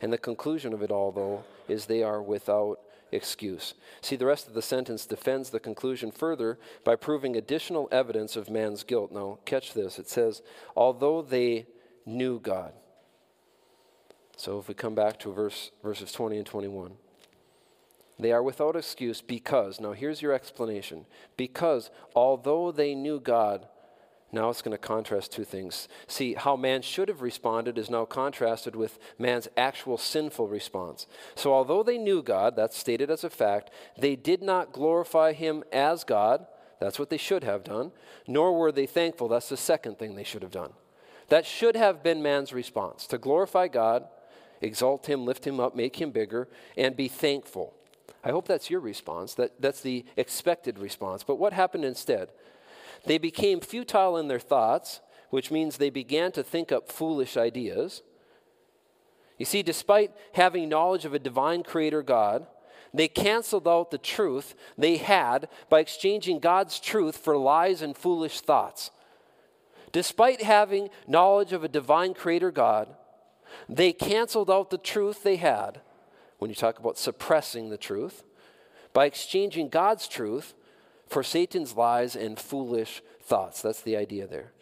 And 0.00 0.12
the 0.12 0.18
conclusion 0.18 0.72
of 0.74 0.82
it 0.82 0.90
all, 0.90 1.12
though, 1.12 1.44
is 1.68 1.86
they 1.86 2.02
are 2.02 2.20
without 2.20 2.80
excuse. 3.12 3.74
See, 4.02 4.16
the 4.16 4.26
rest 4.26 4.46
of 4.46 4.54
the 4.54 4.62
sentence 4.62 5.06
defends 5.06 5.50
the 5.50 5.60
conclusion 5.60 6.10
further 6.10 6.58
by 6.84 6.96
proving 6.96 7.36
additional 7.36 7.88
evidence 7.90 8.36
of 8.36 8.50
man's 8.50 8.82
guilt. 8.82 9.12
Now, 9.12 9.38
catch 9.44 9.72
this. 9.72 9.98
It 9.98 10.08
says, 10.08 10.42
Although 10.74 11.22
they 11.22 11.66
knew 12.04 12.40
God. 12.40 12.72
So 14.36 14.58
if 14.58 14.68
we 14.68 14.74
come 14.74 14.94
back 14.94 15.18
to 15.20 15.32
verse, 15.32 15.70
verses 15.82 16.12
20 16.12 16.36
and 16.36 16.46
21. 16.46 16.92
They 18.18 18.32
are 18.32 18.42
without 18.42 18.76
excuse 18.76 19.20
because, 19.20 19.80
now 19.80 19.92
here's 19.92 20.22
your 20.22 20.32
explanation. 20.32 21.06
Because 21.36 21.90
although 22.14 22.72
they 22.72 22.94
knew 22.94 23.20
God, 23.20 23.68
now 24.32 24.50
it's 24.50 24.62
going 24.62 24.76
to 24.76 24.78
contrast 24.78 25.32
two 25.32 25.44
things. 25.44 25.86
See, 26.06 26.34
how 26.34 26.56
man 26.56 26.82
should 26.82 27.08
have 27.08 27.22
responded 27.22 27.78
is 27.78 27.90
now 27.90 28.04
contrasted 28.04 28.74
with 28.74 28.98
man's 29.18 29.48
actual 29.56 29.98
sinful 29.98 30.48
response. 30.48 31.06
So, 31.34 31.52
although 31.52 31.82
they 31.82 31.98
knew 31.98 32.22
God, 32.22 32.56
that's 32.56 32.76
stated 32.76 33.10
as 33.10 33.22
a 33.22 33.30
fact, 33.30 33.70
they 33.98 34.16
did 34.16 34.42
not 34.42 34.72
glorify 34.72 35.32
him 35.32 35.62
as 35.72 36.02
God. 36.02 36.46
That's 36.80 36.98
what 36.98 37.08
they 37.08 37.16
should 37.16 37.44
have 37.44 37.64
done. 37.64 37.92
Nor 38.26 38.58
were 38.58 38.72
they 38.72 38.86
thankful. 38.86 39.28
That's 39.28 39.48
the 39.48 39.56
second 39.56 39.98
thing 39.98 40.14
they 40.14 40.24
should 40.24 40.42
have 40.42 40.50
done. 40.50 40.72
That 41.28 41.46
should 41.46 41.76
have 41.76 42.02
been 42.02 42.22
man's 42.22 42.52
response 42.52 43.06
to 43.08 43.18
glorify 43.18 43.68
God, 43.68 44.06
exalt 44.60 45.06
him, 45.06 45.24
lift 45.24 45.46
him 45.46 45.60
up, 45.60 45.74
make 45.74 46.00
him 46.00 46.10
bigger, 46.10 46.48
and 46.76 46.96
be 46.96 47.08
thankful. 47.08 47.74
I 48.26 48.30
hope 48.30 48.48
that's 48.48 48.70
your 48.70 48.80
response. 48.80 49.34
That, 49.34 49.52
that's 49.60 49.82
the 49.82 50.04
expected 50.16 50.80
response. 50.80 51.22
But 51.22 51.36
what 51.36 51.52
happened 51.52 51.84
instead? 51.84 52.30
They 53.04 53.18
became 53.18 53.60
futile 53.60 54.16
in 54.16 54.26
their 54.26 54.40
thoughts, 54.40 54.98
which 55.30 55.52
means 55.52 55.76
they 55.76 55.90
began 55.90 56.32
to 56.32 56.42
think 56.42 56.72
up 56.72 56.90
foolish 56.90 57.36
ideas. 57.36 58.02
You 59.38 59.46
see, 59.46 59.62
despite 59.62 60.10
having 60.32 60.68
knowledge 60.68 61.04
of 61.04 61.14
a 61.14 61.20
divine 61.20 61.62
creator 61.62 62.02
God, 62.02 62.48
they 62.92 63.06
canceled 63.06 63.68
out 63.68 63.92
the 63.92 63.98
truth 63.98 64.56
they 64.76 64.96
had 64.96 65.48
by 65.68 65.78
exchanging 65.78 66.40
God's 66.40 66.80
truth 66.80 67.18
for 67.18 67.36
lies 67.36 67.80
and 67.80 67.96
foolish 67.96 68.40
thoughts. 68.40 68.90
Despite 69.92 70.42
having 70.42 70.88
knowledge 71.06 71.52
of 71.52 71.62
a 71.62 71.68
divine 71.68 72.12
creator 72.12 72.50
God, 72.50 72.88
they 73.68 73.92
canceled 73.92 74.50
out 74.50 74.70
the 74.70 74.78
truth 74.78 75.22
they 75.22 75.36
had, 75.36 75.80
when 76.38 76.50
you 76.50 76.54
talk 76.54 76.78
about 76.78 76.98
suppressing 76.98 77.70
the 77.70 77.78
truth, 77.78 78.22
by 78.92 79.06
exchanging 79.06 79.68
God's 79.68 80.08
truth 80.08 80.54
for 81.06 81.22
Satan's 81.22 81.76
lies 81.76 82.16
and 82.16 82.38
foolish 82.38 83.02
thoughts. 83.22 83.62
That's 83.62 83.82
the 83.82 83.96
idea 83.96 84.26
there. 84.26 84.52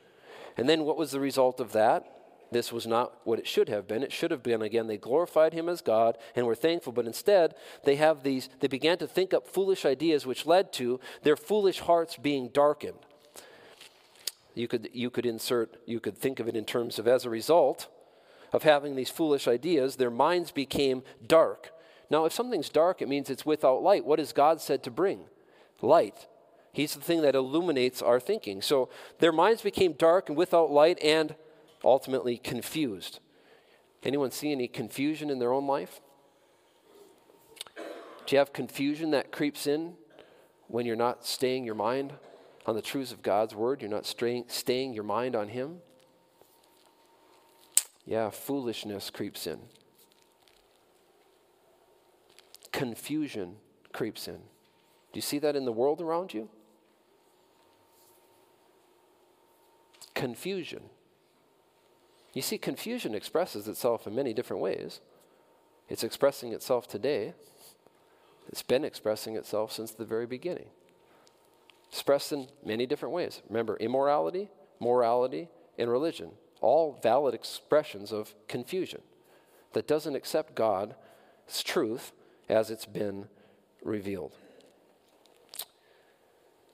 And 0.56 0.68
then 0.68 0.84
what 0.84 0.96
was 0.96 1.10
the 1.10 1.20
result 1.20 1.60
of 1.60 1.72
that? 1.72 2.04
This 2.50 2.72
was 2.72 2.86
not 2.86 3.14
what 3.24 3.38
it 3.38 3.46
should 3.46 3.68
have 3.68 3.88
been. 3.88 4.02
It 4.02 4.12
should 4.12 4.30
have 4.30 4.42
been, 4.42 4.62
again, 4.62 4.86
they 4.86 4.96
glorified 4.96 5.52
him 5.52 5.68
as 5.68 5.80
God 5.80 6.16
and 6.36 6.46
were 6.46 6.54
thankful, 6.54 6.92
but 6.92 7.06
instead 7.06 7.54
they 7.84 7.96
have 7.96 8.22
these, 8.22 8.48
they 8.60 8.68
began 8.68 8.98
to 8.98 9.08
think 9.08 9.34
up 9.34 9.48
foolish 9.48 9.84
ideas 9.84 10.24
which 10.24 10.46
led 10.46 10.72
to 10.74 11.00
their 11.22 11.36
foolish 11.36 11.80
hearts 11.80 12.16
being 12.16 12.48
darkened. 12.48 12.98
You 14.54 14.68
could, 14.68 14.88
you 14.92 15.10
could 15.10 15.26
insert, 15.26 15.76
you 15.84 15.98
could 15.98 16.16
think 16.16 16.38
of 16.38 16.46
it 16.46 16.54
in 16.54 16.64
terms 16.64 17.00
of 17.00 17.08
as 17.08 17.24
a 17.24 17.30
result 17.30 17.88
of 18.54 18.62
having 18.62 18.94
these 18.94 19.10
foolish 19.10 19.48
ideas, 19.48 19.96
their 19.96 20.12
minds 20.12 20.52
became 20.52 21.02
dark. 21.26 21.72
Now, 22.08 22.24
if 22.24 22.32
something's 22.32 22.68
dark, 22.68 23.02
it 23.02 23.08
means 23.08 23.28
it's 23.28 23.44
without 23.44 23.82
light. 23.82 24.04
What 24.04 24.20
has 24.20 24.32
God 24.32 24.60
said 24.60 24.84
to 24.84 24.92
bring? 24.92 25.24
Light. 25.82 26.28
He's 26.72 26.94
the 26.94 27.00
thing 27.00 27.22
that 27.22 27.34
illuminates 27.34 28.00
our 28.00 28.20
thinking. 28.20 28.62
So 28.62 28.88
their 29.18 29.32
minds 29.32 29.62
became 29.62 29.94
dark 29.94 30.28
and 30.28 30.38
without 30.38 30.70
light 30.70 31.00
and 31.02 31.34
ultimately 31.84 32.36
confused. 32.36 33.18
Anyone 34.04 34.30
see 34.30 34.52
any 34.52 34.68
confusion 34.68 35.30
in 35.30 35.40
their 35.40 35.52
own 35.52 35.66
life? 35.66 36.00
Do 37.76 38.36
you 38.36 38.38
have 38.38 38.52
confusion 38.52 39.10
that 39.10 39.32
creeps 39.32 39.66
in 39.66 39.94
when 40.68 40.86
you're 40.86 40.94
not 40.94 41.26
staying 41.26 41.64
your 41.64 41.74
mind 41.74 42.12
on 42.66 42.76
the 42.76 42.82
truths 42.82 43.10
of 43.10 43.20
God's 43.20 43.52
word? 43.52 43.82
You're 43.82 43.90
not 43.90 44.06
staying, 44.06 44.44
staying 44.46 44.94
your 44.94 45.02
mind 45.02 45.34
on 45.34 45.48
Him? 45.48 45.80
Yeah, 48.06 48.30
foolishness 48.30 49.10
creeps 49.10 49.46
in. 49.46 49.60
Confusion 52.72 53.56
creeps 53.92 54.28
in. 54.28 54.36
Do 54.36 55.18
you 55.18 55.22
see 55.22 55.38
that 55.38 55.56
in 55.56 55.64
the 55.64 55.72
world 55.72 56.00
around 56.00 56.34
you? 56.34 56.48
confusion. 60.24 60.84
You 62.32 62.42
see, 62.42 62.56
confusion 62.56 63.14
expresses 63.14 63.68
itself 63.68 64.06
in 64.06 64.14
many 64.14 64.32
different 64.32 64.62
ways. 64.62 65.00
It's 65.88 66.02
expressing 66.02 66.52
itself 66.52 66.88
today. 66.88 67.34
It's 68.48 68.62
been 68.62 68.84
expressing 68.84 69.36
itself 69.36 69.70
since 69.70 69.92
the 69.92 70.04
very 70.04 70.26
beginning. 70.26 70.68
Expressed 71.90 72.32
in 72.32 72.48
many 72.64 72.86
different 72.86 73.14
ways. 73.14 73.42
Remember, 73.48 73.76
immorality, 73.76 74.48
morality, 74.80 75.48
and 75.78 75.90
religion, 75.90 76.30
all 76.60 76.98
valid 77.02 77.34
expressions 77.34 78.12
of 78.12 78.34
confusion 78.48 79.02
that 79.72 79.86
doesn't 79.86 80.14
accept 80.14 80.54
God's 80.54 80.94
truth 81.62 82.12
as 82.48 82.70
it's 82.70 82.86
been 82.86 83.26
revealed. 83.82 84.32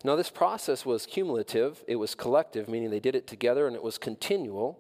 Now, 0.03 0.17
this 0.17 0.31
process 0.31 0.87
was 0.87 1.05
cumulative, 1.05 1.85
it 1.87 1.97
was 1.97 2.15
collective, 2.15 2.69
meaning 2.69 2.91
they 2.91 3.01
did 3.01 3.15
it 3.15 3.27
together, 3.27 3.67
and 3.67 3.77
it 3.77 3.83
was 3.83 3.99
continual. 3.99 4.79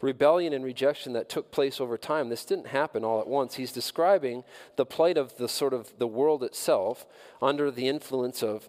Rebellion 0.00 0.52
and 0.52 0.64
rejection 0.64 1.12
that 1.12 1.28
took 1.28 1.52
place 1.52 1.80
over 1.80 1.96
time, 1.96 2.30
this 2.30 2.44
didn't 2.44 2.68
happen 2.68 3.04
all 3.04 3.20
at 3.20 3.28
once. 3.28 3.54
He's 3.54 3.70
describing 3.70 4.42
the 4.76 4.86
plight 4.86 5.16
of 5.16 5.36
the 5.36 5.48
sort 5.48 5.72
of 5.72 5.96
the 5.98 6.06
world 6.06 6.42
itself 6.42 7.06
under 7.40 7.70
the 7.70 7.86
influence 7.86 8.42
of 8.42 8.68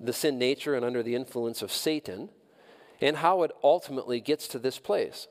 the 0.00 0.12
sin 0.12 0.38
nature 0.38 0.74
and 0.74 0.84
under 0.84 1.02
the 1.02 1.14
influence 1.14 1.62
of 1.62 1.72
Satan, 1.72 2.28
and 3.00 3.18
how 3.18 3.42
it 3.42 3.50
ultimately 3.62 4.20
gets 4.20 4.48
to 4.48 4.58
this 4.58 4.78
place. 4.78 5.28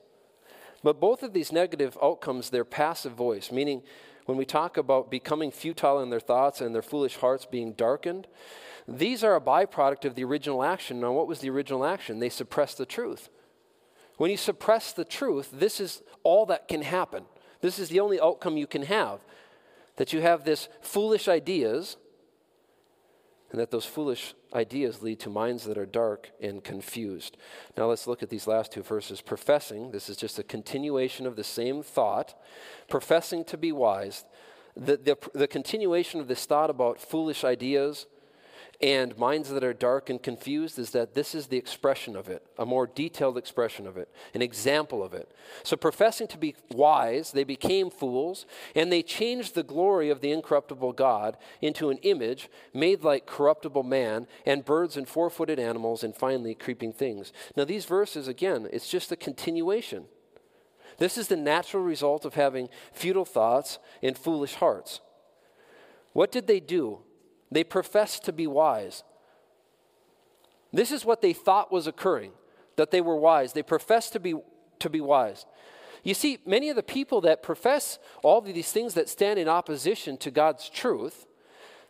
But 0.84 0.99
both 0.99 1.24
of 1.24 1.34
these 1.34 1.51
negative 1.51 1.97
outcomes, 2.01 2.49
they're 2.49 2.66
passive 2.66 3.14
voice, 3.14 3.51
meaning 3.51 3.84
when 4.26 4.38
we 4.38 4.45
talk 4.45 4.78
about 4.78 5.11
becoming 5.11 5.51
futile 5.51 6.01
in 6.01 6.09
their 6.09 6.20
thoughts 6.20 6.61
and 6.61 6.74
their 6.74 6.82
foolish 6.82 7.18
hearts 7.18 7.45
being 7.45 7.74
darkened, 7.74 8.28
these 8.88 9.24
are 9.24 9.36
a 9.36 9.41
byproduct 9.41 10.05
of 10.05 10.16
the 10.16 10.24
original 10.24 10.64
action. 10.64 10.99
Now, 10.99 11.14
what 11.14 11.28
was 11.28 11.39
the 11.39 11.49
original 11.49 11.86
action? 11.86 12.20
They 12.20 12.30
suppressed 12.30 12.78
the 12.78 12.86
truth. 12.86 13.30
When 14.18 14.30
you 14.30 14.38
suppress 14.38 14.91
the 14.91 15.05
truth, 15.05 15.49
this 15.53 15.80
is 15.80 16.03
all 16.24 16.45
that 16.47 16.68
can 16.68 16.82
happen. 16.82 17.24
This 17.61 17.80
is 17.80 17.89
the 17.89 18.01
only 18.01 18.20
outcome 18.20 18.57
you 18.57 18.68
can 18.68 18.84
have. 18.84 19.22
That 19.95 20.11
you 20.11 20.22
have 20.22 20.43
this 20.43 20.68
foolish 20.82 21.28
ideas, 21.28 21.97
and 23.54 23.62
that 23.62 23.70
those 23.70 23.86
foolish 23.86 24.34
ideas 24.56 25.04
lead 25.04 25.20
to 25.20 25.30
minds 25.30 25.64
that 25.66 25.78
are 25.78 25.86
dark 25.86 26.32
and 26.41 26.64
confused. 26.64 27.38
Now 27.78 27.86
let's 27.86 28.08
look 28.08 28.24
at 28.24 28.30
these 28.30 28.47
last 28.47 28.72
two 28.72 28.82
verses. 28.82 29.22
Professing, 29.22 29.91
this 29.91 30.10
is 30.10 30.18
just 30.18 30.39
a 30.39 30.43
continuation 30.43 31.28
of 31.28 31.36
the 31.36 31.43
same 31.43 31.84
thought, 31.84 32.34
professing 32.89 33.45
to 33.45 33.56
be 33.56 33.72
wise. 33.72 34.26
The, 34.76 34.97
the, 34.97 35.18
the 35.36 35.47
continuation 35.47 36.20
of 36.20 36.28
this 36.28 36.45
thought 36.47 36.72
about 36.72 36.99
foolish 36.99 37.43
ideas 37.43 38.08
and 38.84 39.18
minds 39.18 39.48
that 39.48 39.64
are 39.64 39.74
dark 39.74 40.10
and 40.10 40.22
confused 40.22 40.78
is 40.78 40.90
that 40.90 41.14
this 41.14 41.34
is 41.34 41.48
the 41.48 41.56
expression 41.56 42.18
of 42.18 42.28
it, 42.28 42.46
a 42.60 42.66
more 42.66 42.86
detailed 42.86 43.38
expression 43.38 43.88
of 43.88 43.96
it, 43.96 44.14
an 44.34 44.42
example 44.42 45.02
of 45.02 45.14
it. 45.14 45.32
So, 45.64 45.78
professing 45.78 46.28
to 46.28 46.38
be 46.38 46.54
wise, 46.70 47.32
they 47.32 47.46
became 47.46 47.90
fools, 47.90 48.46
and 48.76 48.92
they 48.92 49.02
changed 49.02 49.56
the 49.56 49.64
glory 49.64 50.10
of 50.10 50.20
the 50.20 50.34
incorruptible 50.34 50.92
God 50.92 51.38
into 51.62 51.92
an 51.92 51.98
image 52.00 52.50
made 52.74 53.06
like 53.06 53.26
corruptible 53.26 53.84
man, 53.84 54.28
and 54.46 54.66
birds 54.66 54.98
and 54.98 55.08
four 55.08 55.30
footed 55.30 55.60
animals, 55.60 56.04
and 56.04 56.14
finally 56.14 56.54
creeping 56.54 56.92
things. 56.92 57.32
Now, 57.56 57.64
these 57.64 57.86
verses, 57.86 58.28
again, 58.28 58.68
it's 58.74 58.90
just 58.90 59.14
a 59.14 59.16
continuation. 59.16 60.08
This 60.98 61.18
is 61.18 61.30
the 61.30 61.38
natural 61.38 61.84
result 61.84 62.26
of 62.26 62.34
having 62.34 62.68
futile 62.92 63.24
thoughts 63.24 63.80
and 64.02 64.18
foolish 64.18 64.56
hearts. 64.56 65.00
What 66.12 66.34
did 66.34 66.48
they 66.48 66.60
do? 66.60 67.00
They 67.54 67.64
professed 67.64 68.26
to 68.26 68.34
be 68.34 68.47
wise. 68.47 69.04
This 70.72 70.91
is 70.91 71.06
what 71.06 71.22
they 71.22 71.34
thought 71.34 71.72
was 71.72 71.86
occurring, 71.86 72.32
that 72.78 72.89
they 72.89 72.99
were 72.99 73.16
wise. 73.16 73.54
They 73.54 73.62
professed 73.62 74.14
to 74.14 74.20
be, 74.20 74.34
to 74.80 74.89
be 74.89 74.99
wise. 74.99 75.45
You 76.04 76.16
see, 76.16 76.39
many 76.47 76.70
of 76.70 76.76
the 76.76 76.82
people 76.82 77.22
that 77.22 77.43
profess 77.43 77.99
all 78.24 78.39
of 78.39 78.45
these 78.45 78.72
things 78.72 78.95
that 78.95 79.08
stand 79.08 79.38
in 79.38 79.47
opposition 79.47 80.18
to 80.18 80.32
God's 80.32 80.68
truth, 80.68 81.28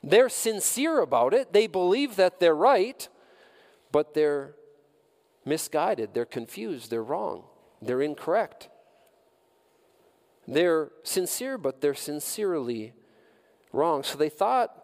they're 0.04 0.28
sincere 0.28 1.00
about 1.00 1.34
it. 1.34 1.54
They 1.54 1.68
believe 1.68 2.18
that 2.18 2.42
they're 2.42 2.54
right, 2.54 3.08
but 3.94 4.14
they're 4.14 4.56
misguided. 5.46 6.14
They're 6.14 6.26
confused. 6.26 6.92
They're 6.92 7.02
wrong. 7.02 7.44
They're 7.82 8.02
incorrect. 8.02 8.68
They're 10.46 10.92
sincere, 11.04 11.58
but 11.58 11.80
they're 11.80 11.94
sincerely 11.94 12.92
wrong. 13.72 14.04
So 14.04 14.18
they 14.18 14.28
thought 14.28 14.83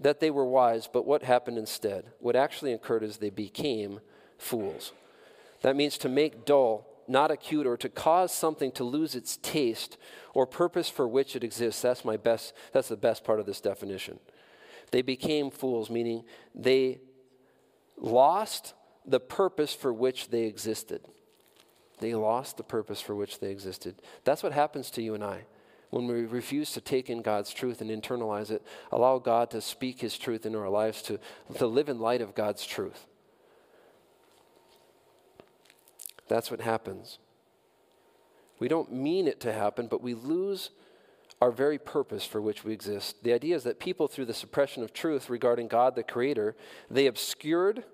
that 0.00 0.20
they 0.20 0.30
were 0.30 0.44
wise, 0.44 0.88
but 0.90 1.06
what 1.06 1.22
happened 1.22 1.58
instead? 1.58 2.04
What 2.20 2.36
actually 2.36 2.72
occurred 2.72 3.02
is 3.02 3.16
they 3.16 3.30
became 3.30 4.00
fools. 4.38 4.92
That 5.62 5.76
means 5.76 5.98
to 5.98 6.08
make 6.08 6.44
dull, 6.44 6.86
not 7.08 7.30
acute, 7.30 7.66
or 7.66 7.76
to 7.76 7.88
cause 7.88 8.32
something 8.32 8.70
to 8.72 8.84
lose 8.84 9.14
its 9.14 9.36
taste 9.38 9.98
or 10.34 10.46
purpose 10.46 10.88
for 10.88 11.08
which 11.08 11.34
it 11.34 11.42
exists. 11.42 11.82
That's 11.82 12.04
my 12.04 12.16
best, 12.16 12.52
that's 12.72 12.88
the 12.88 12.96
best 12.96 13.24
part 13.24 13.40
of 13.40 13.46
this 13.46 13.60
definition. 13.60 14.20
They 14.92 15.02
became 15.02 15.50
fools, 15.50 15.90
meaning 15.90 16.24
they 16.54 17.00
lost 17.96 18.74
the 19.04 19.20
purpose 19.20 19.74
for 19.74 19.92
which 19.92 20.28
they 20.28 20.44
existed. 20.44 21.02
They 21.98 22.14
lost 22.14 22.56
the 22.56 22.62
purpose 22.62 23.00
for 23.00 23.16
which 23.16 23.40
they 23.40 23.50
existed. 23.50 24.00
That's 24.22 24.42
what 24.42 24.52
happens 24.52 24.90
to 24.92 25.02
you 25.02 25.14
and 25.14 25.24
I 25.24 25.44
when 25.90 26.06
we 26.06 26.26
refuse 26.26 26.72
to 26.72 26.80
take 26.80 27.08
in 27.08 27.22
God's 27.22 27.52
truth 27.52 27.80
and 27.80 27.90
internalize 27.90 28.50
it, 28.50 28.62
allow 28.92 29.18
God 29.18 29.50
to 29.50 29.60
speak 29.60 30.00
His 30.00 30.18
truth 30.18 30.44
into 30.44 30.58
our 30.58 30.68
lives, 30.68 31.02
to, 31.02 31.18
to 31.56 31.66
live 31.66 31.88
in 31.88 31.98
light 31.98 32.20
of 32.20 32.34
God's 32.34 32.66
truth. 32.66 33.06
That's 36.28 36.50
what 36.50 36.60
happens. 36.60 37.18
We 38.58 38.68
don't 38.68 38.92
mean 38.92 39.26
it 39.26 39.40
to 39.40 39.52
happen, 39.52 39.86
but 39.86 40.02
we 40.02 40.14
lose 40.14 40.70
our 41.40 41.52
very 41.52 41.78
purpose 41.78 42.24
for 42.24 42.40
which 42.40 42.64
we 42.64 42.72
exist. 42.72 43.22
The 43.22 43.32
idea 43.32 43.54
is 43.56 43.62
that 43.62 43.78
people, 43.78 44.08
through 44.08 44.26
the 44.26 44.34
suppression 44.34 44.82
of 44.82 44.92
truth 44.92 45.30
regarding 45.30 45.68
God 45.68 45.94
the 45.94 46.02
Creator, 46.02 46.56
they 46.90 47.06
obscured, 47.06 47.84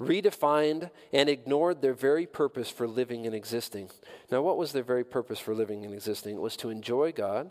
redefined, 0.00 0.90
and 1.12 1.28
ignored 1.28 1.82
their 1.82 1.92
very 1.92 2.26
purpose 2.26 2.70
for 2.70 2.88
living 2.88 3.26
and 3.26 3.34
existing. 3.34 3.90
Now, 4.30 4.40
what 4.40 4.56
was 4.56 4.72
their 4.72 4.82
very 4.82 5.04
purpose 5.04 5.38
for 5.38 5.54
living 5.54 5.84
and 5.84 5.92
existing? 5.92 6.36
It 6.36 6.40
was 6.40 6.56
to 6.58 6.70
enjoy 6.70 7.12
God, 7.12 7.50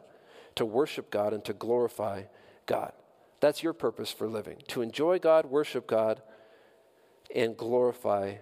to 0.55 0.65
worship 0.65 1.11
God, 1.11 1.31
and 1.31 1.45
to 1.45 1.53
glorify 1.53 2.23
God. 2.65 2.91
That's 3.39 3.63
your 3.63 3.73
purpose 3.73 4.11
for 4.11 4.27
living 4.27 4.57
to 4.69 4.81
enjoy 4.81 5.19
God, 5.19 5.45
worship 5.45 5.87
God, 5.87 6.21
and 7.33 7.55
glorify 7.55 8.35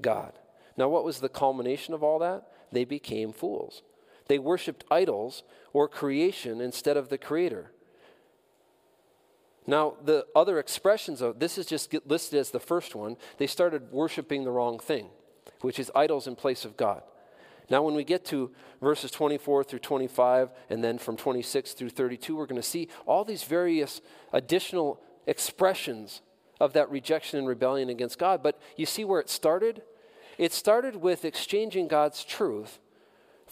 God. 0.00 0.32
Now, 0.76 0.88
what 0.88 1.04
was 1.04 1.20
the 1.20 1.28
culmination 1.28 1.92
of 1.92 2.02
all 2.02 2.18
that? 2.20 2.48
They 2.72 2.84
became 2.84 3.32
fools. 3.32 3.82
They 4.28 4.38
worshiped 4.38 4.84
idols 4.90 5.42
or 5.72 5.88
creation 5.88 6.60
instead 6.60 6.96
of 6.96 7.08
the 7.08 7.18
Creator. 7.18 7.72
Now, 9.66 9.94
the 10.02 10.26
other 10.34 10.58
expressions 10.58 11.20
of 11.20 11.38
this 11.38 11.58
is 11.58 11.66
just 11.66 11.94
listed 12.06 12.38
as 12.38 12.50
the 12.50 12.60
first 12.60 12.94
one. 12.94 13.16
They 13.38 13.46
started 13.46 13.92
worshiping 13.92 14.44
the 14.44 14.50
wrong 14.50 14.78
thing, 14.78 15.08
which 15.60 15.78
is 15.78 15.90
idols 15.94 16.26
in 16.26 16.36
place 16.36 16.64
of 16.64 16.76
God. 16.76 17.02
Now, 17.68 17.82
when 17.82 17.94
we 17.94 18.02
get 18.02 18.24
to 18.26 18.50
verses 18.80 19.12
24 19.12 19.62
through 19.62 19.78
25, 19.78 20.50
and 20.70 20.82
then 20.82 20.98
from 20.98 21.16
26 21.16 21.74
through 21.74 21.90
32, 21.90 22.34
we're 22.34 22.46
going 22.46 22.60
to 22.60 22.66
see 22.66 22.88
all 23.06 23.24
these 23.24 23.44
various 23.44 24.00
additional 24.32 25.00
expressions 25.26 26.22
of 26.58 26.72
that 26.72 26.90
rejection 26.90 27.38
and 27.38 27.46
rebellion 27.46 27.88
against 27.88 28.18
God. 28.18 28.42
But 28.42 28.60
you 28.76 28.86
see 28.86 29.04
where 29.04 29.20
it 29.20 29.30
started? 29.30 29.82
It 30.36 30.52
started 30.52 30.96
with 30.96 31.24
exchanging 31.24 31.86
God's 31.86 32.24
truth 32.24 32.80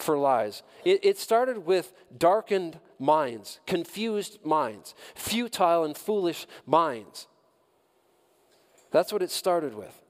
for 0.02 0.18
lies. 0.18 0.62
It, 0.84 1.04
it, 1.04 1.18
started 1.18 1.66
with 1.66 1.92
darkened 2.16 2.78
minds, 2.98 3.60
confused 3.66 4.38
minds, 4.44 4.94
futile 5.14 5.84
and 5.84 5.96
foolish 5.96 6.46
minds. 6.66 7.26
That's 8.90 9.12
what 9.12 9.22
it 9.22 9.30
started 9.30 9.74
with. 9.74 10.02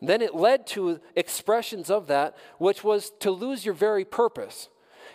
Then 0.00 0.20
it 0.20 0.34
led 0.34 0.66
to 0.68 1.00
expressions 1.16 1.90
of 1.90 2.06
that, 2.08 2.36
which 2.58 2.84
was 2.84 3.10
to 3.20 3.30
lose 3.30 3.64
your 3.64 3.74
very 3.74 4.04
purpose. 4.04 4.68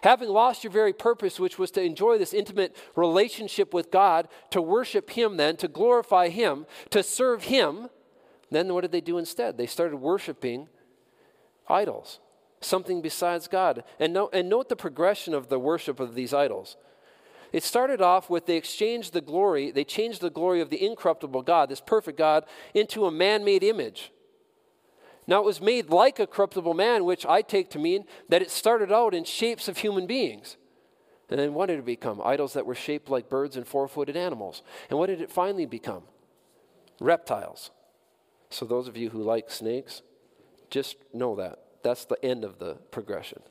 Having 0.03 0.30
lost 0.30 0.64
your 0.64 0.72
very 0.72 0.93
purpose, 0.93 1.39
which 1.39 1.60
was 1.60 1.72
to 1.72 1.82
enjoy 1.82 2.18
this 2.18 2.34
intimate 2.34 2.76
relationship 2.95 3.74
with 3.74 3.91
God, 3.91 4.28
to 4.51 4.62
worship 4.62 5.12
Him, 5.12 5.38
then, 5.38 5.57
to 5.57 5.68
glorify 5.68 6.30
Him, 6.30 6.66
to 6.91 7.03
serve 7.03 7.43
Him, 7.43 7.89
then 8.49 8.74
what 8.74 8.82
did 8.82 8.91
they 8.91 9.01
do 9.01 9.18
instead? 9.18 9.57
They 9.57 9.68
started 9.68 9.97
worshiping 9.97 10.70
idols 11.68 12.20
something 12.62 13.01
besides 13.01 13.47
God. 13.47 13.84
And, 13.99 14.14
no, 14.14 14.30
and 14.34 14.49
note 14.49 14.70
the 14.70 14.76
progression 14.76 15.34
of 15.34 15.49
the 15.49 15.60
worship 15.60 15.99
of 15.99 16.16
these 16.16 16.34
idols. 16.34 16.76
It 17.51 17.64
started 17.64 18.01
off 18.01 18.30
with 18.30 18.45
they 18.45 18.57
exchanged 18.57 19.14
the 19.14 19.22
glory, 19.22 19.72
they 19.72 19.84
changed 19.84 20.22
the 20.22 20.30
glory 20.30 20.62
of 20.62 20.70
the 20.70 20.86
incorruptible 20.86 21.41
God, 21.41 21.70
this 21.70 21.82
perfect 21.82 22.18
God, 22.18 22.45
into 22.74 23.05
a 23.05 23.12
man 23.12 23.43
made 23.43 23.64
image. 23.64 24.12
Now, 25.26 25.39
it 25.39 25.45
was 25.45 25.62
made 25.62 25.89
like 25.89 26.20
a 26.20 26.28
corruptible 26.28 26.74
man, 26.74 27.05
which 27.05 27.26
I 27.26 27.41
take 27.41 27.70
to 27.72 27.80
mean 27.80 28.05
that 28.30 28.41
it 28.41 28.49
started 28.49 28.91
out 28.91 29.14
in 29.14 29.24
shapes 29.24 29.68
of 29.68 29.78
human 29.78 30.07
beings. 30.07 30.57
And 31.30 31.39
then 31.39 31.53
what 31.53 31.68
did 31.68 31.78
it 31.78 31.86
become? 31.86 32.20
Idols 32.24 32.53
that 32.53 32.66
were 32.66 32.76
shaped 32.76 33.10
like 33.10 33.30
birds 33.30 33.55
and 33.55 33.68
four 33.68 33.88
footed 33.88 34.18
animals. 34.18 34.64
And 34.89 34.97
what 34.97 35.05
did 35.05 35.22
it 35.22 35.32
finally 35.32 35.68
become? 35.68 36.03
Reptiles. 36.99 37.70
So, 38.49 38.66
those 38.66 38.88
of 38.88 38.97
you 38.97 39.12
who 39.12 39.22
like 39.22 39.51
snakes, 39.51 40.01
just 40.72 40.95
know 41.14 41.36
that 41.36 41.60
that's 41.84 42.06
the 42.06 42.24
end 42.24 42.44
of 42.44 42.60
the 42.60 42.76
progression. 42.92 43.42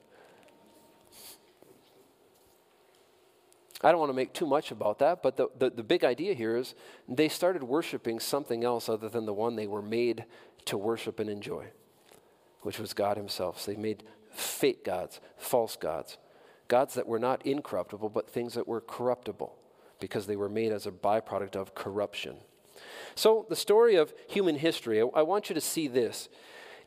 I 3.82 3.92
don't 3.92 4.00
want 4.00 4.10
to 4.10 4.16
make 4.16 4.32
too 4.32 4.46
much 4.46 4.72
about 4.72 4.98
that, 4.98 5.22
but 5.22 5.36
the, 5.36 5.48
the, 5.56 5.70
the, 5.70 5.84
big 5.84 6.02
idea 6.04 6.34
here 6.34 6.56
is 6.56 6.74
they 7.08 7.28
started 7.28 7.62
worshiping 7.62 8.18
something 8.18 8.64
else 8.64 8.88
other 8.88 9.08
than 9.08 9.24
the 9.24 9.32
one 9.32 9.54
they 9.54 9.68
were 9.68 9.82
made 9.82 10.24
to 10.64 10.76
worship 10.76 11.20
and 11.20 11.30
enjoy, 11.30 11.66
which 12.62 12.80
was 12.80 12.92
God 12.92 13.16
Himself. 13.16 13.60
So 13.60 13.70
they 13.70 13.76
made 13.76 14.02
fake 14.32 14.84
gods, 14.84 15.20
false 15.36 15.76
gods, 15.76 16.18
gods 16.66 16.94
that 16.94 17.06
were 17.06 17.20
not 17.20 17.46
incorruptible, 17.46 18.08
but 18.08 18.28
things 18.28 18.54
that 18.54 18.66
were 18.66 18.80
corruptible 18.80 19.56
because 20.00 20.26
they 20.26 20.36
were 20.36 20.48
made 20.48 20.72
as 20.72 20.86
a 20.86 20.90
byproduct 20.90 21.54
of 21.54 21.74
corruption. 21.76 22.36
So, 23.14 23.46
the 23.48 23.56
story 23.56 23.96
of 23.96 24.12
human 24.28 24.56
history, 24.56 25.00
I, 25.00 25.06
I 25.06 25.22
want 25.22 25.48
you 25.48 25.54
to 25.54 25.60
see 25.60 25.88
this. 25.88 26.28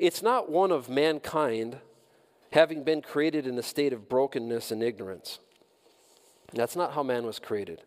It's 0.01 0.23
not 0.23 0.49
one 0.49 0.71
of 0.71 0.89
mankind 0.89 1.77
having 2.51 2.83
been 2.83 3.03
created 3.03 3.45
in 3.45 3.55
a 3.59 3.61
state 3.61 3.93
of 3.93 4.09
brokenness 4.09 4.71
and 4.71 4.81
ignorance. 4.81 5.37
That's 6.53 6.75
not 6.75 6.93
how 6.93 7.03
man 7.03 7.23
was 7.23 7.37
created. 7.37 7.83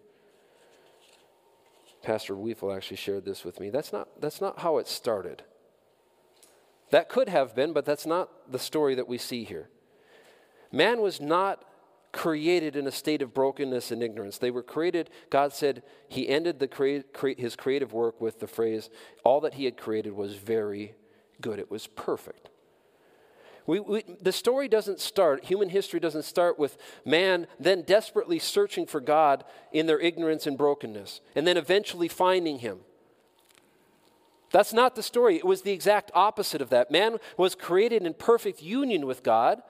Pastor 2.04 2.34
Weefel 2.34 2.74
actually 2.74 2.98
shared 2.98 3.24
this 3.24 3.44
with 3.44 3.58
me. 3.58 3.68
That's 3.68 3.92
not, 3.92 4.20
that's 4.20 4.40
not 4.40 4.60
how 4.60 4.78
it 4.78 4.86
started. 4.86 5.42
That 6.92 7.08
could 7.08 7.28
have 7.28 7.56
been, 7.56 7.72
but 7.72 7.84
that's 7.84 8.06
not 8.06 8.30
the 8.48 8.60
story 8.60 8.94
that 8.94 9.08
we 9.08 9.18
see 9.18 9.42
here. 9.42 9.68
Man 10.70 11.00
was 11.00 11.20
not 11.20 11.64
created 12.12 12.76
in 12.76 12.86
a 12.86 12.92
state 12.92 13.22
of 13.22 13.34
brokenness 13.34 13.90
and 13.90 14.04
ignorance. 14.04 14.38
They 14.38 14.52
were 14.52 14.62
created, 14.62 15.10
God 15.30 15.52
said, 15.52 15.82
He 16.08 16.28
ended 16.28 16.60
the 16.60 16.68
crea- 16.68 17.02
cre- 17.12 17.30
His 17.36 17.56
creative 17.56 17.92
work 17.92 18.20
with 18.20 18.38
the 18.38 18.46
phrase, 18.46 18.88
All 19.24 19.40
that 19.40 19.54
He 19.54 19.64
had 19.64 19.76
created 19.76 20.12
was 20.12 20.36
very 20.36 20.94
good, 21.40 21.58
it 21.58 21.70
was 21.70 21.86
perfect. 21.86 22.50
We, 23.66 23.80
we, 23.80 24.04
the 24.20 24.32
story 24.32 24.68
doesn't 24.68 25.00
start, 25.00 25.44
human 25.44 25.70
history 25.70 25.98
doesn't 25.98 26.24
start 26.24 26.58
with 26.58 26.76
man 27.04 27.46
then 27.58 27.82
desperately 27.82 28.38
searching 28.38 28.86
for 28.86 29.00
God 29.00 29.44
in 29.72 29.86
their 29.86 30.00
ignorance 30.00 30.46
and 30.46 30.58
brokenness, 30.58 31.20
and 31.34 31.46
then 31.46 31.56
eventually 31.56 32.08
finding 32.08 32.58
Him. 32.58 32.80
That's 34.50 34.72
not 34.72 34.94
the 34.94 35.02
story. 35.02 35.36
It 35.36 35.44
was 35.44 35.62
the 35.62 35.72
exact 35.72 36.12
opposite 36.14 36.62
of 36.62 36.70
that. 36.70 36.88
Man 36.88 37.16
was 37.36 37.56
created 37.56 38.04
in 38.04 38.14
perfect 38.14 38.62
union 38.62 39.04
with 39.04 39.24
God, 39.24 39.60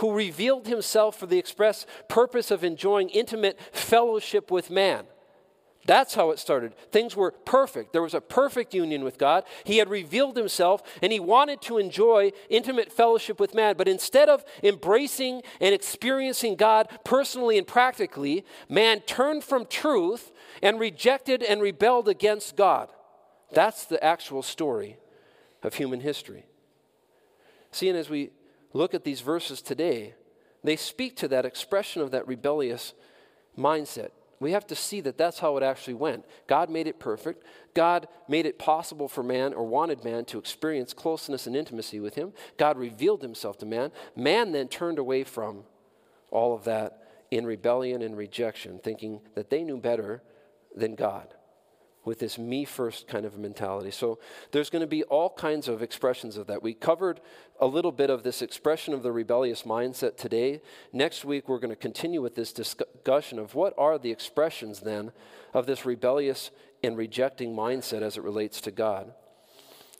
who 0.00 0.12
revealed 0.12 0.66
himself 0.66 1.16
for 1.16 1.24
the 1.24 1.38
express 1.38 1.86
purpose 2.08 2.50
of 2.50 2.62
enjoying 2.62 3.08
intimate 3.08 3.58
fellowship 3.72 4.50
with 4.50 4.68
man. 4.68 5.06
That's 5.86 6.14
how 6.14 6.30
it 6.30 6.38
started. 6.38 6.74
Things 6.92 7.14
were 7.14 7.30
perfect. 7.30 7.92
There 7.92 8.02
was 8.02 8.14
a 8.14 8.20
perfect 8.20 8.72
union 8.72 9.04
with 9.04 9.18
God. 9.18 9.44
He 9.64 9.78
had 9.78 9.90
revealed 9.90 10.36
himself 10.36 10.82
and 11.02 11.12
he 11.12 11.20
wanted 11.20 11.60
to 11.62 11.76
enjoy 11.76 12.32
intimate 12.48 12.90
fellowship 12.90 13.38
with 13.38 13.54
man. 13.54 13.76
But 13.76 13.88
instead 13.88 14.30
of 14.30 14.44
embracing 14.62 15.42
and 15.60 15.74
experiencing 15.74 16.56
God 16.56 16.88
personally 17.04 17.58
and 17.58 17.66
practically, 17.66 18.46
man 18.68 19.00
turned 19.00 19.44
from 19.44 19.66
truth 19.66 20.32
and 20.62 20.80
rejected 20.80 21.42
and 21.42 21.60
rebelled 21.60 22.08
against 22.08 22.56
God. 22.56 22.88
That's 23.52 23.84
the 23.84 24.02
actual 24.02 24.42
story 24.42 24.96
of 25.62 25.74
human 25.74 26.00
history. 26.00 26.46
Seeing 27.72 27.96
as 27.96 28.08
we 28.08 28.30
look 28.72 28.94
at 28.94 29.04
these 29.04 29.20
verses 29.20 29.60
today, 29.60 30.14
they 30.62 30.76
speak 30.76 31.14
to 31.16 31.28
that 31.28 31.44
expression 31.44 32.00
of 32.00 32.10
that 32.12 32.26
rebellious 32.26 32.94
mindset. 33.58 34.10
We 34.44 34.52
have 34.52 34.66
to 34.66 34.74
see 34.74 35.00
that 35.00 35.16
that's 35.16 35.38
how 35.38 35.56
it 35.56 35.62
actually 35.62 35.94
went. 35.94 36.26
God 36.46 36.68
made 36.68 36.86
it 36.86 36.98
perfect. 36.98 37.44
God 37.72 38.08
made 38.28 38.44
it 38.44 38.58
possible 38.58 39.08
for 39.08 39.22
man 39.22 39.54
or 39.54 39.64
wanted 39.64 40.04
man 40.04 40.26
to 40.26 40.38
experience 40.38 40.92
closeness 40.92 41.46
and 41.46 41.56
intimacy 41.56 41.98
with 41.98 42.14
him. 42.14 42.34
God 42.58 42.76
revealed 42.76 43.22
himself 43.22 43.56
to 43.60 43.64
man. 43.64 43.90
Man 44.14 44.52
then 44.52 44.68
turned 44.68 44.98
away 44.98 45.24
from 45.24 45.64
all 46.30 46.54
of 46.54 46.64
that 46.64 47.08
in 47.30 47.46
rebellion 47.46 48.02
and 48.02 48.18
rejection, 48.18 48.80
thinking 48.80 49.22
that 49.34 49.48
they 49.48 49.64
knew 49.64 49.78
better 49.78 50.22
than 50.76 50.94
God 50.94 51.32
with 52.04 52.18
this 52.18 52.38
me 52.38 52.64
first 52.64 53.08
kind 53.08 53.24
of 53.24 53.38
mentality. 53.38 53.90
So 53.90 54.18
there's 54.50 54.70
going 54.70 54.80
to 54.80 54.86
be 54.86 55.02
all 55.04 55.30
kinds 55.30 55.68
of 55.68 55.82
expressions 55.82 56.36
of 56.36 56.46
that. 56.46 56.62
We 56.62 56.74
covered 56.74 57.20
a 57.60 57.66
little 57.66 57.92
bit 57.92 58.10
of 58.10 58.22
this 58.22 58.42
expression 58.42 58.92
of 58.92 59.02
the 59.02 59.12
rebellious 59.12 59.62
mindset 59.62 60.16
today. 60.16 60.60
Next 60.92 61.24
week, 61.24 61.48
we're 61.48 61.58
going 61.58 61.70
to 61.70 61.76
continue 61.76 62.20
with 62.20 62.34
this 62.34 62.52
discussion 62.52 63.38
of 63.38 63.54
what 63.54 63.74
are 63.78 63.98
the 63.98 64.10
expressions 64.10 64.80
then 64.80 65.12
of 65.52 65.66
this 65.66 65.86
rebellious 65.86 66.50
and 66.82 66.96
rejecting 66.96 67.54
mindset 67.54 68.02
as 68.02 68.16
it 68.16 68.22
relates 68.22 68.60
to 68.62 68.70
God. 68.70 69.12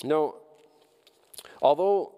No, 0.02 0.36
although 1.62 2.14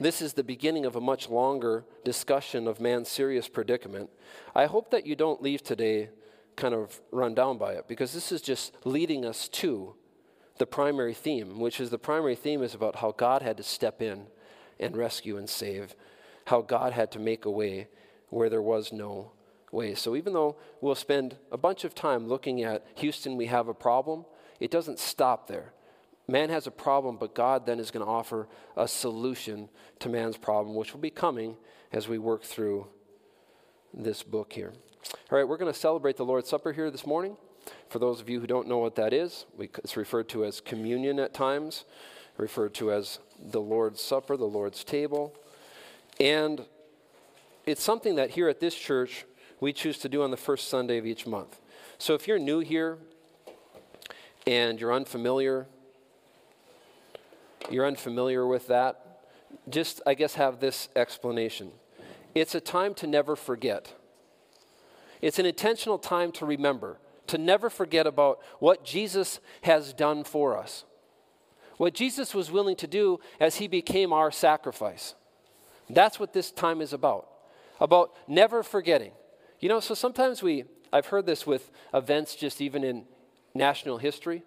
this 0.00 0.22
is 0.22 0.32
the 0.32 0.42
beginning 0.42 0.86
of 0.86 0.96
a 0.96 1.00
much 1.00 1.28
longer 1.28 1.84
discussion 2.04 2.66
of 2.66 2.80
man's 2.80 3.08
serious 3.08 3.48
predicament, 3.48 4.10
I 4.54 4.66
hope 4.66 4.90
that 4.90 5.06
you 5.06 5.14
don't 5.14 5.42
leave 5.42 5.62
today 5.62 6.08
kind 6.56 6.74
of 6.74 7.00
run 7.10 7.34
down 7.34 7.58
by 7.58 7.72
it 7.72 7.88
because 7.88 8.12
this 8.12 8.32
is 8.32 8.40
just 8.40 8.72
leading 8.84 9.24
us 9.24 9.48
to 9.48 9.94
the 10.58 10.66
primary 10.66 11.14
theme, 11.14 11.58
which 11.58 11.80
is 11.80 11.90
the 11.90 11.98
primary 11.98 12.36
theme 12.36 12.62
is 12.62 12.74
about 12.74 12.96
how 12.96 13.12
God 13.12 13.42
had 13.42 13.56
to 13.56 13.62
step 13.62 14.02
in 14.02 14.26
and 14.78 14.96
rescue 14.96 15.36
and 15.36 15.48
save 15.48 15.94
how 16.46 16.60
God 16.60 16.92
had 16.92 17.10
to 17.12 17.18
make 17.18 17.44
a 17.44 17.50
way 17.50 17.88
where 18.28 18.48
there 18.48 18.62
was 18.62 18.92
no 18.92 19.32
way. 19.70 19.94
So 19.94 20.16
even 20.16 20.32
though 20.32 20.56
we'll 20.80 20.94
spend 20.94 21.36
a 21.50 21.56
bunch 21.56 21.84
of 21.84 21.94
time 21.94 22.28
looking 22.28 22.62
at 22.62 22.86
Houston, 22.96 23.36
we 23.36 23.46
have 23.46 23.68
a 23.68 23.74
problem, 23.74 24.24
it 24.60 24.70
doesn't 24.70 24.98
stop 24.98 25.48
there. 25.48 25.72
Man 26.28 26.50
has 26.50 26.66
a 26.66 26.70
problem, 26.70 27.16
but 27.16 27.34
God 27.34 27.66
then 27.66 27.80
is 27.80 27.90
going 27.90 28.04
to 28.04 28.10
offer 28.10 28.48
a 28.76 28.86
solution 28.86 29.68
to 29.98 30.08
man's 30.08 30.36
problem, 30.36 30.76
which 30.76 30.92
will 30.92 31.00
be 31.00 31.10
coming 31.10 31.56
as 31.92 32.08
we 32.08 32.18
work 32.18 32.42
through 32.42 32.86
this 33.92 34.22
book 34.22 34.52
here. 34.52 34.72
All 35.30 35.38
right, 35.38 35.46
we're 35.46 35.56
going 35.56 35.72
to 35.72 35.78
celebrate 35.78 36.16
the 36.16 36.24
Lord's 36.24 36.48
Supper 36.48 36.72
here 36.72 36.90
this 36.90 37.06
morning. 37.06 37.36
For 37.88 37.98
those 37.98 38.20
of 38.20 38.28
you 38.28 38.40
who 38.40 38.46
don't 38.46 38.68
know 38.68 38.78
what 38.78 38.94
that 38.96 39.12
is, 39.12 39.46
we, 39.56 39.68
it's 39.78 39.96
referred 39.96 40.28
to 40.30 40.44
as 40.44 40.60
communion 40.60 41.18
at 41.18 41.34
times, 41.34 41.84
referred 42.36 42.74
to 42.74 42.92
as 42.92 43.18
the 43.38 43.60
Lord's 43.60 44.00
Supper, 44.00 44.36
the 44.36 44.44
Lord's 44.44 44.84
table. 44.84 45.34
And 46.20 46.64
it's 47.66 47.82
something 47.82 48.16
that 48.16 48.30
here 48.30 48.48
at 48.48 48.60
this 48.60 48.74
church 48.74 49.24
we 49.60 49.72
choose 49.72 49.98
to 49.98 50.08
do 50.08 50.22
on 50.22 50.30
the 50.30 50.36
first 50.36 50.68
Sunday 50.68 50.98
of 50.98 51.06
each 51.06 51.26
month. 51.26 51.60
So 51.98 52.14
if 52.14 52.26
you're 52.26 52.38
new 52.38 52.60
here 52.60 52.98
and 54.46 54.80
you're 54.80 54.92
unfamiliar, 54.92 55.66
you're 57.70 57.86
unfamiliar 57.86 58.46
with 58.46 58.66
that, 58.68 59.22
just, 59.68 60.00
I 60.06 60.14
guess, 60.14 60.34
have 60.34 60.60
this 60.60 60.88
explanation. 60.96 61.70
It's 62.34 62.54
a 62.54 62.60
time 62.60 62.94
to 62.94 63.06
never 63.06 63.36
forget. 63.36 63.94
It's 65.22 65.38
an 65.38 65.46
intentional 65.46 65.98
time 65.98 66.32
to 66.32 66.44
remember, 66.44 66.98
to 67.28 67.38
never 67.38 67.70
forget 67.70 68.06
about 68.06 68.40
what 68.58 68.84
Jesus 68.84 69.40
has 69.62 69.92
done 69.92 70.24
for 70.24 70.58
us. 70.58 70.84
What 71.78 71.94
Jesus 71.94 72.34
was 72.34 72.50
willing 72.50 72.76
to 72.76 72.86
do 72.86 73.20
as 73.40 73.56
he 73.56 73.68
became 73.68 74.12
our 74.12 74.30
sacrifice. 74.30 75.14
That's 75.88 76.20
what 76.20 76.32
this 76.32 76.50
time 76.50 76.80
is 76.80 76.92
about. 76.92 77.28
About 77.80 78.12
never 78.28 78.62
forgetting. 78.62 79.12
You 79.60 79.68
know, 79.68 79.80
so 79.80 79.94
sometimes 79.94 80.42
we, 80.42 80.64
I've 80.92 81.06
heard 81.06 81.24
this 81.24 81.46
with 81.46 81.70
events 81.94 82.34
just 82.34 82.60
even 82.60 82.84
in 82.84 83.04
national 83.54 83.98
history. 83.98 84.42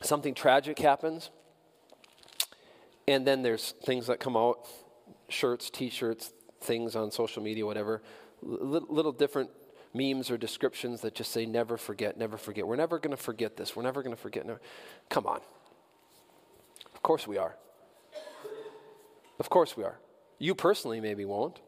Something 0.00 0.34
tragic 0.34 0.78
happens, 0.78 1.30
and 3.08 3.26
then 3.26 3.42
there's 3.42 3.72
things 3.84 4.08
that 4.08 4.20
come 4.20 4.36
out 4.36 4.66
shirts, 5.28 5.70
t 5.70 5.88
shirts, 5.88 6.32
things 6.64 6.96
on 6.96 7.10
social 7.10 7.42
media, 7.42 7.64
whatever, 7.64 8.02
little, 8.42 8.88
little 8.92 9.12
different 9.12 9.50
memes 9.94 10.30
or 10.30 10.36
descriptions 10.36 11.00
that 11.02 11.14
just 11.14 11.30
say, 11.30 11.46
never 11.46 11.76
forget, 11.76 12.18
never 12.18 12.36
forget. 12.36 12.66
We're 12.66 12.76
never 12.76 12.98
going 12.98 13.16
to 13.16 13.22
forget 13.22 13.56
this. 13.56 13.76
We're 13.76 13.84
never 13.84 14.02
going 14.02 14.14
to 14.14 14.20
forget. 14.20 14.44
Never. 14.44 14.60
Come 15.08 15.26
on. 15.26 15.40
Of 16.94 17.02
course 17.02 17.26
we 17.26 17.38
are. 17.38 17.56
Of 19.38 19.50
course 19.50 19.76
we 19.76 19.84
are. 19.84 19.98
You 20.38 20.54
personally 20.54 21.00
maybe 21.00 21.24
won't. 21.24 21.60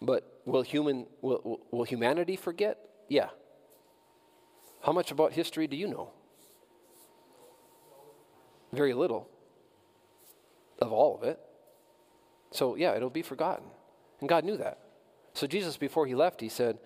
But 0.00 0.40
will, 0.44 0.62
human, 0.62 1.06
will, 1.22 1.60
will 1.70 1.84
humanity 1.84 2.36
forget? 2.36 2.78
Yeah. 3.08 3.28
How 4.82 4.92
much 4.92 5.10
about 5.10 5.32
history 5.32 5.66
do 5.66 5.76
you 5.76 5.88
know? 5.88 6.10
Very 8.72 8.92
little 8.92 9.28
of 10.80 10.92
all 10.92 11.16
of 11.16 11.22
it. 11.22 11.38
So, 12.50 12.76
yeah, 12.76 12.94
it'll 12.94 13.10
be 13.10 13.22
forgotten. 13.22 13.64
And 14.24 14.28
God 14.30 14.46
knew 14.46 14.56
that. 14.56 14.78
So, 15.34 15.46
Jesus, 15.46 15.76
before 15.76 16.06
he 16.06 16.14
left, 16.14 16.40
he 16.40 16.48
said, 16.48 16.78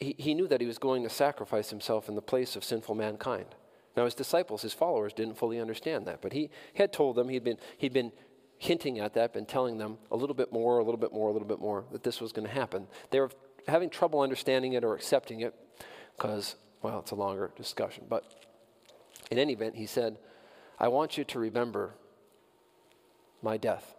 he, 0.00 0.16
he 0.18 0.34
knew 0.34 0.48
that 0.48 0.60
he 0.60 0.66
was 0.66 0.78
going 0.78 1.04
to 1.04 1.08
sacrifice 1.08 1.70
himself 1.70 2.08
in 2.08 2.16
the 2.16 2.20
place 2.20 2.56
of 2.56 2.64
sinful 2.64 2.96
mankind. 2.96 3.54
Now, 3.96 4.04
his 4.04 4.16
disciples, 4.16 4.60
his 4.60 4.72
followers, 4.72 5.12
didn't 5.12 5.38
fully 5.38 5.60
understand 5.60 6.08
that, 6.08 6.20
but 6.20 6.32
he 6.32 6.50
had 6.74 6.92
told 6.92 7.14
them, 7.14 7.28
he'd 7.28 7.44
been, 7.44 7.58
he'd 7.78 7.92
been 7.92 8.10
hinting 8.58 8.98
at 8.98 9.14
that, 9.14 9.32
been 9.32 9.46
telling 9.46 9.78
them 9.78 9.98
a 10.10 10.16
little 10.16 10.34
bit 10.34 10.52
more, 10.52 10.80
a 10.80 10.82
little 10.82 10.98
bit 10.98 11.12
more, 11.12 11.28
a 11.28 11.32
little 11.32 11.46
bit 11.46 11.60
more, 11.60 11.84
that 11.92 12.02
this 12.02 12.20
was 12.20 12.32
going 12.32 12.48
to 12.48 12.52
happen. 12.52 12.88
They 13.10 13.20
were 13.20 13.30
having 13.68 13.88
trouble 13.88 14.18
understanding 14.18 14.72
it 14.72 14.82
or 14.82 14.96
accepting 14.96 15.42
it 15.42 15.54
because, 16.16 16.56
well, 16.82 16.98
it's 16.98 17.12
a 17.12 17.14
longer 17.14 17.52
discussion. 17.54 18.06
But 18.08 18.24
in 19.30 19.38
any 19.38 19.52
event, 19.52 19.76
he 19.76 19.86
said, 19.86 20.18
I 20.80 20.88
want 20.88 21.16
you 21.16 21.22
to 21.22 21.38
remember 21.38 21.94
my 23.40 23.56
death. 23.56 23.94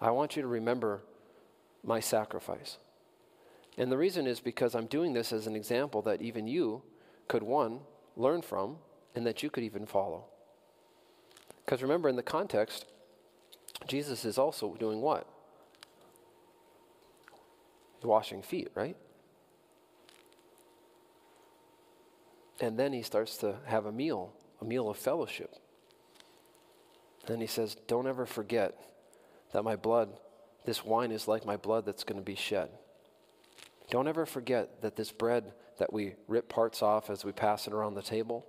I 0.00 0.12
want 0.12 0.34
you 0.34 0.40
to 0.40 0.48
remember 0.48 1.02
my 1.84 2.00
sacrifice. 2.00 2.78
And 3.76 3.92
the 3.92 3.96
reason 3.96 4.26
is 4.26 4.40
because 4.40 4.74
I'm 4.74 4.86
doing 4.86 5.12
this 5.12 5.32
as 5.32 5.46
an 5.46 5.54
example 5.54 6.02
that 6.02 6.20
even 6.20 6.48
you 6.48 6.82
could, 7.28 7.42
one, 7.42 7.80
learn 8.16 8.42
from, 8.42 8.76
and 9.14 9.26
that 9.26 9.42
you 9.42 9.50
could 9.50 9.62
even 9.62 9.86
follow. 9.86 10.24
Because 11.64 11.82
remember, 11.82 12.08
in 12.08 12.16
the 12.16 12.22
context, 12.22 12.86
Jesus 13.86 14.24
is 14.24 14.38
also 14.38 14.74
doing 14.74 15.00
what? 15.00 15.26
Washing 18.02 18.42
feet, 18.42 18.68
right? 18.74 18.96
And 22.60 22.78
then 22.78 22.92
he 22.92 23.02
starts 23.02 23.36
to 23.38 23.56
have 23.66 23.86
a 23.86 23.92
meal, 23.92 24.32
a 24.60 24.64
meal 24.64 24.88
of 24.88 24.96
fellowship. 24.96 25.54
Then 27.26 27.40
he 27.40 27.46
says, 27.46 27.76
Don't 27.86 28.06
ever 28.06 28.26
forget 28.26 28.78
that 29.52 29.62
my 29.62 29.76
blood, 29.76 30.08
this 30.68 30.84
wine 30.84 31.12
is 31.12 31.26
like 31.26 31.46
my 31.46 31.56
blood 31.56 31.86
that's 31.86 32.04
going 32.04 32.20
to 32.20 32.24
be 32.24 32.34
shed. 32.34 32.68
Don't 33.88 34.06
ever 34.06 34.26
forget 34.26 34.82
that 34.82 34.96
this 34.96 35.10
bread 35.10 35.54
that 35.78 35.94
we 35.94 36.12
rip 36.26 36.50
parts 36.50 36.82
off 36.82 37.08
as 37.08 37.24
we 37.24 37.32
pass 37.32 37.66
it 37.66 37.72
around 37.72 37.94
the 37.94 38.02
table. 38.02 38.46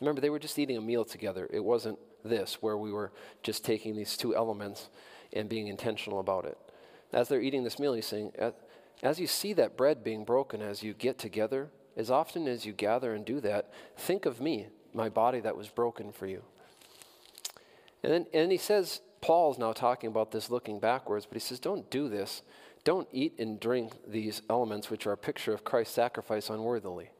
Remember, 0.00 0.22
they 0.22 0.30
were 0.30 0.38
just 0.38 0.58
eating 0.58 0.78
a 0.78 0.80
meal 0.80 1.04
together. 1.04 1.46
It 1.52 1.62
wasn't 1.62 1.98
this, 2.24 2.62
where 2.62 2.78
we 2.78 2.90
were 2.90 3.12
just 3.42 3.66
taking 3.66 3.94
these 3.94 4.16
two 4.16 4.34
elements 4.34 4.88
and 5.34 5.46
being 5.46 5.68
intentional 5.68 6.20
about 6.20 6.46
it. 6.46 6.56
As 7.12 7.28
they're 7.28 7.42
eating 7.42 7.64
this 7.64 7.78
meal, 7.78 7.92
he's 7.92 8.06
saying, 8.06 8.32
as 9.02 9.20
you 9.20 9.26
see 9.26 9.52
that 9.52 9.76
bread 9.76 10.02
being 10.02 10.24
broken, 10.24 10.62
as 10.62 10.82
you 10.82 10.94
get 10.94 11.18
together, 11.18 11.68
as 11.98 12.10
often 12.10 12.48
as 12.48 12.64
you 12.64 12.72
gather 12.72 13.12
and 13.12 13.26
do 13.26 13.42
that, 13.42 13.70
think 13.94 14.24
of 14.24 14.40
me, 14.40 14.68
my 14.94 15.10
body 15.10 15.40
that 15.40 15.54
was 15.54 15.68
broken 15.68 16.12
for 16.12 16.26
you. 16.26 16.44
And 18.02 18.10
then 18.10 18.26
and 18.32 18.50
he 18.50 18.56
says, 18.56 19.02
Paul's 19.20 19.58
now 19.58 19.72
talking 19.72 20.08
about 20.08 20.30
this 20.30 20.50
looking 20.50 20.78
backwards, 20.78 21.26
but 21.26 21.34
he 21.34 21.40
says, 21.40 21.60
don't 21.60 21.90
do 21.90 22.08
this. 22.08 22.42
Don't 22.84 23.08
eat 23.12 23.38
and 23.38 23.58
drink 23.58 23.92
these 24.06 24.42
elements, 24.48 24.90
which 24.90 25.06
are 25.06 25.12
a 25.12 25.16
picture 25.16 25.52
of 25.52 25.64
Christ's 25.64 25.94
sacrifice 25.94 26.48
unworthily, 26.48 27.10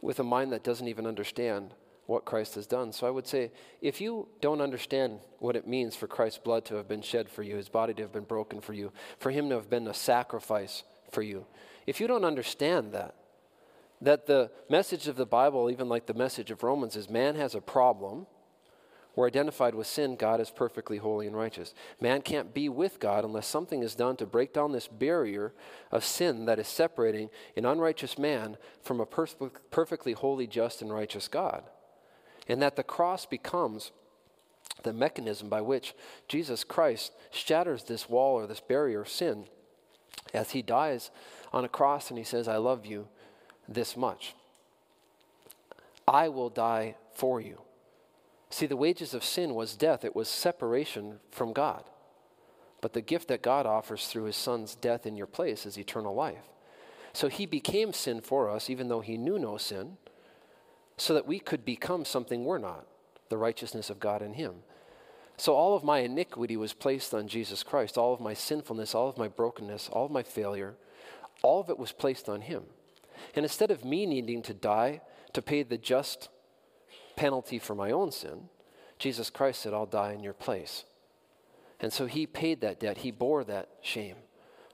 with 0.00 0.18
a 0.18 0.24
mind 0.24 0.52
that 0.52 0.64
doesn't 0.64 0.88
even 0.88 1.06
understand 1.06 1.72
what 2.06 2.24
Christ 2.24 2.54
has 2.54 2.66
done. 2.66 2.92
So 2.92 3.06
I 3.06 3.10
would 3.10 3.26
say, 3.26 3.50
if 3.80 4.00
you 4.00 4.28
don't 4.40 4.60
understand 4.60 5.20
what 5.38 5.56
it 5.56 5.66
means 5.66 5.96
for 5.96 6.06
Christ's 6.06 6.38
blood 6.38 6.64
to 6.66 6.76
have 6.76 6.88
been 6.88 7.02
shed 7.02 7.28
for 7.28 7.42
you, 7.42 7.56
his 7.56 7.68
body 7.68 7.94
to 7.94 8.02
have 8.02 8.12
been 8.12 8.24
broken 8.24 8.60
for 8.60 8.72
you, 8.74 8.92
for 9.18 9.30
him 9.30 9.48
to 9.48 9.56
have 9.56 9.70
been 9.70 9.88
a 9.88 9.94
sacrifice 9.94 10.84
for 11.10 11.22
you, 11.22 11.46
if 11.86 12.00
you 12.00 12.06
don't 12.06 12.24
understand 12.24 12.92
that, 12.92 13.14
that 14.00 14.26
the 14.26 14.50
message 14.68 15.08
of 15.08 15.16
the 15.16 15.26
Bible, 15.26 15.70
even 15.70 15.88
like 15.88 16.06
the 16.06 16.14
message 16.14 16.50
of 16.50 16.62
Romans, 16.62 16.96
is 16.96 17.08
man 17.08 17.34
has 17.34 17.54
a 17.54 17.60
problem 17.60 18.26
we're 19.16 19.26
identified 19.26 19.74
with 19.74 19.86
sin, 19.86 20.14
God 20.14 20.42
is 20.42 20.50
perfectly 20.50 20.98
holy 20.98 21.26
and 21.26 21.34
righteous. 21.34 21.72
Man 22.02 22.20
can't 22.20 22.52
be 22.52 22.68
with 22.68 23.00
God 23.00 23.24
unless 23.24 23.46
something 23.46 23.82
is 23.82 23.94
done 23.94 24.16
to 24.16 24.26
break 24.26 24.52
down 24.52 24.72
this 24.72 24.88
barrier 24.88 25.54
of 25.90 26.04
sin 26.04 26.44
that 26.44 26.58
is 26.58 26.68
separating 26.68 27.30
an 27.56 27.64
unrighteous 27.64 28.18
man 28.18 28.58
from 28.82 29.00
a 29.00 29.06
perfectly 29.06 30.12
holy, 30.12 30.46
just, 30.46 30.82
and 30.82 30.92
righteous 30.92 31.28
God. 31.28 31.64
And 32.46 32.60
that 32.60 32.76
the 32.76 32.82
cross 32.82 33.24
becomes 33.24 33.90
the 34.82 34.92
mechanism 34.92 35.48
by 35.48 35.62
which 35.62 35.94
Jesus 36.28 36.62
Christ 36.62 37.12
shatters 37.30 37.84
this 37.84 38.10
wall 38.10 38.34
or 38.34 38.46
this 38.46 38.60
barrier 38.60 39.00
of 39.00 39.08
sin 39.08 39.46
as 40.34 40.50
he 40.50 40.60
dies 40.60 41.10
on 41.54 41.64
a 41.64 41.68
cross 41.68 42.10
and 42.10 42.18
he 42.18 42.24
says, 42.24 42.48
I 42.48 42.58
love 42.58 42.84
you 42.84 43.08
this 43.66 43.96
much. 43.96 44.34
I 46.06 46.28
will 46.28 46.50
die 46.50 46.96
for 47.14 47.40
you. 47.40 47.62
See, 48.50 48.66
the 48.66 48.76
wages 48.76 49.12
of 49.14 49.24
sin 49.24 49.54
was 49.54 49.76
death, 49.76 50.04
it 50.04 50.16
was 50.16 50.28
separation 50.28 51.18
from 51.30 51.52
God. 51.52 51.84
But 52.80 52.92
the 52.92 53.00
gift 53.00 53.28
that 53.28 53.42
God 53.42 53.66
offers 53.66 54.06
through 54.06 54.24
his 54.24 54.36
son's 54.36 54.74
death 54.74 55.06
in 55.06 55.16
your 55.16 55.26
place 55.26 55.66
is 55.66 55.78
eternal 55.78 56.14
life. 56.14 56.44
So 57.12 57.28
he 57.28 57.46
became 57.46 57.92
sin 57.92 58.20
for 58.20 58.50
us, 58.50 58.68
even 58.68 58.88
though 58.88 59.00
he 59.00 59.16
knew 59.16 59.38
no 59.38 59.56
sin, 59.56 59.96
so 60.96 61.14
that 61.14 61.26
we 61.26 61.38
could 61.38 61.64
become 61.64 62.04
something 62.04 62.44
we're 62.44 62.58
not 62.58 62.86
the 63.28 63.36
righteousness 63.36 63.90
of 63.90 64.00
God 64.00 64.22
in 64.22 64.34
him. 64.34 64.54
So 65.36 65.54
all 65.54 65.76
of 65.76 65.84
my 65.84 65.98
iniquity 65.98 66.56
was 66.56 66.72
placed 66.72 67.12
on 67.12 67.28
Jesus 67.28 67.62
Christ, 67.62 67.98
all 67.98 68.14
of 68.14 68.20
my 68.20 68.34
sinfulness, 68.34 68.94
all 68.94 69.08
of 69.08 69.18
my 69.18 69.28
brokenness, 69.28 69.88
all 69.92 70.06
of 70.06 70.10
my 70.10 70.22
failure, 70.22 70.76
all 71.42 71.60
of 71.60 71.68
it 71.68 71.78
was 71.78 71.92
placed 71.92 72.28
on 72.28 72.42
him. 72.42 72.64
And 73.34 73.44
instead 73.44 73.70
of 73.70 73.84
me 73.84 74.06
needing 74.06 74.42
to 74.42 74.54
die 74.54 75.00
to 75.32 75.42
pay 75.42 75.62
the 75.62 75.76
just 75.76 76.28
penalty 77.16 77.58
for 77.58 77.74
my 77.74 77.90
own 77.90 78.12
sin, 78.12 78.48
Jesus 78.98 79.30
Christ 79.30 79.62
said, 79.62 79.74
I'll 79.74 79.86
die 79.86 80.12
in 80.12 80.22
your 80.22 80.32
place. 80.32 80.84
And 81.80 81.92
so 81.92 82.06
he 82.06 82.26
paid 82.26 82.60
that 82.60 82.80
debt. 82.80 82.98
He 82.98 83.10
bore 83.10 83.44
that 83.44 83.68
shame 83.82 84.16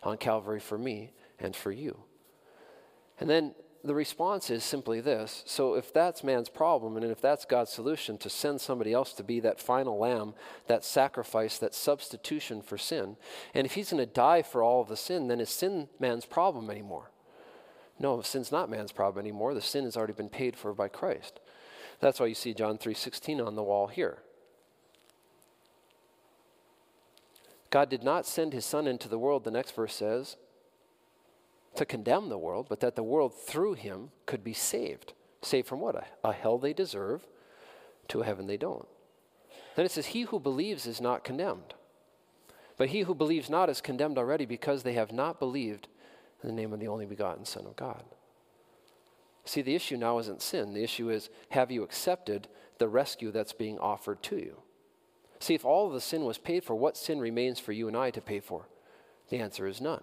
on 0.02 0.18
Calvary 0.18 0.60
for 0.60 0.78
me 0.78 1.12
and 1.38 1.56
for 1.56 1.72
you. 1.72 1.98
And 3.18 3.28
then 3.28 3.54
the 3.84 3.94
response 3.94 4.50
is 4.50 4.62
simply 4.62 5.00
this. 5.00 5.42
So, 5.44 5.74
if 5.74 5.92
that's 5.92 6.22
man's 6.22 6.48
problem, 6.48 6.96
and 6.96 7.04
if 7.04 7.20
that's 7.20 7.44
God's 7.44 7.72
solution 7.72 8.16
to 8.18 8.30
send 8.30 8.60
somebody 8.60 8.92
else 8.92 9.12
to 9.14 9.24
be 9.24 9.40
that 9.40 9.60
final 9.60 9.98
lamb, 9.98 10.34
that 10.68 10.84
sacrifice, 10.84 11.58
that 11.58 11.74
substitution 11.74 12.62
for 12.62 12.78
sin, 12.78 13.16
and 13.54 13.66
if 13.66 13.74
he's 13.74 13.90
going 13.90 14.04
to 14.04 14.12
die 14.12 14.42
for 14.42 14.62
all 14.62 14.82
of 14.82 14.88
the 14.88 14.96
sin, 14.96 15.26
then 15.26 15.40
is 15.40 15.50
sin 15.50 15.88
man's 15.98 16.26
problem 16.26 16.70
anymore? 16.70 17.10
No, 17.98 18.22
sin's 18.22 18.52
not 18.52 18.70
man's 18.70 18.92
problem 18.92 19.22
anymore. 19.22 19.54
The 19.54 19.60
sin 19.60 19.84
has 19.84 19.96
already 19.96 20.12
been 20.12 20.28
paid 20.28 20.56
for 20.56 20.72
by 20.74 20.88
Christ. 20.88 21.40
That's 22.00 22.20
why 22.20 22.26
you 22.26 22.34
see 22.34 22.54
John 22.54 22.78
3:16 22.78 23.40
on 23.40 23.54
the 23.54 23.62
wall 23.62 23.86
here. 23.86 24.18
God 27.70 27.88
did 27.88 28.02
not 28.02 28.26
send 28.26 28.52
his 28.52 28.66
son 28.66 28.86
into 28.86 29.08
the 29.08 29.18
world, 29.18 29.44
the 29.44 29.50
next 29.50 29.70
verse 29.74 29.94
says, 29.94 30.36
to 31.76 31.86
condemn 31.86 32.28
the 32.28 32.38
world, 32.38 32.66
but 32.68 32.80
that 32.80 32.96
the 32.96 33.02
world 33.02 33.34
through 33.34 33.74
him 33.74 34.10
could 34.26 34.44
be 34.44 34.52
saved. 34.52 35.14
Saved 35.40 35.66
from 35.66 35.80
what? 35.80 35.94
A, 35.94 36.04
a 36.22 36.32
hell 36.32 36.58
they 36.58 36.72
deserve 36.72 37.26
to 38.08 38.20
a 38.20 38.24
heaven 38.24 38.46
they 38.46 38.56
don't. 38.58 38.86
Then 39.74 39.86
it 39.86 39.90
says, 39.90 40.06
He 40.06 40.22
who 40.22 40.38
believes 40.38 40.86
is 40.86 41.00
not 41.00 41.24
condemned. 41.24 41.74
But 42.76 42.90
he 42.90 43.02
who 43.02 43.14
believes 43.14 43.48
not 43.48 43.70
is 43.70 43.80
condemned 43.80 44.18
already 44.18 44.44
because 44.44 44.82
they 44.82 44.94
have 44.94 45.12
not 45.12 45.38
believed 45.38 45.88
in 46.42 46.48
the 46.48 46.54
name 46.54 46.72
of 46.72 46.80
the 46.80 46.88
only 46.88 47.06
begotten 47.06 47.44
Son 47.44 47.66
of 47.66 47.76
God. 47.76 48.02
See, 49.44 49.62
the 49.62 49.74
issue 49.74 49.96
now 49.96 50.18
isn't 50.18 50.42
sin. 50.42 50.72
The 50.72 50.84
issue 50.84 51.10
is 51.10 51.30
have 51.50 51.70
you 51.70 51.82
accepted 51.82 52.48
the 52.78 52.88
rescue 52.88 53.30
that's 53.30 53.52
being 53.52 53.78
offered 53.78 54.22
to 54.24 54.36
you? 54.36 54.62
See, 55.40 55.54
if 55.54 55.64
all 55.64 55.88
of 55.88 55.92
the 55.92 56.00
sin 56.00 56.24
was 56.24 56.38
paid 56.38 56.62
for, 56.62 56.76
what 56.76 56.96
sin 56.96 57.18
remains 57.18 57.58
for 57.58 57.72
you 57.72 57.88
and 57.88 57.96
I 57.96 58.10
to 58.10 58.20
pay 58.20 58.38
for? 58.38 58.68
The 59.28 59.38
answer 59.38 59.66
is 59.66 59.80
none. 59.80 60.02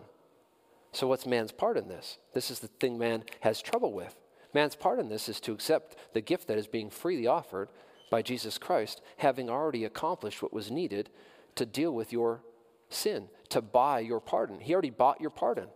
So, 0.91 1.07
what's 1.07 1.25
man's 1.25 1.51
part 1.51 1.77
in 1.77 1.87
this? 1.87 2.17
This 2.33 2.51
is 2.51 2.59
the 2.59 2.67
thing 2.67 2.97
man 2.97 3.23
has 3.41 3.61
trouble 3.61 3.93
with. 3.93 4.15
Man's 4.53 4.75
part 4.75 4.99
in 4.99 5.07
this 5.07 5.29
is 5.29 5.39
to 5.41 5.53
accept 5.53 5.95
the 6.13 6.21
gift 6.21 6.47
that 6.47 6.57
is 6.57 6.67
being 6.67 6.89
freely 6.89 7.27
offered 7.27 7.69
by 8.09 8.21
Jesus 8.21 8.57
Christ, 8.57 9.01
having 9.17 9.49
already 9.49 9.85
accomplished 9.85 10.41
what 10.41 10.51
was 10.51 10.71
needed 10.71 11.09
to 11.55 11.65
deal 11.65 11.91
with 11.91 12.11
your 12.11 12.41
sin, 12.89 13.29
to 13.49 13.61
buy 13.61 13.99
your 13.99 14.19
pardon. 14.19 14.59
He 14.59 14.73
already 14.73 14.89
bought 14.89 15.21
your 15.21 15.29
pardon. 15.29 15.67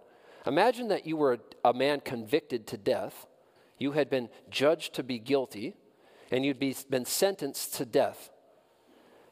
Imagine 0.45 0.87
that 0.89 1.05
you 1.05 1.15
were 1.15 1.33
a, 1.33 1.69
a 1.69 1.73
man 1.73 2.01
convicted 2.01 2.67
to 2.67 2.77
death, 2.77 3.27
you 3.77 3.93
had 3.93 4.09
been 4.09 4.29
judged 4.49 4.93
to 4.95 5.03
be 5.03 5.19
guilty, 5.19 5.75
and 6.31 6.45
you'd 6.45 6.59
be, 6.59 6.75
been 6.89 7.05
sentenced 7.05 7.75
to 7.75 7.85
death. 7.85 8.29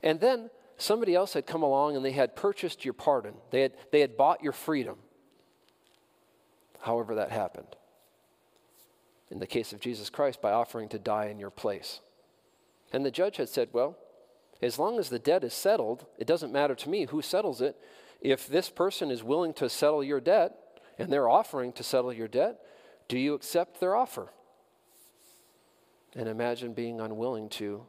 And 0.03 0.19
then 0.19 0.49
somebody 0.77 1.15
else 1.15 1.33
had 1.33 1.45
come 1.45 1.63
along 1.63 1.95
and 1.95 2.03
they 2.03 2.11
had 2.11 2.35
purchased 2.35 2.83
your 2.83 2.93
pardon, 2.93 3.35
they 3.51 3.61
had, 3.61 3.73
they 3.91 4.01
had 4.01 4.17
bought 4.17 4.43
your 4.43 4.53
freedom 4.53 4.97
however 6.81 7.15
that 7.15 7.31
happened. 7.31 7.75
In 9.29 9.39
the 9.39 9.47
case 9.47 9.71
of 9.71 9.79
Jesus 9.79 10.09
Christ, 10.09 10.41
by 10.41 10.51
offering 10.51 10.89
to 10.89 10.99
die 10.99 11.27
in 11.27 11.39
your 11.39 11.49
place. 11.49 12.01
And 12.91 13.05
the 13.05 13.11
judge 13.11 13.37
had 13.37 13.47
said, 13.47 13.69
Well, 13.71 13.97
as 14.61 14.77
long 14.77 14.99
as 14.99 15.09
the 15.09 15.19
debt 15.19 15.43
is 15.43 15.53
settled, 15.53 16.05
it 16.17 16.27
doesn't 16.27 16.51
matter 16.51 16.75
to 16.75 16.89
me 16.89 17.05
who 17.05 17.21
settles 17.21 17.61
it. 17.61 17.77
If 18.19 18.47
this 18.47 18.69
person 18.69 19.09
is 19.09 19.23
willing 19.23 19.53
to 19.53 19.69
settle 19.69 20.03
your 20.03 20.19
debt 20.19 20.55
and 20.99 21.11
they're 21.11 21.29
offering 21.29 21.71
to 21.73 21.83
settle 21.83 22.11
your 22.11 22.27
debt, 22.27 22.59
do 23.11 23.19
you 23.19 23.33
accept 23.33 23.81
their 23.81 23.93
offer? 23.93 24.29
And 26.15 26.29
imagine 26.29 26.71
being 26.71 27.01
unwilling 27.01 27.49
to 27.49 27.83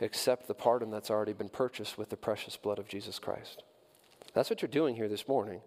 accept 0.00 0.48
the 0.48 0.54
pardon 0.54 0.90
that's 0.90 1.12
already 1.12 1.32
been 1.32 1.48
purchased 1.48 1.96
with 1.96 2.08
the 2.08 2.16
precious 2.16 2.56
blood 2.56 2.80
of 2.80 2.88
Jesus 2.88 3.20
Christ. 3.20 3.62
That's 4.34 4.50
what 4.50 4.60
you're 4.60 4.68
doing 4.68 4.96
here 4.96 5.08
this 5.08 5.28
morning 5.28 5.60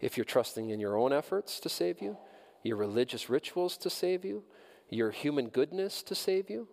if 0.00 0.16
you're 0.16 0.24
trusting 0.24 0.70
in 0.70 0.80
your 0.80 0.96
own 0.96 1.12
efforts 1.12 1.60
to 1.60 1.68
save 1.68 2.00
you, 2.00 2.16
your 2.62 2.78
religious 2.78 3.28
rituals 3.28 3.76
to 3.76 3.90
save 3.90 4.24
you, 4.24 4.44
your 4.88 5.10
human 5.10 5.48
goodness 5.48 6.02
to 6.04 6.14
save 6.14 6.48
you, 6.48 6.68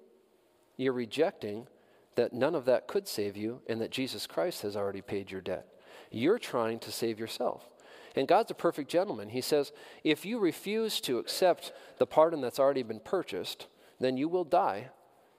you're 0.78 0.94
rejecting 0.94 1.68
that 2.16 2.32
none 2.32 2.56
of 2.56 2.64
that 2.64 2.88
could 2.88 3.06
save 3.06 3.36
you 3.36 3.60
and 3.68 3.82
that 3.82 3.92
Jesus 3.92 4.28
Christ 4.28 4.62
has 4.62 4.78
already 4.78 5.02
paid 5.02 5.30
your 5.30 5.42
debt. 5.42 5.68
You're 6.10 6.40
trying 6.40 6.80
to 6.80 6.92
save 6.92 7.20
yourself. 7.20 7.68
And 8.16 8.28
God's 8.28 8.52
a 8.52 8.56
perfect 8.56 8.90
gentleman. 8.90 9.30
He 9.30 9.42
says, 9.42 9.72
if 10.04 10.26
you 10.26 10.40
refuse 10.40 11.02
to 11.02 11.18
accept 11.18 11.74
the 11.98 12.06
pardon 12.06 12.42
that's 12.42 12.60
already 12.60 12.84
been 12.84 13.00
purchased, 13.00 13.68
then 14.00 14.18
you 14.18 14.30
will 14.30 14.44
die 14.44 14.90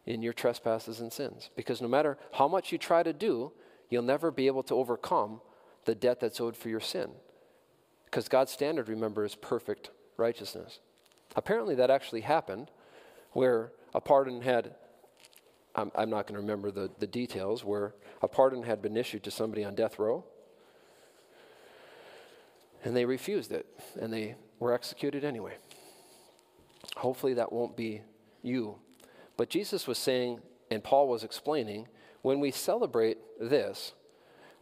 in 0.07 0.23
your 0.23 0.33
trespasses 0.33 1.01
and 1.01 1.13
sins. 1.13 1.51
Because 1.57 1.81
no 1.81 1.89
matter 1.89 2.19
how 2.33 2.49
much 2.49 2.73
you 2.73 2.79
try 2.79 3.03
to 3.03 3.13
do, 3.13 3.53
you'll 3.91 4.03
never 4.03 4.31
be 4.31 4.47
able 4.47 4.63
to 4.65 4.75
overcome 4.75 5.41
the 5.85 5.95
debt 5.95 6.21
that's 6.21 6.41
owed 6.41 6.57
for 6.57 6.69
your 6.69 6.81
sin. 6.81 7.11
Because 8.07 8.29
God's 8.29 8.53
standard, 8.53 8.89
remember, 8.89 9.25
is 9.25 9.35
perfect 9.35 9.91
righteousness. 10.17 10.81
Apparently, 11.37 11.75
that 11.77 11.91
actually 11.91 12.23
happened 12.23 12.71
where 13.33 13.73
a 13.93 14.01
pardon 14.01 14.41
had, 14.41 14.75
I'm, 15.75 15.91
I'm 15.95 16.11
not 16.11 16.27
going 16.27 16.35
to 16.35 16.41
remember 16.41 16.71
the, 16.71 16.91
the 16.99 17.07
details, 17.07 17.65
where 17.65 17.95
a 18.23 18.29
pardon 18.29 18.63
had 18.63 18.83
been 18.83 18.97
issued 18.97 19.25
to 19.25 19.31
somebody 19.31 19.65
on 19.65 19.75
death 19.75 19.99
row, 19.99 20.25
and 22.85 22.95
they 22.95 23.05
refused 23.05 23.51
it, 23.53 23.67
and 24.01 24.13
they 24.13 24.37
were 24.59 24.73
executed 24.73 25.25
anyway. 25.25 25.57
Hopefully, 26.97 27.35
that 27.35 27.53
won't 27.53 27.77
be 27.77 28.03
you. 28.43 28.77
But 29.37 29.51
Jesus 29.51 29.87
was 29.87 29.99
saying, 29.99 30.41
and 30.71 30.85
Paul 30.85 31.09
was 31.09 31.25
explaining, 31.25 31.89
when 32.23 32.41
we 32.41 32.51
celebrate 32.51 33.19
this, 33.41 33.93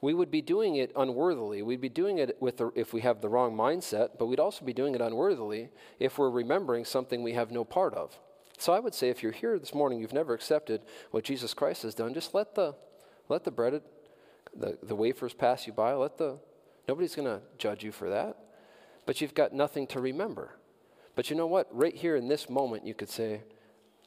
we 0.00 0.14
would 0.14 0.30
be 0.30 0.42
doing 0.42 0.76
it 0.76 0.92
unworthily. 0.96 1.62
We'd 1.62 1.80
be 1.80 1.88
doing 1.88 2.18
it 2.18 2.36
with 2.40 2.56
the, 2.56 2.72
if 2.74 2.92
we 2.92 3.02
have 3.02 3.20
the 3.20 3.28
wrong 3.28 3.56
mindset, 3.56 4.18
but 4.18 4.26
we'd 4.26 4.40
also 4.40 4.64
be 4.64 4.72
doing 4.72 4.94
it 4.94 5.00
unworthily 5.00 5.70
if 6.00 6.18
we're 6.18 6.30
remembering 6.30 6.84
something 6.84 7.22
we 7.22 7.34
have 7.34 7.52
no 7.52 7.64
part 7.64 7.94
of. 7.94 8.18
So 8.58 8.72
I 8.72 8.80
would 8.80 8.94
say 8.94 9.10
if 9.10 9.22
you're 9.22 9.32
here 9.32 9.58
this 9.58 9.74
morning, 9.74 10.00
you've 10.00 10.12
never 10.12 10.34
accepted 10.34 10.82
what 11.12 11.24
Jesus 11.24 11.54
Christ 11.54 11.82
has 11.82 11.94
done, 11.94 12.14
just 12.14 12.34
let 12.34 12.54
the 12.54 12.74
let 13.28 13.44
the 13.44 13.50
bread 13.50 13.80
the, 14.54 14.78
the 14.82 14.94
wafers 14.94 15.32
pass 15.32 15.66
you 15.66 15.72
by. 15.72 15.94
Let 15.94 16.18
the 16.18 16.38
nobody's 16.86 17.14
gonna 17.14 17.40
judge 17.58 17.82
you 17.84 17.92
for 17.92 18.10
that. 18.10 18.36
But 19.06 19.20
you've 19.20 19.34
got 19.34 19.52
nothing 19.52 19.86
to 19.88 20.00
remember. 20.00 20.56
But 21.14 21.28
you 21.28 21.36
know 21.36 21.46
what? 21.46 21.68
Right 21.70 21.94
here 21.94 22.16
in 22.16 22.28
this 22.28 22.48
moment, 22.48 22.86
you 22.86 22.94
could 22.94 23.10
say, 23.10 23.42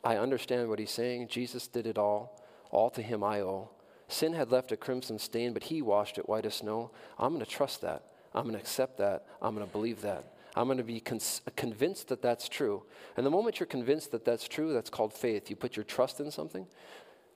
I 0.04 0.18
understand 0.18 0.70
what 0.70 0.80
he's 0.80 0.92
saying. 0.92 1.28
Jesus 1.28 1.68
did 1.68 1.88
it 1.88 1.98
all. 1.98 2.42
All 2.72 2.90
to 2.92 3.02
him 3.02 3.24
I 3.24 3.42
owe. 3.42 3.70
Sin 4.08 4.34
had 4.34 4.52
left 4.52 4.72
a 4.72 4.78
crimson 4.78 5.18
stain, 5.18 5.54
but 5.54 5.64
he 5.64 5.82
washed 5.82 6.18
it 6.18 6.30
white 6.30 6.46
as 6.46 6.56
snow. 6.56 6.92
I'm 7.18 7.34
going 7.34 7.44
to 7.44 7.50
trust 7.50 7.82
that. 7.82 8.04
I'm 8.34 8.44
going 8.44 8.56
to 8.56 8.60
accept 8.60 8.98
that. 9.00 9.26
I'm 9.42 9.56
going 9.56 9.66
to 9.66 9.72
believe 9.72 10.02
that. 10.02 10.34
I'm 10.56 10.68
going 10.68 10.78
to 10.78 10.84
be 10.84 11.00
con- 11.00 11.20
convinced 11.56 12.10
that 12.10 12.22
that's 12.22 12.48
true. 12.48 12.84
And 13.18 13.26
the 13.26 13.32
moment 13.32 13.60
you're 13.60 13.68
convinced 13.68 14.12
that 14.12 14.24
that's 14.24 14.48
true, 14.48 14.74
that's 14.74 14.90
called 14.90 15.14
faith. 15.14 15.50
You 15.50 15.56
put 15.56 15.76
your 15.76 15.84
trust 15.84 16.20
in 16.20 16.32
something, 16.32 16.68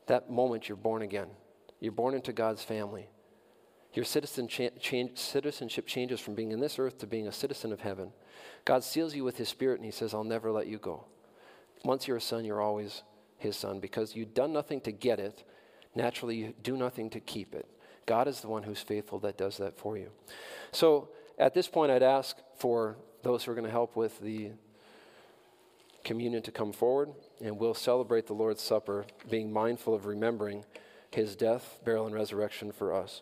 that 0.08 0.30
moment 0.30 0.70
you're 0.70 0.78
born 0.78 1.02
again. 1.02 1.28
You're 1.80 1.92
born 1.92 2.14
into 2.14 2.34
God's 2.34 2.64
family. 2.64 3.10
Your 3.94 4.06
citizen 4.06 4.48
cha- 4.48 4.70
change, 4.80 5.18
citizenship 5.18 5.88
changes 5.88 6.20
from 6.20 6.36
being 6.36 6.52
in 6.52 6.60
this 6.60 6.78
earth 6.78 7.00
to 7.00 7.08
being 7.08 7.28
a 7.28 7.32
citizen 7.32 7.72
of 7.72 7.82
heaven. 7.82 8.12
God 8.66 8.84
seals 8.84 9.16
you 9.16 9.24
with 9.24 9.38
His 9.38 9.50
Spirit 9.50 9.76
and 9.76 9.86
He 9.86 9.92
says, 9.92 10.14
I'll 10.14 10.24
never 10.24 10.52
let 10.52 10.68
you 10.68 10.78
go. 10.78 11.06
Once 11.84 12.08
you're 12.08 12.18
a 12.18 12.22
son, 12.22 12.46
you're 12.46 12.62
always 12.62 13.04
His 13.38 13.56
son 13.56 13.80
because 13.80 14.16
you've 14.16 14.34
done 14.34 14.54
nothing 14.54 14.82
to 14.82 14.92
get 14.92 15.20
it, 15.20 15.44
naturally 15.96 16.36
you 16.36 16.54
do 16.62 16.78
nothing 16.78 17.10
to 17.12 17.20
keep 17.20 17.56
it. 17.56 17.68
God 18.06 18.28
is 18.28 18.42
the 18.42 18.48
one 18.48 18.64
who's 18.64 18.82
faithful 18.82 19.20
that 19.20 19.38
does 19.38 19.58
that 19.58 19.78
for 19.78 19.98
you. 19.98 20.10
So 20.72 21.10
at 21.38 21.54
this 21.54 21.68
point, 21.68 21.92
I'd 21.92 22.04
ask 22.04 22.38
for 22.58 22.98
those 23.24 23.44
who 23.44 23.52
are 23.52 23.56
going 23.56 23.66
to 23.66 23.72
help 23.72 23.96
with 23.96 24.20
the 24.20 24.52
communion 26.04 26.42
to 26.44 26.52
come 26.52 26.72
forward, 26.72 27.10
and 27.42 27.58
we'll 27.58 27.74
celebrate 27.74 28.28
the 28.28 28.34
Lord's 28.34 28.62
Supper, 28.62 29.06
being 29.30 29.52
mindful 29.52 29.94
of 29.94 30.06
remembering 30.06 30.66
his 31.12 31.36
death, 31.36 31.80
burial, 31.84 32.06
and 32.06 32.16
resurrection 32.16 32.72
for 32.72 32.94
us. 32.94 33.22